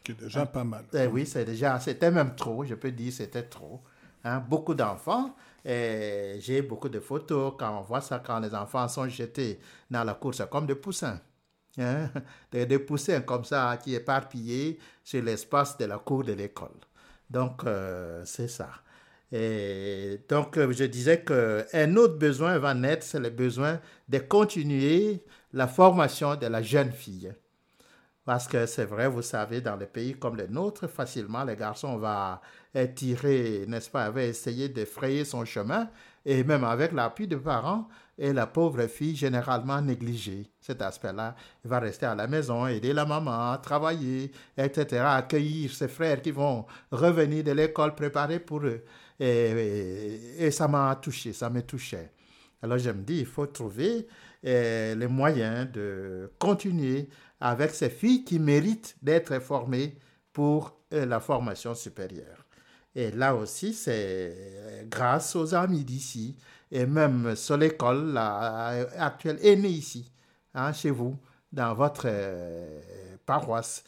qui 0.03 0.11
est 0.11 0.15
déjà 0.15 0.45
pas 0.45 0.63
mal. 0.63 0.85
Eh 0.93 1.07
oui, 1.07 1.25
c'est 1.25 1.45
déjà, 1.45 1.79
c'était 1.79 2.11
même 2.11 2.35
trop, 2.35 2.63
je 2.65 2.75
peux 2.75 2.91
dire, 2.91 3.11
c'était 3.13 3.43
trop. 3.43 3.81
Hein, 4.25 4.39
beaucoup 4.39 4.73
d'enfants, 4.73 5.35
et 5.65 6.37
j'ai 6.39 6.61
beaucoup 6.61 6.89
de 6.89 6.99
photos 6.99 7.53
quand 7.57 7.77
on 7.77 7.81
voit 7.81 8.01
ça, 8.01 8.19
quand 8.19 8.39
les 8.39 8.53
enfants 8.55 8.87
sont 8.87 9.07
jetés 9.09 9.59
dans 9.89 10.03
la 10.03 10.13
course 10.13 10.43
comme 10.49 10.65
des 10.65 10.75
poussins. 10.75 11.19
Hein, 11.77 12.09
des, 12.51 12.79
poussins 12.79 13.21
comme 13.21 13.43
ça 13.43 13.77
qui 13.81 13.95
éparpillés 13.95 14.77
sur 15.03 15.23
l'espace 15.23 15.77
de 15.77 15.85
la 15.85 15.97
cour 15.97 16.23
de 16.23 16.33
l'école. 16.33 16.69
Donc, 17.29 17.63
euh, 17.65 18.23
c'est 18.25 18.47
ça. 18.47 18.69
Et 19.31 20.21
donc, 20.29 20.57
euh, 20.57 20.71
je 20.71 20.83
disais 20.83 21.23
qu'un 21.23 21.95
autre 21.95 22.17
besoin 22.17 22.59
va 22.59 22.73
naître, 22.75 23.03
c'est 23.03 23.19
le 23.19 23.31
besoin 23.31 23.79
de 24.07 24.19
continuer 24.19 25.23
la 25.51 25.67
formation 25.67 26.35
de 26.35 26.45
la 26.45 26.61
jeune 26.61 26.91
fille. 26.91 27.33
Parce 28.25 28.47
que 28.47 28.65
c'est 28.65 28.85
vrai, 28.85 29.07
vous 29.09 29.21
savez, 29.21 29.59
dans 29.59 29.75
les 29.75 29.85
pays 29.85 30.13
comme 30.13 30.37
le 30.37 30.47
nôtre, 30.47 30.87
facilement, 30.87 31.43
les 31.43 31.57
garçons 31.57 31.97
vont 31.97 32.37
tirer, 32.95 33.65
n'est-ce 33.67 33.89
pas, 33.89 34.09
va 34.09 34.23
essayer 34.23 34.69
de 34.69 34.85
frayer 34.85 35.25
son 35.25 35.43
chemin 35.43 35.89
et 36.25 36.43
même 36.43 36.63
avec 36.63 36.91
l'appui 36.93 37.27
des 37.27 37.37
parents, 37.37 37.87
et 38.17 38.31
la 38.31 38.47
pauvre 38.47 38.85
fille 38.87 39.15
généralement 39.15 39.81
négligée. 39.81 40.49
Cet 40.61 40.81
aspect-là, 40.81 41.35
va 41.65 41.79
rester 41.79 42.05
à 42.05 42.15
la 42.15 42.27
maison, 42.27 42.67
aider 42.67 42.93
la 42.93 43.05
maman, 43.05 43.57
travailler, 43.57 44.31
etc., 44.57 45.03
accueillir 45.05 45.73
ses 45.73 45.87
frères 45.87 46.21
qui 46.21 46.31
vont 46.31 46.65
revenir 46.91 47.43
de 47.43 47.51
l'école 47.51 47.95
préparer 47.95 48.39
pour 48.39 48.65
eux. 48.65 48.83
Et, 49.19 50.49
ça 50.51 50.67
m'a 50.67 50.95
touché, 51.01 51.33
ça 51.33 51.49
me 51.49 51.61
touchait. 51.61 52.11
Alors 52.61 52.77
je 52.77 52.91
me 52.91 53.01
dis, 53.01 53.19
il 53.19 53.25
faut 53.25 53.47
trouver 53.47 54.07
eh, 54.41 54.95
les 54.95 55.07
moyens 55.07 55.69
de 55.71 56.31
continuer 56.39 57.09
avec 57.43 57.71
ces 57.71 57.89
filles 57.89 58.23
qui 58.23 58.39
méritent 58.39 58.95
d'être 59.01 59.37
formées 59.39 59.97
pour 60.31 60.79
eh, 60.89 61.05
la 61.05 61.19
formation 61.19 61.75
supérieure. 61.75 62.45
Et 62.95 63.11
là 63.11 63.35
aussi, 63.35 63.73
c'est 63.73 64.87
grâce 64.89 65.35
aux 65.35 65.53
amis 65.53 65.83
d'ici 65.83 66.37
et 66.71 66.85
même 66.85 67.35
sur 67.35 67.57
l'école 67.57 68.17
actuelle 68.17 69.39
est 69.43 69.57
née 69.57 69.67
ici, 69.67 70.09
hein, 70.53 70.71
chez 70.71 70.89
vous, 70.89 71.17
dans 71.51 71.73
votre 71.73 72.05
euh, 72.05 72.79
paroisse. 73.25 73.83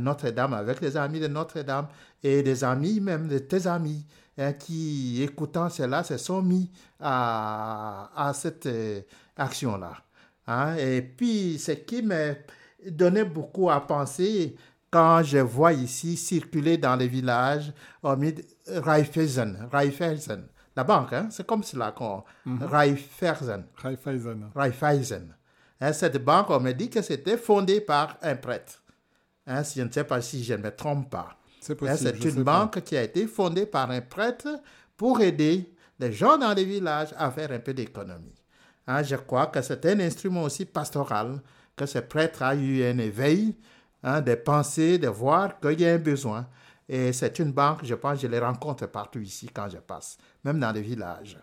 Notre-Dame, 0.00 0.54
avec 0.54 0.80
les 0.80 0.96
amis 0.96 1.20
de 1.20 1.26
Notre-Dame 1.26 1.88
et 2.22 2.42
des 2.42 2.64
amis 2.64 3.00
même 3.00 3.28
de 3.28 3.36
tes 3.36 3.66
amis 3.66 4.06
hein, 4.38 4.54
qui, 4.54 5.22
écoutant 5.22 5.68
cela, 5.68 6.02
se 6.02 6.16
sont 6.16 6.40
mis 6.40 6.70
à, 6.98 8.32
cette 8.34 8.64
euh, 8.64 9.02
action-là. 9.36 9.92
Hein. 10.46 10.76
Et 10.76 11.02
puis, 11.02 11.58
ce 11.58 11.72
qui 11.72 12.00
me 12.00 12.34
donnait 12.90 13.24
beaucoup 13.24 13.70
à 13.70 13.80
penser, 13.80 14.56
quand 14.90 15.22
je 15.22 15.38
vois 15.38 15.72
ici 15.72 16.16
circuler 16.16 16.78
dans 16.78 16.96
les 16.96 17.08
villages, 17.08 17.72
Raiffeisen, 18.02 19.68
Raiffeisen, 19.70 20.46
la 20.76 20.84
banque, 20.84 21.12
hein, 21.12 21.28
c'est 21.30 21.46
comme 21.46 21.62
cela 21.62 21.92
qu'on. 21.92 22.24
Mm 22.44 22.62
Raiffeisen. 22.64 23.64
Raiffeisen. 24.54 25.34
Hein, 25.80 25.92
cette 25.92 26.22
banque, 26.24 26.50
on 26.50 26.60
me 26.60 26.72
dit 26.72 26.90
que 26.90 27.02
c'était 27.02 27.36
fondé 27.36 27.80
par 27.80 28.16
un 28.22 28.36
prêtre. 28.36 28.82
Hein, 29.46 29.62
je 29.62 29.82
ne 29.82 29.90
sais 29.90 30.04
pas 30.04 30.20
si 30.20 30.42
je 30.42 30.54
ne 30.54 30.62
me 30.62 30.70
trompe 30.70 31.10
pas. 31.10 31.36
C'est 31.60 31.80
hein, 31.82 31.96
C'est 31.96 32.24
une 32.24 32.42
banque 32.42 32.82
qui 32.82 32.96
a 32.96 33.02
été 33.02 33.26
fondée 33.26 33.66
par 33.66 33.90
un 33.90 34.00
prêtre 34.00 34.48
pour 34.96 35.20
aider 35.20 35.74
les 35.98 36.12
gens 36.12 36.38
dans 36.38 36.54
les 36.54 36.64
villages 36.64 37.14
à 37.16 37.30
faire 37.30 37.52
un 37.52 37.58
peu 37.58 37.74
d'économie. 37.74 38.34
Hein, 38.86 39.02
je 39.02 39.16
crois 39.16 39.46
que 39.46 39.62
c'est 39.62 39.84
un 39.86 40.00
instrument 40.00 40.42
aussi 40.42 40.66
pastoral, 40.66 41.40
que 41.76 41.86
ce 41.86 41.98
prêtre 41.98 42.42
a 42.42 42.54
eu 42.54 42.84
un 42.84 42.98
éveil, 42.98 43.56
hein, 44.02 44.20
de 44.20 44.34
penser, 44.34 44.98
de 44.98 45.08
voir 45.08 45.58
qu'il 45.60 45.80
y 45.80 45.86
a 45.86 45.94
un 45.94 45.98
besoin. 45.98 46.46
Et 46.88 47.12
c'est 47.12 47.38
une 47.38 47.52
banque, 47.52 47.84
je 47.84 47.94
pense, 47.94 48.20
je 48.20 48.26
les 48.26 48.38
rencontre 48.38 48.86
partout 48.86 49.20
ici 49.20 49.48
quand 49.52 49.68
je 49.70 49.78
passe, 49.78 50.18
même 50.44 50.60
dans 50.60 50.72
les 50.72 50.82
villages. 50.82 51.38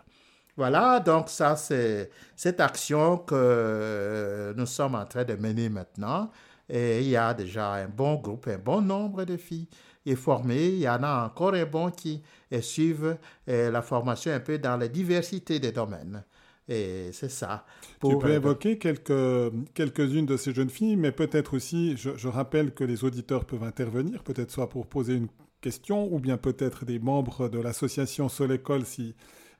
Voilà, 0.56 1.00
donc 1.00 1.28
ça, 1.28 1.56
c'est 1.56 2.10
cette 2.36 2.60
action 2.60 3.18
que 3.18 4.54
nous 4.56 4.66
sommes 4.66 4.94
en 4.94 5.06
train 5.06 5.24
de 5.24 5.34
mener 5.34 5.68
maintenant. 5.68 6.30
Et 6.68 7.00
il 7.00 7.08
y 7.08 7.16
a 7.16 7.34
déjà 7.34 7.72
un 7.72 7.88
bon 7.88 8.14
groupe, 8.16 8.46
un 8.48 8.58
bon 8.58 8.80
nombre 8.80 9.24
de 9.24 9.36
filles 9.36 9.68
est 10.06 10.14
formé. 10.14 10.68
Il 10.68 10.80
y 10.80 10.88
en 10.88 11.02
a 11.02 11.24
encore 11.24 11.54
un 11.54 11.64
bon 11.64 11.90
qui 11.90 12.22
suivent 12.60 13.16
la 13.46 13.82
formation 13.82 14.32
un 14.32 14.40
peu 14.40 14.58
dans 14.58 14.76
la 14.76 14.88
diversité 14.88 15.58
des 15.58 15.72
domaines. 15.72 16.22
Et 16.68 17.10
c'est 17.12 17.30
ça. 17.30 17.66
tu 18.04 18.16
peux 18.18 18.30
évoquer 18.30 18.78
quelques, 18.78 19.52
quelques-unes 19.74 20.26
de 20.26 20.36
ces 20.36 20.54
jeunes 20.54 20.70
filles, 20.70 20.96
mais 20.96 21.12
peut-être 21.12 21.54
aussi, 21.54 21.96
je, 21.96 22.28
rappelle 22.28 22.72
que 22.72 22.84
les 22.84 23.04
auditeurs 23.04 23.44
peuvent 23.44 23.64
intervenir, 23.64 24.22
peut-être 24.22 24.50
soit 24.50 24.68
pour 24.68 24.86
poser 24.86 25.14
une 25.14 25.28
question, 25.60 26.12
ou 26.12 26.20
bien 26.20 26.36
peut-être 26.36 26.84
des 26.84 26.98
membres 26.98 27.48
de 27.48 27.58
l'association 27.58 28.28
Solécole, 28.28 28.86
si 28.86 29.14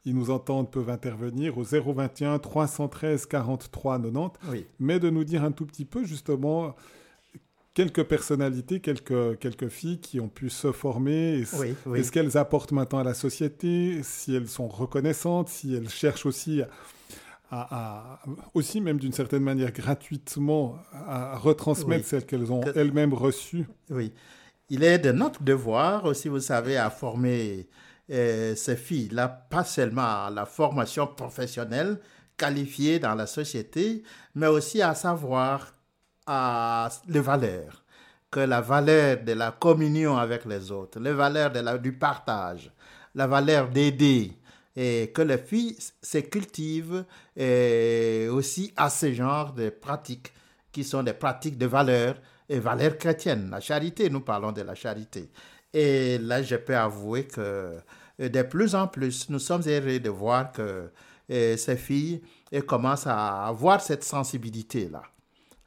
ils 0.04 0.14
nous 0.14 0.30
entendent, 0.30 0.70
peuvent 0.70 0.90
intervenir 0.90 1.58
au 1.58 1.64
021 1.64 2.38
313 2.38 3.26
43 3.26 3.98
90, 4.00 4.64
mais 4.78 5.00
de 5.00 5.10
nous 5.10 5.24
dire 5.24 5.44
un 5.44 5.52
tout 5.52 5.66
petit 5.66 5.84
peu 5.84 6.04
justement 6.04 6.74
quelques 7.74 8.04
personnalités, 8.04 8.80
quelques, 8.80 9.38
quelques 9.38 9.68
filles 9.68 10.00
qui 10.00 10.20
ont 10.20 10.28
pu 10.28 10.50
se 10.50 10.72
former, 10.72 11.40
est-ce 11.94 12.12
qu'elles 12.12 12.36
apportent 12.36 12.72
maintenant 12.72 12.98
à 12.98 13.04
la 13.04 13.14
société, 13.14 14.02
si 14.02 14.34
elles 14.34 14.48
sont 14.48 14.68
reconnaissantes, 14.68 15.48
si 15.48 15.74
elles 15.74 15.88
cherchent 15.88 16.26
aussi 16.26 16.62
à, 17.50 18.20
aussi 18.54 18.80
même 18.80 18.98
d'une 18.98 19.12
certaine 19.12 19.42
manière 19.42 19.72
gratuitement 19.72 20.78
à 20.92 21.36
retransmettre 21.36 22.06
celles 22.06 22.24
qu'elles 22.24 22.50
ont 22.50 22.62
elles-mêmes 22.74 23.12
reçues. 23.12 23.66
Oui, 23.90 24.12
il 24.70 24.82
est 24.84 24.98
de 24.98 25.12
notre 25.12 25.42
devoir 25.42 26.06
aussi, 26.06 26.28
vous 26.28 26.40
savez, 26.40 26.78
à 26.78 26.88
former 26.88 27.68
euh, 28.10 28.54
ces 28.54 28.76
filles-là, 28.76 29.28
pas 29.28 29.64
seulement 29.64 30.26
à 30.26 30.30
la 30.34 30.46
formation 30.46 31.06
professionnelle 31.06 32.00
qualifiée 32.38 32.98
dans 32.98 33.14
la 33.14 33.26
société, 33.26 34.02
mais 34.34 34.46
aussi 34.46 34.80
à 34.80 34.94
savoir 34.94 35.72
à 36.26 36.88
les 37.08 37.20
valeurs, 37.20 37.82
que 38.30 38.40
la 38.40 38.60
valeur 38.60 39.18
de 39.22 39.32
la 39.32 39.52
communion 39.52 40.16
avec 40.16 40.44
les 40.44 40.70
autres, 40.70 41.00
les 41.00 41.12
valeurs 41.12 41.50
de 41.50 41.60
la, 41.60 41.78
du 41.78 41.92
partage, 41.92 42.70
la 43.14 43.26
valeur 43.26 43.68
d'aider, 43.68 44.32
et 44.74 45.12
que 45.14 45.22
les 45.22 45.38
filles 45.38 45.76
se 46.00 46.18
cultivent 46.18 47.04
et 47.36 48.26
aussi 48.30 48.72
à 48.76 48.88
ce 48.88 49.12
genre 49.12 49.52
de 49.52 49.68
pratiques 49.68 50.32
qui 50.72 50.82
sont 50.82 51.02
des 51.02 51.12
pratiques 51.12 51.58
de 51.58 51.66
valeurs 51.66 52.14
et 52.48 52.58
valeurs 52.58 52.96
chrétiennes. 52.96 53.50
La 53.50 53.60
charité, 53.60 54.08
nous 54.08 54.20
parlons 54.22 54.52
de 54.52 54.62
la 54.62 54.74
charité. 54.74 55.30
Et 55.74 56.16
là, 56.18 56.42
je 56.42 56.56
peux 56.56 56.76
avouer 56.76 57.24
que 57.24 57.74
de 58.18 58.42
plus 58.42 58.74
en 58.74 58.86
plus, 58.88 59.28
nous 59.28 59.38
sommes 59.38 59.62
heureux 59.66 60.00
de 60.00 60.08
voir 60.08 60.52
que 60.52 60.90
ces 61.28 61.76
filles 61.76 62.22
commencent 62.66 63.06
à 63.06 63.46
avoir 63.46 63.80
cette 63.80 64.04
sensibilité-là. 64.04 65.02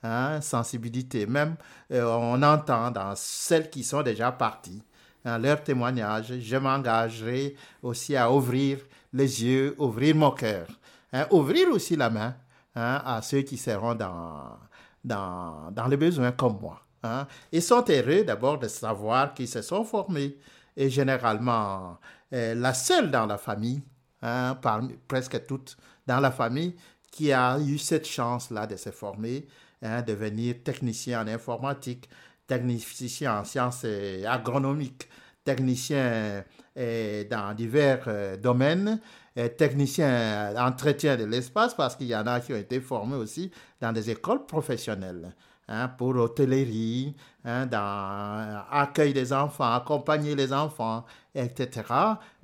Hein, 0.06 0.39
sensibilité. 0.39 1.26
Même, 1.26 1.56
euh, 1.91 2.06
on 2.06 2.43
entend 2.43 2.91
dans 2.91 3.16
celles 3.16 3.72
qui 3.72 3.84
sont 3.84 4.03
déjà 4.03 4.32
parties, 4.32 4.84
dans 5.24 5.41
leur 5.41 5.64
témoignage, 5.64 6.39
je 6.39 6.58
m'engagerai 6.58 7.56
aussi 7.82 8.16
à 8.16 8.32
ouvrir 8.32 8.78
les 9.12 9.43
yeux, 9.43 9.74
ouvrir 9.80 10.16
mon 10.16 10.30
cœur, 10.30 10.68
hein, 11.12 11.26
ouvrir 11.32 11.70
aussi 11.70 11.95
la 11.95 12.12
main 12.12 12.36
hein, 12.76 13.01
à 13.03 13.24
ceux 13.24 13.41
qui 13.41 13.58
seront 13.58 13.95
dans, 13.95 14.60
dans, 15.03 15.72
dans 15.72 15.88
les 15.88 15.97
besoins 15.97 16.32
comme 16.34 16.60
moi. 16.62 16.80
Hein. 17.01 17.26
Ils 17.51 17.64
sont 17.64 17.84
heureux 17.89 18.24
d'abord 18.24 18.60
de 18.60 18.68
savoir 18.68 19.34
qu'ils 19.34 19.47
se 19.47 19.64
sont 19.64 19.84
formés 19.84 20.38
et 20.78 20.91
généralement 20.91 21.97
euh, 22.32 22.53
la 22.53 22.76
seule 22.76 23.10
dans 23.10 23.26
la 23.26 23.39
famille, 23.39 23.82
hein, 24.22 24.56
parmi 24.62 24.93
presque 25.08 25.47
toutes 25.47 25.76
dans 26.06 26.20
la 26.20 26.30
famille, 26.30 26.76
qui 27.10 27.34
a 27.34 27.58
eu 27.58 27.80
cette 27.80 28.06
chance-là 28.06 28.68
de 28.68 28.76
se 28.76 28.91
former, 28.91 29.47
hein, 29.86 30.02
devenir 30.02 30.56
technicien 30.64 31.24
en 31.24 31.28
informatique, 31.28 32.10
technicien 32.48 33.40
en 33.40 33.44
sciences 33.44 33.86
agronomiques, 34.26 35.08
technicien 35.46 36.44
euh, 36.78 37.24
dans 37.30 37.54
divers 37.54 38.04
euh, 38.08 38.36
domaines, 38.36 39.00
euh, 39.38 39.48
technicien 39.48 40.54
entretien 40.58 41.16
de 41.16 41.24
l'espace, 41.24 41.74
parce 41.74 41.96
qu'il 41.96 42.08
y 42.08 42.16
en 42.16 42.28
a 42.28 42.42
qui 42.42 42.52
ont 42.52 42.58
été 42.58 42.82
formés 42.82 43.16
aussi 43.16 43.50
dans 43.80 43.94
des 43.94 44.10
écoles 44.10 44.46
professionnelles. 44.46 45.34
Hein, 45.68 45.88
pour 45.88 46.16
hôtellerie, 46.16 47.16
hein, 47.44 47.66
dans 47.66 48.64
accueil 48.70 49.14
des 49.14 49.34
enfants, 49.34 49.74
accompagner 49.74 50.36
les 50.36 50.54
enfants, 50.54 51.06
etc. 51.34 51.82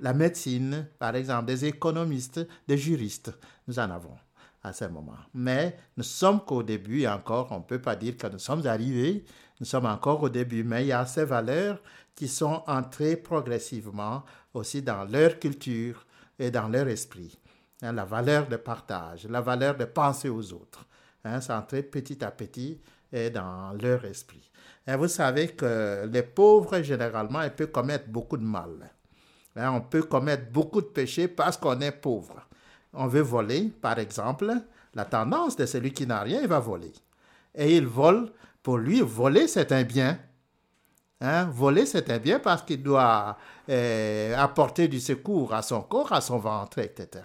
La 0.00 0.12
médecine, 0.12 0.88
par 0.98 1.14
exemple, 1.14 1.44
des 1.44 1.66
économistes, 1.66 2.44
des 2.66 2.76
juristes, 2.76 3.32
nous 3.68 3.78
en 3.78 3.88
avons 3.92 4.16
à 4.62 4.72
ce 4.72 4.84
moment. 4.84 5.18
Mais 5.34 5.76
nous 5.96 6.04
sommes 6.04 6.44
qu'au 6.44 6.62
début, 6.62 7.06
encore, 7.06 7.48
on 7.50 7.58
ne 7.58 7.64
peut 7.64 7.80
pas 7.80 7.96
dire 7.96 8.16
que 8.16 8.26
nous 8.26 8.38
sommes 8.38 8.66
arrivés, 8.66 9.24
nous 9.60 9.66
sommes 9.66 9.86
encore 9.86 10.22
au 10.22 10.28
début, 10.28 10.64
mais 10.64 10.84
il 10.84 10.88
y 10.88 10.92
a 10.92 11.04
ces 11.06 11.24
valeurs 11.24 11.80
qui 12.14 12.28
sont 12.28 12.62
entrées 12.66 13.16
progressivement 13.16 14.24
aussi 14.54 14.82
dans 14.82 15.04
leur 15.04 15.38
culture 15.38 16.06
et 16.38 16.50
dans 16.50 16.68
leur 16.68 16.88
esprit. 16.88 17.38
Hein, 17.82 17.92
la 17.92 18.04
valeur 18.04 18.46
de 18.48 18.56
partage, 18.56 19.26
la 19.28 19.40
valeur 19.40 19.76
de 19.76 19.84
penser 19.84 20.28
aux 20.28 20.52
autres. 20.52 20.86
Hein, 21.24 21.40
c'est 21.40 21.52
entré 21.52 21.82
petit 21.82 22.24
à 22.24 22.30
petit 22.30 22.80
et 23.12 23.30
dans 23.30 23.72
leur 23.80 24.04
esprit. 24.04 24.50
Et 24.86 24.94
vous 24.94 25.08
savez 25.08 25.48
que 25.48 26.08
les 26.10 26.22
pauvres, 26.22 26.80
généralement, 26.82 27.42
ils 27.42 27.50
peuvent 27.50 27.70
commettre 27.70 28.08
beaucoup 28.08 28.36
de 28.36 28.44
mal. 28.44 28.90
Hein, 29.56 29.72
on 29.72 29.80
peut 29.80 30.02
commettre 30.02 30.50
beaucoup 30.50 30.80
de 30.80 30.86
péchés 30.86 31.28
parce 31.28 31.56
qu'on 31.56 31.80
est 31.80 31.92
pauvre 31.92 32.46
on 32.92 33.06
veut 33.06 33.22
voler, 33.22 33.72
par 33.80 33.98
exemple, 33.98 34.52
la 34.94 35.04
tendance 35.04 35.56
de 35.56 35.66
celui 35.66 35.92
qui 35.92 36.06
n'a 36.06 36.20
rien, 36.20 36.40
il 36.42 36.48
va 36.48 36.58
voler. 36.58 36.92
Et 37.54 37.76
il 37.76 37.86
vole, 37.86 38.30
pour 38.62 38.78
lui, 38.78 39.00
voler, 39.00 39.48
c'est 39.48 39.72
un 39.72 39.82
bien. 39.82 40.18
Hein? 41.20 41.44
Voler, 41.52 41.86
c'est 41.86 42.10
un 42.10 42.18
bien 42.18 42.38
parce 42.38 42.62
qu'il 42.62 42.82
doit 42.82 43.36
euh, 43.68 44.36
apporter 44.36 44.88
du 44.88 45.00
secours 45.00 45.54
à 45.54 45.62
son 45.62 45.82
corps, 45.82 46.12
à 46.12 46.20
son 46.20 46.38
ventre, 46.38 46.78
etc. 46.78 47.22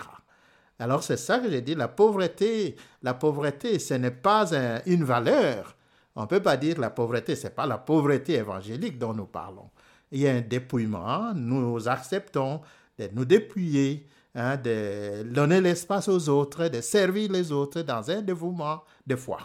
Alors 0.80 1.03
c'est 1.03 1.18
ça 1.18 1.39
que 1.39 1.49
j'ai 1.49 1.61
dit, 1.61 1.76
la 1.76 1.88
pauvreté, 1.88 2.76
la 3.01 3.15
pauvreté, 3.15 3.80
ce 3.80 3.95
n'est 3.95 4.11
pas 4.11 4.45
une 4.86 5.03
valeur. 5.03 5.76
On 6.15 6.22
ne 6.22 6.28
peut 6.28 6.41
pas 6.41 6.57
dire 6.57 6.80
la 6.80 6.89
pauvreté, 6.89 7.36
ce 7.36 7.45
n'est 7.45 7.53
pas 7.53 7.65
la 7.65 7.78
pauvreté 7.78 8.34
évangélique 8.34 8.99
dont 8.99 9.13
nous 9.13 9.26
parlons. 9.26 9.70
Il 10.11 10.22
y 10.22 10.28
a 10.28 10.34
un 10.34 10.41
dépouillement, 10.41 11.34
nous 11.34 11.88
acceptons 11.88 12.61
de 12.99 13.09
nous 13.13 13.26
dépouiller 13.26 14.07
hein, 14.38 14.55
de 14.55 15.23
donner 15.23 15.59
l'espace 15.59 16.07
aux 16.07 16.29
autres, 16.29 16.69
de 16.69 16.79
servir 16.79 17.29
les 17.31 17.51
autres 17.51 17.81
dans 17.81 18.09
un 18.09 18.21
dévouement 18.21 18.83
de 19.05 19.17
foi. 19.17 19.39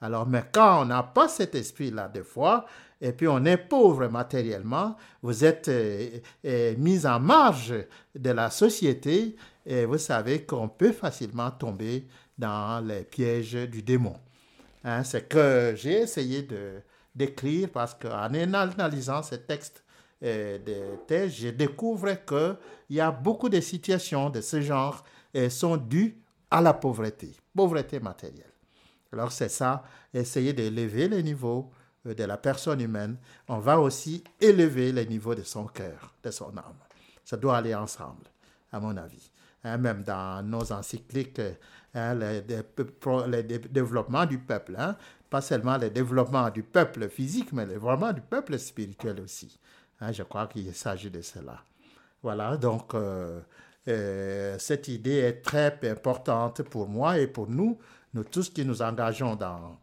Alors, 0.00 0.26
mais 0.26 0.44
quand 0.50 0.82
on 0.82 0.84
n'a 0.86 1.02
pas 1.02 1.28
cet 1.28 1.54
esprit-là 1.54 2.08
de 2.08 2.22
foi, 2.22 2.64
et 3.00 3.12
puis 3.12 3.28
on 3.28 3.44
est 3.44 3.56
pauvre 3.56 4.08
matériellement, 4.08 4.96
vous 5.22 5.44
êtes 5.44 5.68
euh, 5.68 6.08
euh, 6.44 6.74
mis 6.78 7.06
en 7.06 7.20
marge 7.20 7.74
de 8.14 8.30
la 8.30 8.50
société, 8.50 9.36
et 9.64 9.84
vous 9.84 9.98
savez 9.98 10.44
qu'on 10.44 10.68
peut 10.68 10.92
facilement 10.92 11.50
tomber 11.50 12.06
dans 12.38 12.84
les 12.84 13.02
pièges 13.02 13.52
du 13.52 13.82
démon. 13.82 14.16
Hein, 14.84 15.04
c'est 15.04 15.28
que 15.28 15.74
j'ai 15.76 16.00
essayé 16.00 16.42
de 16.42 16.80
d'écrire 17.14 17.68
parce 17.70 17.94
qu'en 17.94 18.32
analysant 18.32 19.22
ces 19.22 19.40
textes 19.42 19.82
euh, 20.22 20.58
de 20.58 20.96
thèse, 21.06 21.34
je 21.34 21.48
découvre 21.48 22.12
qu'il 22.26 22.56
y 22.96 23.00
a 23.00 23.10
beaucoup 23.10 23.48
de 23.48 23.60
situations 23.60 24.30
de 24.30 24.40
ce 24.40 24.60
genre 24.60 25.04
qui 25.34 25.50
sont 25.50 25.76
dues 25.76 26.20
à 26.50 26.60
la 26.60 26.74
pauvreté, 26.74 27.32
pauvreté 27.54 28.00
matérielle. 28.00 28.44
Alors 29.12 29.32
c'est 29.32 29.48
ça, 29.48 29.84
essayer 30.12 30.52
d'élever 30.52 31.08
le 31.08 31.20
niveau 31.20 31.70
euh, 32.06 32.14
de 32.14 32.24
la 32.24 32.36
personne 32.36 32.80
humaine. 32.80 33.16
On 33.48 33.58
va 33.58 33.80
aussi 33.80 34.22
élever 34.40 34.92
le 34.92 35.02
niveau 35.04 35.34
de 35.34 35.42
son 35.42 35.64
cœur, 35.66 36.14
de 36.22 36.30
son 36.30 36.56
âme. 36.56 36.78
Ça 37.24 37.36
doit 37.36 37.56
aller 37.56 37.74
ensemble, 37.74 38.26
à 38.72 38.80
mon 38.80 38.96
avis. 38.96 39.30
Hein, 39.62 39.76
même 39.76 40.02
dans 40.02 40.42
nos 40.42 40.72
encycliques, 40.72 41.40
hein, 41.94 42.14
le, 42.14 42.40
développement 43.68 44.24
du 44.24 44.38
peuple, 44.38 44.74
hein, 44.78 44.96
pas 45.28 45.40
seulement 45.42 45.76
le 45.76 45.90
développement 45.90 46.48
du 46.50 46.62
peuple 46.62 47.08
physique, 47.08 47.52
mais 47.52 47.66
le 47.66 47.74
développement 47.74 48.12
du 48.12 48.22
peuple 48.22 48.58
spirituel 48.58 49.20
aussi. 49.20 49.58
Je 50.12 50.22
crois 50.22 50.46
qu'il 50.46 50.74
s'agit 50.74 51.10
de 51.10 51.20
cela. 51.22 51.62
Voilà, 52.22 52.56
donc 52.56 52.94
euh, 52.94 53.40
euh, 53.88 54.56
cette 54.58 54.88
idée 54.88 55.18
est 55.18 55.42
très 55.42 55.78
importante 55.90 56.62
pour 56.62 56.88
moi 56.88 57.18
et 57.18 57.26
pour 57.26 57.48
nous 57.48 57.78
nous 58.12 58.24
tous 58.24 58.50
qui 58.50 58.64
nous 58.64 58.82
engageons 58.82 59.36
dans, 59.36 59.78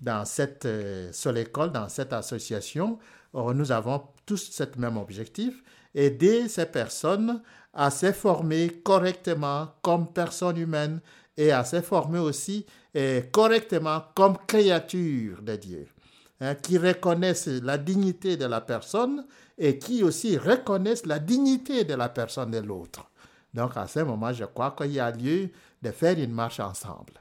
dans 0.00 0.24
cette 0.24 0.66
euh, 0.66 1.10
seule 1.12 1.38
école, 1.38 1.72
dans 1.72 1.88
cette 1.88 2.12
association, 2.12 2.98
nous 3.34 3.72
avons 3.72 4.02
tous 4.26 4.50
ce 4.50 4.64
même 4.78 4.98
objectif, 4.98 5.62
aider 5.94 6.48
ces 6.48 6.66
personnes 6.66 7.42
à 7.72 7.90
se 7.90 8.12
former 8.12 8.68
correctement 8.84 9.68
comme 9.80 10.12
personnes 10.12 10.58
humaines 10.58 11.00
et 11.36 11.50
à 11.50 11.64
se 11.64 11.80
former 11.80 12.18
aussi 12.18 12.66
euh, 12.94 13.22
correctement 13.32 14.02
comme 14.14 14.36
créatures 14.46 15.40
de 15.40 15.56
Dieu, 15.56 15.88
hein, 16.40 16.54
qui 16.56 16.76
reconnaissent 16.76 17.46
la 17.46 17.78
dignité 17.78 18.36
de 18.36 18.44
la 18.44 18.60
personne 18.60 19.26
et 19.64 19.78
qui 19.78 20.02
aussi 20.02 20.36
reconnaissent 20.36 21.06
la 21.06 21.20
dignité 21.20 21.84
de 21.84 21.94
la 21.94 22.08
personne 22.08 22.50
de 22.50 22.58
l'autre. 22.58 23.08
Donc 23.54 23.76
à 23.76 23.86
ce 23.86 24.00
moment, 24.00 24.32
je 24.32 24.44
crois 24.44 24.72
qu'il 24.72 24.90
y 24.90 24.98
a 24.98 25.08
lieu 25.12 25.50
de 25.80 25.90
faire 25.92 26.18
une 26.18 26.32
marche 26.32 26.58
ensemble. 26.58 27.12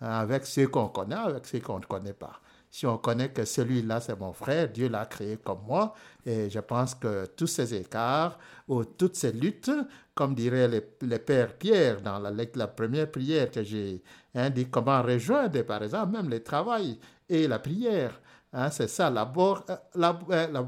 Hein, 0.00 0.10
avec 0.10 0.44
ceux 0.44 0.66
qu'on 0.66 0.88
connaît, 0.88 1.14
avec 1.14 1.46
ceux 1.46 1.60
qu'on 1.60 1.78
ne 1.78 1.84
connaît 1.84 2.12
pas. 2.12 2.40
Si 2.68 2.84
on 2.84 2.98
connaît 2.98 3.28
que 3.28 3.44
celui-là, 3.44 4.00
c'est 4.00 4.18
mon 4.18 4.32
frère, 4.32 4.68
Dieu 4.70 4.88
l'a 4.88 5.06
créé 5.06 5.36
comme 5.36 5.60
moi, 5.68 5.94
et 6.26 6.50
je 6.50 6.58
pense 6.58 6.96
que 6.96 7.26
tous 7.26 7.46
ces 7.46 7.72
écarts 7.72 8.40
ou 8.66 8.84
toutes 8.84 9.14
ces 9.14 9.30
luttes, 9.30 9.70
comme 10.16 10.34
dirait 10.34 10.66
le, 10.66 11.18
Père 11.18 11.54
Pierre 11.54 12.00
dans 12.00 12.18
la, 12.18 12.66
première 12.66 13.08
prière 13.08 13.52
que 13.52 13.62
j'ai 13.62 14.02
hein, 14.34 14.50
dit, 14.50 14.66
comment 14.68 15.00
rejoindre, 15.00 15.62
par 15.62 15.84
exemple, 15.84 16.10
même 16.16 16.28
le 16.28 16.42
travail 16.42 16.98
et 17.28 17.46
la 17.46 17.60
prière. 17.60 18.20
Hein, 18.52 18.70
c'est 18.70 18.88
ça, 18.88 19.10
la, 19.10 19.32
euh, 19.36 19.76
la, 19.94 20.20
euh, 20.30 20.62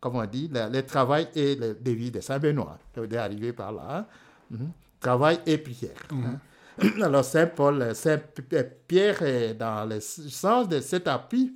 comment 0.00 0.20
on 0.20 0.26
dit, 0.26 0.50
le, 0.52 0.80
travail 0.82 1.28
et 1.34 1.54
le 1.54 1.74
dévi 1.74 2.10
de 2.10 2.20
Saint-Benoît. 2.20 2.78
Je 2.96 3.16
arriver 3.16 3.52
par 3.52 3.72
là. 3.72 4.08
Mhm. 4.50 4.72
Travail 4.98 5.40
et 5.46 5.58
prière. 5.58 5.90
Mhm. 6.10 6.38
Alors 7.02 7.24
Saint 7.24 7.46
Paul, 7.46 7.94
Saint 7.94 8.20
Pierre 8.88 9.22
est 9.22 9.54
dans 9.54 9.84
le 9.84 10.00
sens 10.00 10.68
de 10.68 10.80
cet 10.80 11.08
appui 11.08 11.54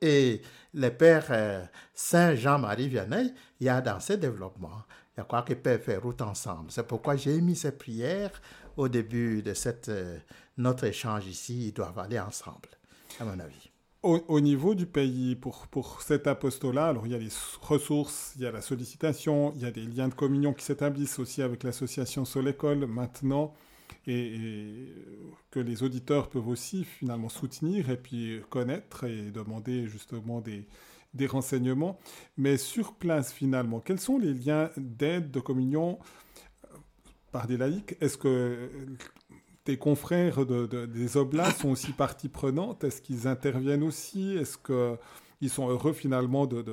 et 0.00 0.42
le 0.72 0.88
Père 0.90 1.26
euh, 1.30 1.64
Saint 1.94 2.34
Jean-Marie 2.34 2.88
Vianney, 2.88 3.32
il 3.60 3.66
y 3.66 3.68
a 3.68 3.80
dans 3.80 4.00
ce 4.00 4.14
développement, 4.14 4.82
il 5.14 5.18
y 5.18 5.20
a 5.20 5.24
quoi 5.24 5.42
qu'ils 5.42 5.56
peuvent 5.56 5.80
faire 5.80 6.02
route 6.02 6.20
ensemble. 6.20 6.70
C'est 6.70 6.86
pourquoi 6.86 7.16
j'ai 7.16 7.40
mis 7.40 7.56
ces 7.56 7.72
prières 7.72 8.40
au 8.76 8.88
début 8.88 9.42
de 9.42 9.54
cette, 9.54 9.88
euh, 9.88 10.18
notre 10.58 10.84
échange 10.84 11.26
ici. 11.26 11.68
Ils 11.68 11.72
doivent 11.72 11.98
aller 11.98 12.18
ensemble, 12.18 12.68
à 13.20 13.24
mon 13.24 13.38
avis. 13.38 13.70
Au, 14.04 14.40
niveau 14.40 14.74
du 14.74 14.84
pays, 14.84 15.34
pour, 15.34 15.66
pour 15.66 16.02
cet 16.02 16.26
apostolat, 16.26 16.88
alors 16.88 17.06
il 17.06 17.12
y 17.12 17.14
a 17.14 17.18
les 17.18 17.30
ressources, 17.62 18.34
il 18.36 18.42
y 18.42 18.46
a 18.46 18.52
la 18.52 18.60
sollicitation, 18.60 19.54
il 19.56 19.62
y 19.62 19.64
a 19.64 19.70
des 19.70 19.86
liens 19.86 20.08
de 20.08 20.14
communion 20.14 20.52
qui 20.52 20.62
s'établissent 20.62 21.18
aussi 21.18 21.40
avec 21.40 21.62
l'association 21.62 22.26
Solécole 22.26 22.84
maintenant 22.84 23.54
et, 24.06 24.92
que 25.50 25.58
les 25.58 25.82
auditeurs 25.82 26.28
peuvent 26.28 26.48
aussi 26.48 26.84
finalement 26.84 27.30
soutenir 27.30 27.88
et 27.88 27.96
puis 27.96 28.42
connaître 28.50 29.04
et 29.04 29.30
demander 29.30 29.86
justement 29.88 30.42
des, 30.42 30.66
des 31.14 31.26
renseignements. 31.26 31.98
Mais 32.36 32.58
sur 32.58 32.92
place 32.92 33.32
finalement, 33.32 33.80
quels 33.80 34.00
sont 34.00 34.18
les 34.18 34.34
liens 34.34 34.68
d'aide, 34.76 35.30
de 35.30 35.40
communion 35.40 35.98
par 37.32 37.46
des 37.46 37.56
laïcs? 37.56 37.96
Est-ce 38.02 38.18
que 38.18 38.68
tes 39.64 39.78
confrères 39.78 40.44
de, 40.44 40.86
des 40.86 41.16
Oblats 41.16 41.50
sont 41.50 41.70
aussi 41.70 41.92
partie 41.92 42.28
prenante? 42.28 42.84
Est-ce 42.84 43.00
qu'ils 43.00 43.26
interviennent 43.26 43.82
aussi? 43.82 44.36
Est-ce 44.36 44.58
qu'ils 44.58 45.50
sont 45.50 45.68
heureux 45.68 45.92
finalement 45.92 46.46
de, 46.46 46.64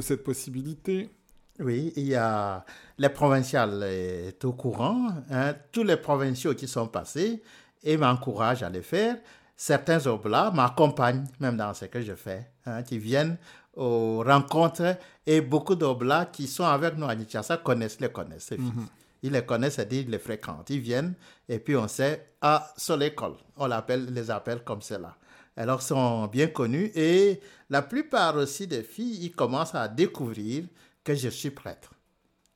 cette 0.00 0.22
possibilité? 0.22 1.10
Oui, 1.58 1.92
il 1.96 2.06
y 2.06 2.14
a 2.14 2.64
les 2.98 3.08
provinciales 3.08 3.82
est 3.82 4.44
au 4.44 4.52
courant. 4.52 5.08
Hein, 5.28 5.54
tous 5.72 5.82
les 5.82 5.96
provinciaux 5.96 6.54
qui 6.54 6.68
sont 6.68 6.86
passés 6.86 7.42
et 7.82 7.96
m'encouragent 7.96 8.62
à 8.62 8.70
le 8.70 8.80
faire. 8.80 9.16
Certains 9.56 10.06
oblats 10.06 10.52
m'accompagnent 10.52 11.24
même 11.40 11.56
dans 11.56 11.74
ce 11.74 11.86
que 11.86 12.00
je 12.00 12.14
fais, 12.14 12.48
hein, 12.64 12.84
qui 12.84 12.98
viennent 12.98 13.38
aux 13.74 14.22
rencontres 14.22 14.96
et 15.26 15.40
beaucoup 15.40 15.74
d'oblats 15.74 16.26
qui 16.26 16.46
sont 16.46 16.64
avec 16.64 16.96
nous 16.96 17.06
à 17.06 17.16
Nishasa 17.16 17.56
connaissent 17.56 18.00
les 18.00 18.08
connaissent. 18.08 18.52
Mhm. 18.52 18.86
Ils 19.22 19.32
les 19.32 19.44
connaissent, 19.44 19.74
c'est-à-dire 19.74 20.02
ils 20.02 20.10
les 20.10 20.18
fréquentent. 20.18 20.70
Ils 20.70 20.80
viennent 20.80 21.14
et 21.48 21.58
puis 21.58 21.76
on 21.76 21.88
sait, 21.88 22.32
ah, 22.40 22.72
sur 22.76 22.96
l'école, 22.96 23.34
on 23.56 23.66
l'appelle, 23.66 24.12
les 24.12 24.30
appelle 24.30 24.62
comme 24.64 24.82
cela. 24.82 25.16
Alors, 25.56 25.80
ils 25.80 25.86
sont 25.86 26.26
bien 26.28 26.46
connus 26.46 26.92
et 26.94 27.40
la 27.68 27.82
plupart 27.82 28.36
aussi 28.36 28.66
des 28.66 28.82
filles, 28.82 29.24
ils 29.24 29.32
commencent 29.32 29.74
à 29.74 29.88
découvrir 29.88 30.64
que 31.02 31.14
je 31.14 31.28
suis 31.28 31.50
prêtre. 31.50 31.90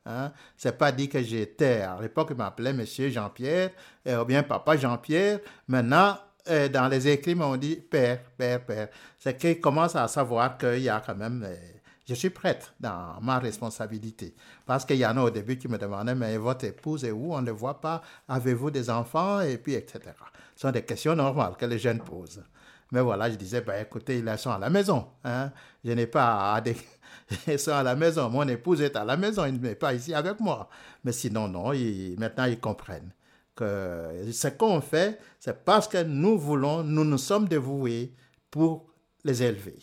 Hein? 0.07 0.33
C'est 0.57 0.79
pas 0.79 0.93
dit 0.93 1.09
que 1.09 1.21
j'étais. 1.23 1.81
À 1.81 1.99
l'époque, 2.01 2.29
il 2.31 2.37
m'appelait 2.37 2.73
Monsieur 2.73 3.09
Jean-Pierre, 3.11 3.71
ou 4.07 4.25
bien 4.25 4.43
Papa 4.45 4.77
Jean-Pierre. 4.77 5.41
Maintenant, 5.67 6.17
euh, 6.49 6.69
dans 6.69 6.89
les 6.89 7.09
écrits, 7.09 7.37
on 7.41 7.57
dit 7.57 7.77
Père, 7.77 8.21
Père, 8.37 8.65
Père. 8.65 8.89
C'est 9.19 9.37
qu'ils 9.37 9.61
commencent 9.61 9.97
à 9.97 10.09
savoir 10.09 10.59
qu'il 10.59 10.81
y 10.83 10.89
a 10.89 11.03
quand 11.05 11.15
même. 11.15 11.45
Euh, 11.45 11.57
je 12.09 12.15
suis 12.15 12.31
prêtre 12.31 12.75
dans 12.81 13.21
ma 13.21 13.39
responsabilité. 13.39 14.35
Parce 14.67 14.85
qu'il 14.85 14.97
y 14.97 15.07
en 15.07 15.17
a 15.17 15.23
au 15.23 15.31
début 15.31 15.57
qui 15.57 15.69
me 15.69 15.79
demandaient 15.79 16.15
Mais 16.15 16.37
votre 16.37 16.65
épouse 16.65 17.05
est 17.05 17.13
où? 17.13 17.33
On 17.33 17.43
ne 17.43 17.53
voit 17.53 17.81
pas. 17.81 18.03
Avez-vous 18.29 18.71
des 18.71 18.91
enfants? 18.91 19.41
Et 19.41 19.59
puis, 19.59 19.75
etc. 19.75 20.01
Ce 20.57 20.63
sont 20.63 20.73
des 20.73 20.83
questions 20.83 21.15
normales 21.15 21.55
que 21.57 21.67
les 21.67 21.79
jeunes 21.79 22.01
posent. 22.01 22.43
Mais 22.91 23.01
voilà, 23.01 23.31
je 23.31 23.37
disais, 23.37 23.63
ben, 23.63 23.81
écoutez, 23.81 24.19
ils 24.19 24.39
sont 24.39 24.51
à 24.51 24.59
la 24.59 24.69
maison. 24.69 25.07
Hein? 25.25 25.51
Je 25.85 25.93
n'ai 25.93 26.07
pas 26.07 26.61
ils 27.47 27.59
sont 27.59 27.73
à 27.73 27.83
la 27.83 27.95
maison. 27.95 28.29
Mon 28.29 28.47
épouse 28.49 28.81
est 28.83 28.97
à 28.97 29.05
la 29.05 29.17
maison, 29.17 29.45
il 29.47 29.61
n'est 29.61 29.75
pas 29.75 29.95
ici 29.95 30.15
avec 30.15 30.41
moi. 30.41 30.69
Mais 31.05 31.13
sinon, 31.13 31.49
non, 31.49 31.73
maintenant 32.19 32.45
ils 32.45 32.61
comprennent 32.61 33.13
que 33.55 34.31
ce 34.33 34.49
qu'on 34.49 34.81
fait, 34.81 35.19
c'est 35.39 35.65
parce 35.65 35.89
que 35.89 36.03
nous 36.03 36.39
voulons, 36.39 36.83
nous 36.83 37.05
nous 37.05 37.19
sommes 37.19 37.49
dévoués 37.49 38.15
pour 38.51 38.87
les 39.25 39.43
élever. 39.43 39.79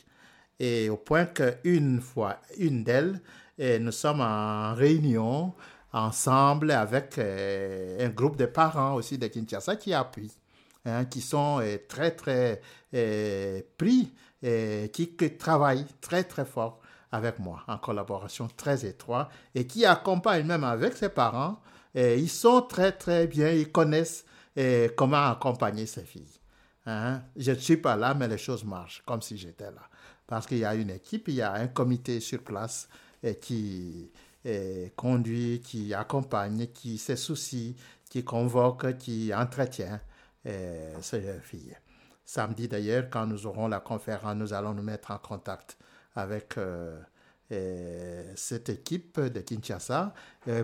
Et 0.60 0.89
au 0.89 0.97
point 0.97 1.26
qu'une 1.26 2.01
fois, 2.01 2.38
une 2.57 2.84
d'elles, 2.84 3.22
nous 3.57 3.91
sommes 3.91 4.22
en 4.22 4.74
réunion 4.74 5.53
ensemble 5.93 6.72
avec 6.72 7.18
euh, 7.18 8.05
un 8.05 8.10
groupe 8.10 8.38
de 8.38 8.45
parents 8.45 8.95
aussi 8.95 9.18
de 9.18 9.28
Kinshasa 9.28 9.76
qui 9.76 9.93
appuient, 9.93 10.36
hein, 10.86 11.05
qui 11.05 11.22
sont 11.22 11.60
euh, 11.62 11.78
très, 11.88 12.12
très 12.12 12.62
euh, 12.93 13.62
pris, 13.78 14.14
et 14.41 14.89
qui 14.93 15.16
travaillent 15.38 15.86
très, 15.99 16.24
très 16.24 16.45
fort 16.45 16.80
avec 17.12 17.39
moi, 17.39 17.64
en 17.68 17.78
collaboration 17.78 18.47
très 18.55 18.86
étroite, 18.86 19.30
et 19.53 19.68
qui 19.68 19.86
accompagne 19.86 20.45
même 20.45 20.64
avec 20.64 20.95
ses 20.95 21.10
parents. 21.10 21.60
Ils 21.95 22.30
sont 22.30 22.62
très, 22.62 22.93
très 22.93 23.28
bien, 23.28 23.49
ils 23.49 23.70
connaissent 23.70 24.24
comment 24.95 25.32
accompagner 25.32 25.88
ses 25.88 26.03
filles. 26.03 26.39
Hein? 26.86 27.22
Je 27.36 27.51
ne 27.51 27.57
suis 27.57 27.78
pas 27.78 27.97
là, 27.97 28.14
mais 28.14 28.30
les 28.30 28.38
choses 28.38 28.64
marchent 28.64 29.03
comme 29.05 29.22
si 29.22 29.38
j'étais 29.38 29.72
là. 29.72 29.88
Parce 30.30 30.45
qu'il 30.45 30.59
y 30.59 30.65
a 30.65 30.75
une 30.75 30.91
équipe, 30.91 31.27
il 31.27 31.34
y 31.34 31.41
a 31.41 31.53
un 31.53 31.67
comité 31.67 32.19
sur 32.19 32.43
place 32.43 32.88
et 33.23 33.38
qui 33.38 34.11
conduit, 34.95 35.59
qui 35.59 35.91
accompagne, 35.95 36.67
qui 36.67 36.99
se 36.99 37.15
soucie, 37.15 37.75
qui 38.11 38.23
convoque, 38.23 38.95
qui 38.97 39.34
entretient 39.34 39.99
ces 41.01 41.39
filles. 41.41 41.75
Samedi 42.23 42.67
d'ailleurs, 42.67 43.09
quand 43.09 43.25
nous 43.25 43.47
aurons 43.47 43.67
la 43.67 43.80
conférence, 43.80 44.36
nous 44.36 44.53
allons 44.53 44.75
nous 44.75 44.84
mettre 44.84 45.09
en 45.09 45.17
contact 45.17 45.80
avec 46.15 46.57
euh, 46.59 47.01
cette 48.36 48.69
équipe 48.69 49.19
de 49.19 49.39
Kinshasa 49.39 50.13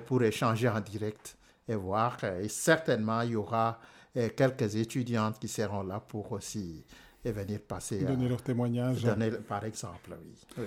pour 0.05 0.21
échanger 0.21 0.69
en 0.69 0.79
direct 0.79 1.37
et 1.67 1.73
voir. 1.73 2.23
Et 2.23 2.49
certainement, 2.49 3.21
il 3.21 3.31
y 3.31 3.35
aura 3.35 3.79
quelques 4.13 4.75
étudiantes 4.75 5.39
qui 5.39 5.47
seront 5.47 5.81
là 5.81 5.99
pour 5.99 6.31
aussi 6.33 6.85
venir 7.31 7.61
passer. 7.61 8.03
Donner 8.03 8.29
leur 8.29 8.41
témoignage. 8.41 9.03
Donner, 9.03 9.31
par 9.31 9.63
exemple, 9.65 10.17
oui. 10.57 10.65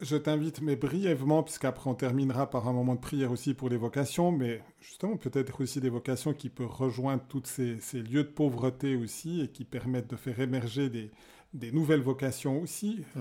Je 0.00 0.16
t'invite, 0.16 0.62
mais 0.62 0.76
brièvement, 0.76 1.42
puisqu'après 1.42 1.90
on 1.90 1.94
terminera 1.94 2.48
par 2.48 2.66
un 2.66 2.72
moment 2.72 2.94
de 2.94 3.00
prière 3.00 3.30
aussi 3.30 3.52
pour 3.52 3.68
les 3.68 3.76
vocations, 3.76 4.32
mais 4.32 4.62
justement 4.80 5.18
peut-être 5.18 5.60
aussi 5.60 5.78
des 5.78 5.90
vocations 5.90 6.32
qui 6.32 6.48
peuvent 6.48 6.72
rejoindre 6.72 7.22
tous 7.28 7.42
ces, 7.44 7.76
lieux 8.00 8.24
de 8.24 8.30
pauvreté 8.30 8.96
aussi 8.96 9.42
et 9.42 9.48
qui 9.48 9.64
permettent 9.64 10.08
de 10.08 10.16
faire 10.16 10.40
émerger 10.40 10.88
des, 10.88 11.10
des 11.52 11.70
nouvelles 11.70 12.00
vocations 12.00 12.62
aussi 12.62 13.04
euh, 13.18 13.20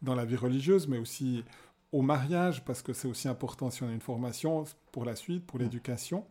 dans 0.00 0.14
la 0.14 0.24
vie 0.24 0.36
religieuse, 0.36 0.88
mais 0.88 0.96
aussi 0.96 1.44
au 1.92 2.00
mariage, 2.00 2.64
parce 2.64 2.80
que 2.80 2.94
c'est 2.94 3.06
aussi 3.06 3.28
important 3.28 3.70
si 3.70 3.82
on 3.82 3.88
a 3.88 3.92
une 3.92 4.00
formation 4.00 4.64
pour 4.90 5.04
la 5.04 5.14
suite, 5.14 5.46
pour 5.46 5.58
l'éducation. 5.58 6.24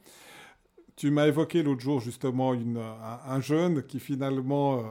Tu 0.96 1.12
m'as 1.12 1.28
évoqué 1.28 1.64
l'autre 1.64 1.82
jour 1.82 2.00
justement 2.00 2.54
une, 2.54 2.78
un, 2.78 3.41
jeune 3.41 3.84
qui 3.84 4.00
finalement... 4.00 4.80
Euh, 4.80 4.84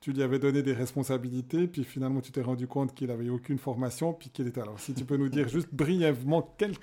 tu 0.00 0.12
lui 0.12 0.22
avais 0.22 0.38
donné 0.38 0.62
des 0.62 0.74
responsabilités, 0.74 1.66
puis 1.66 1.82
finalement 1.82 2.20
tu 2.20 2.30
t'es 2.30 2.42
rendu 2.42 2.66
compte 2.66 2.94
qu'il 2.94 3.08
n'avait 3.08 3.30
aucune 3.30 3.56
formation, 3.56 4.12
puis 4.12 4.28
qu'il 4.28 4.46
était. 4.46 4.60
Alors, 4.60 4.78
si 4.78 4.92
tu 4.92 5.02
peux 5.02 5.16
nous 5.16 5.30
dire 5.30 5.48
juste 5.48 5.68
brièvement 5.72 6.54
quel... 6.58 6.74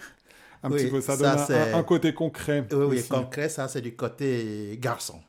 un 0.64 0.72
petit 0.72 0.88
peu, 0.88 1.02
ça, 1.02 1.18
donne 1.18 1.76
un, 1.76 1.84
côté 1.84 2.16
concret. 2.16 2.68
Oui, 2.72 2.86
oui 2.90 3.08
concret, 3.08 3.48
ça 3.48 3.68
c'est 3.68 3.82
du 3.82 3.96
côté 3.96 4.76
garçon. 4.82 5.22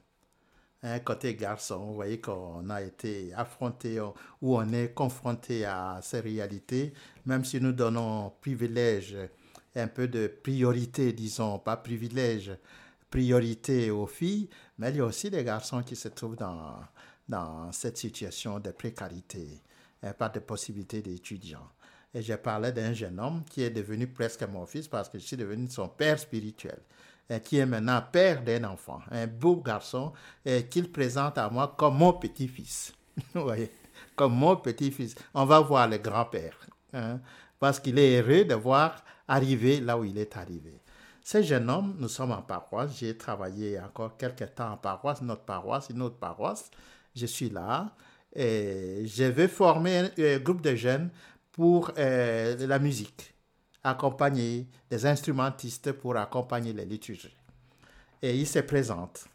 Un 0.82 0.98
côté 1.00 1.34
garçon, 1.34 1.84
vous 1.84 1.94
voyez 1.94 2.18
qu'on 2.18 2.68
a 2.70 2.82
été 2.82 3.30
affronté 3.36 4.00
ou 4.00 4.56
on 4.56 4.72
est 4.72 4.94
confronté 4.94 5.64
à 5.66 6.00
ces 6.02 6.20
réalités, 6.20 6.94
même 7.26 7.44
si 7.44 7.60
nous 7.60 7.72
donnons 7.72 8.32
privilège, 8.40 9.16
un 9.76 9.86
peu 9.86 10.08
de 10.08 10.26
priorité, 10.26 11.12
disons, 11.12 11.58
pas 11.58 11.76
privilège, 11.76 12.52
priorité 13.12 13.92
aux 13.92 14.06
filles, 14.08 14.48
mais 14.78 14.90
il 14.90 14.96
y 14.96 15.00
a 15.00 15.04
aussi 15.04 15.30
des 15.30 15.44
garçons 15.44 15.82
qui 15.82 15.94
se 15.94 16.08
trouvent 16.08 16.34
dans 16.34 16.80
dans 17.28 17.72
cette 17.72 17.96
situation 17.96 18.58
de 18.58 18.70
précarité, 18.70 19.62
et 20.02 20.12
pas 20.12 20.28
de 20.28 20.40
possibilité 20.40 21.02
d'étudiant. 21.02 21.68
Et 22.14 22.20
j'ai 22.20 22.36
parlé 22.36 22.72
d'un 22.72 22.92
jeune 22.92 23.18
homme 23.18 23.42
qui 23.48 23.62
est 23.62 23.70
devenu 23.70 24.06
presque 24.06 24.42
mon 24.42 24.66
fils 24.66 24.86
parce 24.86 25.08
que 25.08 25.18
je 25.18 25.24
suis 25.24 25.36
devenu 25.36 25.68
son 25.70 25.88
père 25.88 26.18
spirituel, 26.18 26.78
et 27.30 27.40
qui 27.40 27.58
est 27.58 27.66
maintenant 27.66 28.02
père 28.12 28.42
d'un 28.42 28.64
enfant, 28.64 29.00
un 29.10 29.26
beau 29.26 29.56
garçon, 29.56 30.12
et 30.44 30.66
qu'il 30.66 30.90
présente 30.90 31.38
à 31.38 31.48
moi 31.48 31.74
comme 31.78 31.96
mon 31.96 32.12
petit-fils. 32.12 32.92
Vous 33.34 33.42
voyez, 33.42 33.70
comme 34.16 34.34
mon 34.34 34.56
petit-fils. 34.56 35.14
On 35.32 35.46
va 35.46 35.60
voir 35.60 35.88
le 35.88 35.98
grand-père, 35.98 36.58
hein, 36.92 37.20
parce 37.58 37.80
qu'il 37.80 37.98
est 37.98 38.20
heureux 38.20 38.44
de 38.44 38.54
voir 38.54 39.02
arriver 39.26 39.80
là 39.80 39.96
où 39.96 40.04
il 40.04 40.18
est 40.18 40.36
arrivé. 40.36 40.81
Ce 41.24 41.40
jeune 41.40 41.70
homme, 41.70 41.94
nous 41.98 42.08
sommes 42.08 42.32
en 42.32 42.42
paroisse, 42.42 42.98
j'ai 42.98 43.16
travaillé 43.16 43.78
encore 43.78 44.16
quelques 44.16 44.54
temps 44.54 44.72
en 44.72 44.76
paroisse, 44.76 45.22
notre 45.22 45.44
paroisse, 45.44 45.88
une 45.90 46.02
autre 46.02 46.16
paroisse, 46.16 46.70
je 47.14 47.26
suis 47.26 47.48
là 47.48 47.94
et 48.34 49.04
je 49.06 49.24
veux 49.24 49.46
former 49.46 50.10
un, 50.18 50.38
groupe 50.38 50.62
de 50.62 50.74
jeunes 50.74 51.10
pour 51.52 51.92
euh, 51.98 52.66
la 52.66 52.78
musique, 52.78 53.34
accompagner 53.84 54.66
des 54.90 55.06
instrumentistes 55.06 55.92
pour 55.92 56.16
accompagner 56.16 56.72
les 56.72 56.86
liturgies. 56.86 57.36
Et 58.20 58.36
il 58.36 58.46
se 58.46 58.60
présente. 58.60 59.26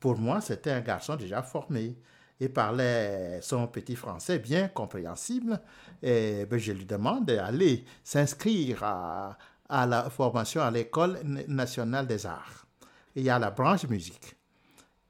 Pour 0.00 0.18
moi, 0.18 0.40
c'était 0.40 0.72
un 0.72 0.80
garçon 0.80 1.16
déjà 1.16 1.42
formé. 1.42 1.96
Il 2.40 2.52
parlait 2.52 3.40
son 3.40 3.66
petit 3.68 3.96
français 3.96 4.38
bien 4.38 4.68
compréhensible. 4.68 5.60
Et 6.02 6.44
ben, 6.46 6.58
je 6.58 6.72
lui 6.72 6.84
demande 6.84 7.26
d'aller 7.26 7.84
s'inscrire 8.02 8.82
à, 8.82 9.38
à 9.68 9.86
la 9.86 10.10
formation 10.10 10.62
à 10.62 10.70
l'École 10.70 11.20
nationale 11.48 12.06
des 12.06 12.26
arts. 12.26 12.66
Il 13.14 13.24
y 13.24 13.30
a 13.30 13.38
la 13.38 13.50
branche 13.50 13.86
musique. 13.88 14.36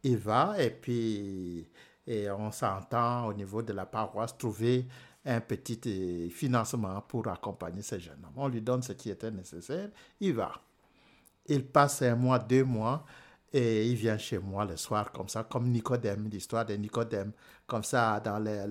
Il 0.02 0.16
va 0.18 0.54
et 0.58 0.70
puis 0.70 1.68
et 2.06 2.30
on 2.30 2.52
s'entend 2.52 3.26
au 3.26 3.34
niveau 3.34 3.62
de 3.62 3.72
la 3.72 3.84
paroisse 3.84 4.36
trouver 4.38 4.86
un 5.24 5.40
petit 5.40 5.80
euh, 5.86 6.30
financement 6.30 7.00
pour 7.00 7.26
accompagner 7.26 7.82
ces 7.82 7.98
jeunes 7.98 8.24
hommes. 8.24 8.32
On 8.36 8.48
lui 8.48 8.60
donne 8.62 8.82
ce 8.82 8.92
qui 8.92 9.10
était 9.10 9.30
nécessaire, 9.32 9.88
il 10.20 10.34
va. 10.34 10.52
Il 11.46 11.66
passe 11.66 12.02
un 12.02 12.14
mois, 12.14 12.38
deux 12.38 12.62
mois, 12.62 13.04
et 13.52 13.88
il 13.88 13.96
vient 13.96 14.18
chez 14.18 14.38
moi 14.38 14.64
le 14.64 14.76
soir 14.76 15.10
comme 15.10 15.28
ça, 15.28 15.44
comme 15.44 15.68
Nicodème, 15.68 16.28
l'histoire 16.28 16.64
de 16.64 16.74
Nicodème, 16.74 17.32
comme 17.66 17.82
ça 17.82 18.20
dans 18.20 18.38
les, 18.38 18.64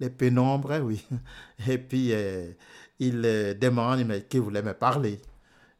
les, 0.00 0.10
pénombres, 0.10 0.80
oui. 0.80 1.04
Et 1.68 1.78
puis 1.78 2.12
euh, 2.12 2.52
il 3.00 3.22
euh, 3.24 3.54
demande 3.54 4.28
qu'il 4.28 4.40
voulait 4.40 4.62
me 4.62 4.74
parler. 4.74 5.20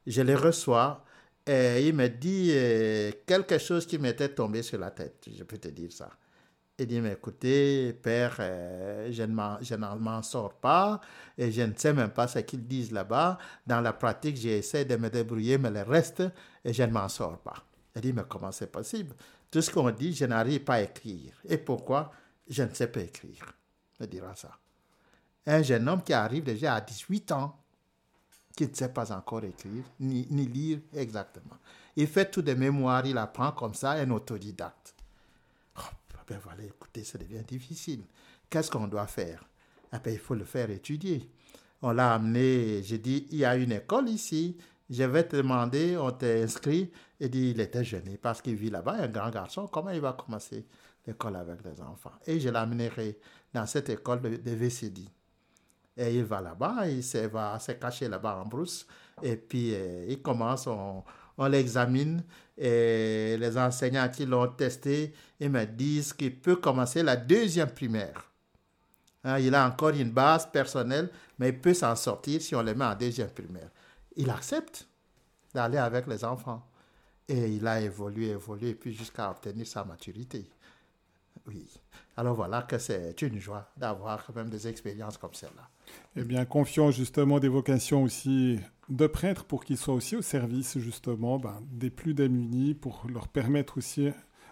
Je 0.07 0.23
le 0.23 0.35
reçois 0.35 1.05
et 1.47 1.87
il 1.87 1.95
me 1.95 2.09
dit 2.09 2.53
quelque 3.27 3.59
chose 3.59 3.87
qui 3.87 3.99
m'était 3.99 4.31
tombé 4.31 4.63
sur 4.63 4.79
la 4.79 4.91
tête, 4.91 5.29
je 5.33 5.45
peux 5.45 5.59
te 5.59 5.69
dire 5.69 5.93
ça. 5.93 6.11
Il 6.81 6.87
dit, 6.87 6.99
mais 6.99 7.13
écoutez, 7.13 7.93
père, 7.93 8.37
euh, 8.41 9.13
je 9.13 9.23
ne 9.25 9.99
m'en 9.99 10.23
sors 10.23 10.55
pas 10.55 10.99
et 11.37 11.53
je 11.53 11.61
ne 11.61 11.75
sais 11.77 11.93
même 11.93 12.09
pas 12.09 12.27
ce 12.27 12.39
qu'ils 12.39 12.67
disent 12.67 12.91
là-bas. 12.91 13.37
Dans 13.67 13.83
la 13.83 13.93
pratique, 13.93 14.39
j'essaie 14.39 14.87
de 14.87 14.97
me 14.97 15.11
débrouiller, 15.11 15.59
mais 15.59 15.71
le 15.71 15.83
reste, 15.83 16.23
je 16.65 16.83
ne 16.83 16.91
m'en 16.91 17.07
sors 17.11 17.37
pas. 17.37 17.63
Il 17.95 18.01
dit, 18.01 18.15
mais 18.15 18.23
comment 18.27 18.51
c'est 18.51 18.73
possible? 18.73 19.15
Tout 19.51 19.61
ce 19.61 19.71
qu'on 19.71 19.91
dit, 19.91 20.15
je 20.15 20.25
n'arrive 20.25 20.61
pas 20.61 20.77
à 20.77 20.81
écrire. 20.81 21.35
Et 21.47 21.59
pourquoi? 21.59 22.13
Je 22.49 22.63
ne 22.63 22.73
sais 22.73 22.87
pas 22.87 23.01
écrire. 23.01 23.45
Il 24.01 24.07
dira 24.07 24.35
ça. 24.35 24.51
Un 25.47 25.63
jeune 25.63 25.89
homme 25.89 26.03
qui 26.03 26.13
arrive 26.13 26.45
déjà 26.45 26.75
à 26.75 26.81
18 26.81 27.33
ans, 27.33 27.57
qui 28.57 28.69
ne 28.69 28.75
sait 28.75 28.93
pas 28.93 29.13
encore 29.13 29.45
écrire, 29.45 29.85
ni, 29.99 30.25
lire 30.25 30.81
exactement. 30.95 31.57
Il 31.97 32.07
fait 32.07 32.31
tout 32.31 32.43
de 32.43 32.55
mémoire, 32.55 33.07
il 33.07 33.19
apprend 33.19 33.53
comme 33.53 33.75
ça, 33.75 33.93
un 33.93 34.11
autodidacte 34.11 34.95
ben 36.31 36.39
voilà, 36.45 36.63
écoutez, 36.63 37.03
ça 37.03 37.19
devient 37.19 37.43
difficile. 37.43 38.05
Qu'est-ce 38.49 38.71
qu'on 38.71 38.87
doit 38.87 39.09
faire? 39.09 39.45
Eh 39.93 39.99
ben, 39.99 40.13
Il 40.13 40.19
faut 40.19 40.37
le 40.37 40.45
faire 40.45 40.71
étudier. 40.71 41.29
On 41.83 41.91
l'a 41.91 42.15
amené, 42.15 42.83
j'ai 42.85 42.99
dit, 42.99 43.27
il 43.31 43.39
y 43.39 43.45
a 43.45 43.57
une 43.57 43.73
école 43.73 44.09
ici, 44.09 44.57
je 44.89 45.03
vais 45.03 45.27
te 45.27 45.37
demander, 45.37 45.97
on 45.97 46.13
t'a 46.13 46.27
inscrit. 46.27 46.93
Il 47.19 47.31
dit, 47.31 47.51
il 47.51 47.61
était 47.61 47.85
gêné 47.85 48.17
parce 48.17 48.41
qu'il 48.41 48.55
vit 48.55 48.71
là-bas, 48.71 48.93
un 48.93 49.09
grand 49.09 49.31
garçon, 49.31 49.67
comment 49.67 49.91
il 49.91 50.01
va 50.01 50.13
commencer 50.13 50.67
l'école 51.07 51.37
avec 51.37 51.65
les 51.65 51.81
enfants 51.81 52.13
Et 52.27 52.39
je 52.39 52.49
l'amènerai 52.49 53.19
dans 53.53 53.67
cette 53.67 53.89
école 53.89 54.21
de, 54.21 54.37
de 54.37 54.51
VCD. 54.53 55.03
Et 55.97 56.17
il 56.17 56.25
va 56.25 56.41
là-bas, 56.41 56.89
il 56.89 57.03
se, 57.03 57.19
va 57.27 57.59
se 57.59 57.73
cacher 57.73 58.09
là-bas 58.09 58.43
en 58.43 58.47
brousse, 58.47 58.87
et 59.23 59.37
puis 59.37 59.75
euh, 59.75 60.07
il 60.09 60.23
commence, 60.23 60.67
on, 60.67 61.05
l'examine 61.49 62.23
et 62.59 63.37
les 63.39 63.57
enseignants 63.57 64.09
qui 64.11 64.27
l'ont 64.27 64.49
testé, 64.49 65.15
ils 65.39 65.49
me 65.49 65.65
disent 65.65 66.13
qu'il 66.13 66.39
peut 66.39 66.57
commencer 66.57 67.03
la 67.03 67.17
deuxième 67.17 67.71
primaire. 67.71 68.31
Hein, 69.25 69.39
il 69.39 69.55
a 69.55 69.67
encore 69.67 69.91
une 69.91 70.11
base 70.11 70.51
personnelle, 70.51 71.11
mais 71.39 71.49
il 71.49 71.59
peut 71.59 71.73
s'en 71.73 71.97
sortir 71.97 72.43
si 72.43 72.55
on 72.55 72.63
le 72.63 72.75
met 72.75 72.85
en 72.85 72.95
deuxième 72.95 73.31
primaire. 73.31 73.71
Il 74.17 74.29
accepte 74.29 74.87
d'aller 75.55 75.79
avec 75.79 76.07
les 76.07 76.25
enfants. 76.25 76.67
Et 77.29 77.49
il 77.55 77.67
a 77.67 77.81
évolué, 77.81 78.31
évolué, 78.31 78.75
puis 78.75 78.93
jusqu'à 78.93 79.31
obtenir 79.31 79.67
sa 79.67 79.85
maturité. 79.85 80.51
Oui. 81.47 81.67
Alors 82.17 82.35
voilà 82.35 82.63
que 82.63 82.79
c'est 82.79 83.21
une 83.23 83.39
joie 83.39 83.71
d'avoir 83.77 84.31
même 84.35 84.51
des 84.51 84.69
expériences 84.69 85.17
comme 85.17 85.35
celle-là. 85.35 85.69
Eh 86.17 86.23
bien, 86.23 86.45
confions 86.45 86.91
justement 86.91 87.41
des 87.41 87.49
vocations 87.49 88.03
aussi 88.03 88.59
de 88.89 89.07
prêtres 89.07 89.45
pour 89.45 89.65
qu'ils 89.65 89.79
soient 89.79 89.95
aussi 89.95 90.17
au 90.17 90.23
service 90.23 90.79
justement 90.79 91.39
ben, 91.39 91.63
des 91.71 91.91
plus 91.91 92.15
démunis, 92.15 92.75
pour 92.75 93.07
leur 93.09 93.29
permettre 93.29 93.79
aussi 93.79 94.11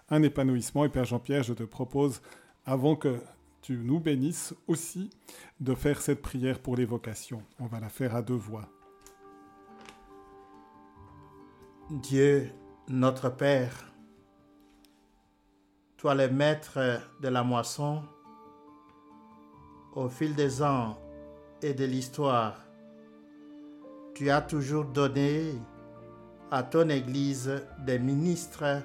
un 0.09 0.23
épanouissement. 0.23 0.85
Et 0.85 0.89
Père 0.89 1.05
Jean-Pierre, 1.05 1.43
je 1.43 1.53
te 1.53 1.63
propose, 1.63 2.21
avant 2.65 2.95
que 2.95 3.21
tu 3.61 3.77
nous 3.77 3.99
bénisses 3.99 4.53
aussi, 4.67 5.09
de 5.59 5.75
faire 5.75 6.01
cette 6.01 6.21
prière 6.21 6.59
pour 6.59 6.75
les 6.75 6.85
vocations. 6.85 7.43
On 7.59 7.67
va 7.67 7.79
la 7.79 7.89
faire 7.89 8.15
à 8.15 8.21
deux 8.21 8.33
voix. 8.33 8.69
Dieu, 11.89 12.49
notre 12.87 13.29
Père, 13.29 13.88
toi 15.99 16.15
le 16.15 16.29
maître 16.29 17.01
de 17.19 17.27
la 17.27 17.43
moisson, 17.43 18.01
au 19.93 20.07
fil 20.07 20.33
des 20.33 20.63
ans 20.63 20.97
et 21.61 21.73
de 21.73 21.83
l'histoire, 21.83 22.55
tu 24.15 24.29
as 24.29 24.41
toujours 24.41 24.85
donné 24.85 25.55
à 26.51 26.63
ton 26.63 26.87
Église 26.87 27.51
des 27.79 27.99
ministres 27.99 28.81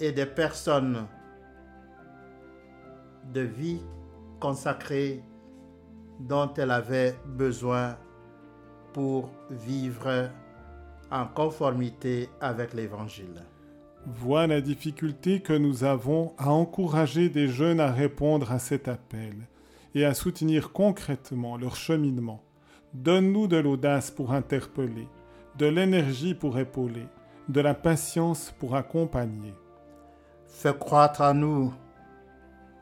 et 0.00 0.10
des 0.10 0.26
personnes 0.26 1.06
de 3.32 3.42
vie 3.42 3.82
consacrée 4.40 5.22
dont 6.18 6.52
elle 6.54 6.72
avait 6.72 7.16
besoin 7.24 7.96
pour 8.92 9.30
vivre 9.48 10.28
en 11.12 11.26
conformité 11.28 12.28
avec 12.40 12.74
l'Évangile. 12.74 13.53
Vois 14.06 14.46
la 14.46 14.60
difficulté 14.60 15.40
que 15.40 15.54
nous 15.54 15.82
avons 15.82 16.34
à 16.36 16.50
encourager 16.50 17.30
des 17.30 17.48
jeunes 17.48 17.80
à 17.80 17.90
répondre 17.90 18.52
à 18.52 18.58
cet 18.58 18.86
appel 18.86 19.34
et 19.94 20.04
à 20.04 20.12
soutenir 20.12 20.72
concrètement 20.72 21.56
leur 21.56 21.74
cheminement. 21.74 22.42
Donne-nous 22.92 23.46
de 23.46 23.56
l'audace 23.56 24.10
pour 24.10 24.32
interpeller, 24.32 25.08
de 25.56 25.66
l'énergie 25.66 26.34
pour 26.34 26.58
épauler, 26.58 27.06
de 27.48 27.60
la 27.62 27.72
patience 27.72 28.54
pour 28.58 28.76
accompagner. 28.76 29.54
Fais 30.48 30.74
croître 30.78 31.22
à 31.22 31.32
nous 31.32 31.72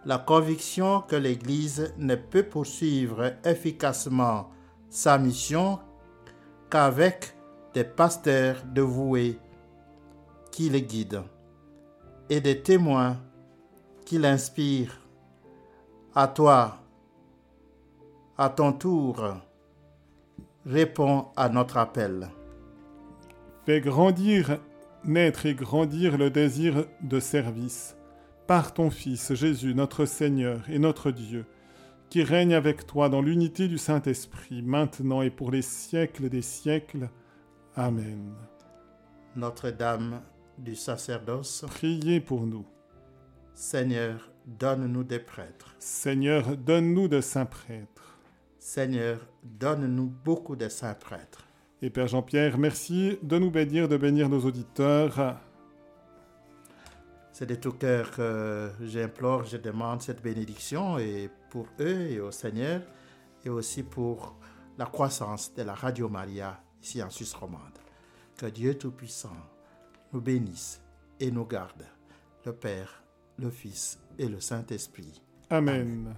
la 0.04 0.18
conviction 0.18 1.02
que 1.02 1.16
l'Église 1.16 1.94
ne 1.98 2.16
peut 2.16 2.42
poursuivre 2.42 3.32
efficacement 3.44 4.50
sa 4.90 5.18
mission 5.18 5.78
qu'avec 6.68 7.36
des 7.74 7.84
pasteurs 7.84 8.56
dévoués 8.64 9.38
qui 10.52 10.68
les 10.68 10.82
guident 10.82 11.24
et 12.30 12.40
des 12.40 12.62
témoins 12.62 13.16
qui 14.04 14.18
l'inspirent. 14.18 15.00
À 16.14 16.28
toi, 16.28 16.78
à 18.38 18.48
ton 18.50 18.72
tour, 18.72 19.24
réponds 20.64 21.26
à 21.36 21.48
notre 21.48 21.78
appel. 21.78 22.28
Fais 23.64 23.80
grandir, 23.80 24.58
naître 25.04 25.46
et 25.46 25.54
grandir 25.54 26.18
le 26.18 26.30
désir 26.30 26.84
de 27.00 27.18
service 27.18 27.96
par 28.46 28.74
ton 28.74 28.90
Fils 28.90 29.32
Jésus, 29.34 29.74
notre 29.74 30.04
Seigneur 30.04 30.68
et 30.68 30.78
notre 30.78 31.10
Dieu, 31.10 31.46
qui 32.10 32.22
règne 32.22 32.54
avec 32.54 32.86
toi 32.86 33.08
dans 33.08 33.22
l'unité 33.22 33.68
du 33.68 33.78
Saint-Esprit, 33.78 34.62
maintenant 34.62 35.22
et 35.22 35.30
pour 35.30 35.50
les 35.50 35.62
siècles 35.62 36.28
des 36.28 36.42
siècles. 36.42 37.08
Amen. 37.74 38.34
Notre-Dame 39.34 40.20
du 40.62 40.76
sacerdoce, 40.76 41.64
priez 41.68 42.20
pour 42.20 42.46
nous. 42.46 42.64
Seigneur, 43.54 44.30
donne-nous 44.46 45.04
des 45.04 45.18
prêtres. 45.18 45.74
Seigneur, 45.78 46.56
donne-nous 46.56 47.08
de 47.08 47.20
saints 47.20 47.46
prêtres. 47.46 48.18
Seigneur, 48.58 49.26
donne-nous 49.42 50.12
beaucoup 50.24 50.56
de 50.56 50.68
saints 50.68 50.94
prêtres. 50.94 51.44
Et 51.82 51.90
Père 51.90 52.06
Jean-Pierre, 52.06 52.58
merci 52.58 53.18
de 53.22 53.38
nous 53.38 53.50
bénir, 53.50 53.88
de 53.88 53.96
bénir 53.96 54.28
nos 54.28 54.40
auditeurs. 54.40 55.40
C'est 57.32 57.46
de 57.46 57.56
tout 57.56 57.72
cœur 57.72 58.10
que 58.12 58.70
j'implore, 58.82 59.44
je 59.44 59.56
demande 59.56 60.00
cette 60.00 60.22
bénédiction 60.22 60.98
et 60.98 61.28
pour 61.50 61.66
eux 61.80 62.06
et 62.08 62.20
au 62.20 62.30
Seigneur 62.30 62.82
et 63.44 63.48
aussi 63.48 63.82
pour 63.82 64.36
la 64.78 64.86
croissance 64.86 65.52
de 65.54 65.62
la 65.62 65.74
Radio 65.74 66.08
Maria 66.08 66.60
ici 66.82 67.02
en 67.02 67.10
Suisse 67.10 67.34
romande. 67.34 67.78
Que 68.36 68.46
Dieu 68.46 68.78
Tout-Puissant 68.78 69.36
nous 70.12 70.20
bénisse 70.20 70.80
et 71.20 71.30
nous 71.30 71.46
garde, 71.46 71.84
le 72.44 72.52
Père, 72.52 73.02
le 73.38 73.50
Fils 73.50 73.98
et 74.18 74.28
le 74.28 74.40
Saint-Esprit. 74.40 75.22
Amen. 75.50 76.14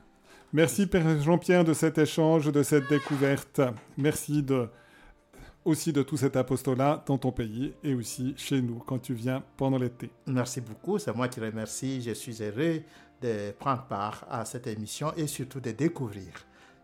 Merci 0.52 0.86
Père 0.86 1.20
Jean-Pierre 1.20 1.64
de 1.64 1.74
cet 1.74 1.98
échange, 1.98 2.50
de 2.50 2.62
cette 2.62 2.88
découverte. 2.88 3.60
Merci 3.96 4.42
de 4.42 4.68
aussi 5.64 5.92
de 5.92 6.02
tout 6.02 6.16
cet 6.16 6.36
apostolat 6.36 7.02
dans 7.06 7.18
ton 7.18 7.32
pays 7.32 7.74
et 7.82 7.94
aussi 7.94 8.34
chez 8.36 8.60
nous 8.60 8.80
quand 8.80 8.98
tu 8.98 9.14
viens 9.14 9.42
pendant 9.56 9.78
l'été. 9.78 10.10
Merci 10.26 10.60
beaucoup, 10.60 10.98
c'est 10.98 11.14
moi 11.14 11.28
qui 11.28 11.40
remercie. 11.40 12.02
Je 12.02 12.12
suis 12.12 12.42
heureux 12.42 12.82
de 13.22 13.52
prendre 13.52 13.84
part 13.86 14.26
à 14.30 14.44
cette 14.44 14.66
émission 14.66 15.12
et 15.16 15.26
surtout 15.26 15.60
de 15.60 15.70
découvrir 15.70 16.32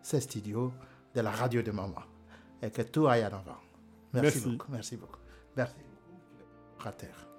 ce 0.01 0.19
studio 0.19 0.73
de 1.13 1.21
la 1.21 1.31
radio 1.31 1.61
de 1.61 1.71
maman 1.71 2.01
et 2.61 2.71
que 2.71 2.81
tout 2.81 3.07
aille 3.07 3.23
en 3.23 3.27
avant. 3.27 3.57
Merci, 4.13 4.41
beaucoup. 4.41 4.71
Merci 4.71 4.97
beaucoup. 4.97 5.19
Merci 5.55 5.75
frater. 6.81 7.30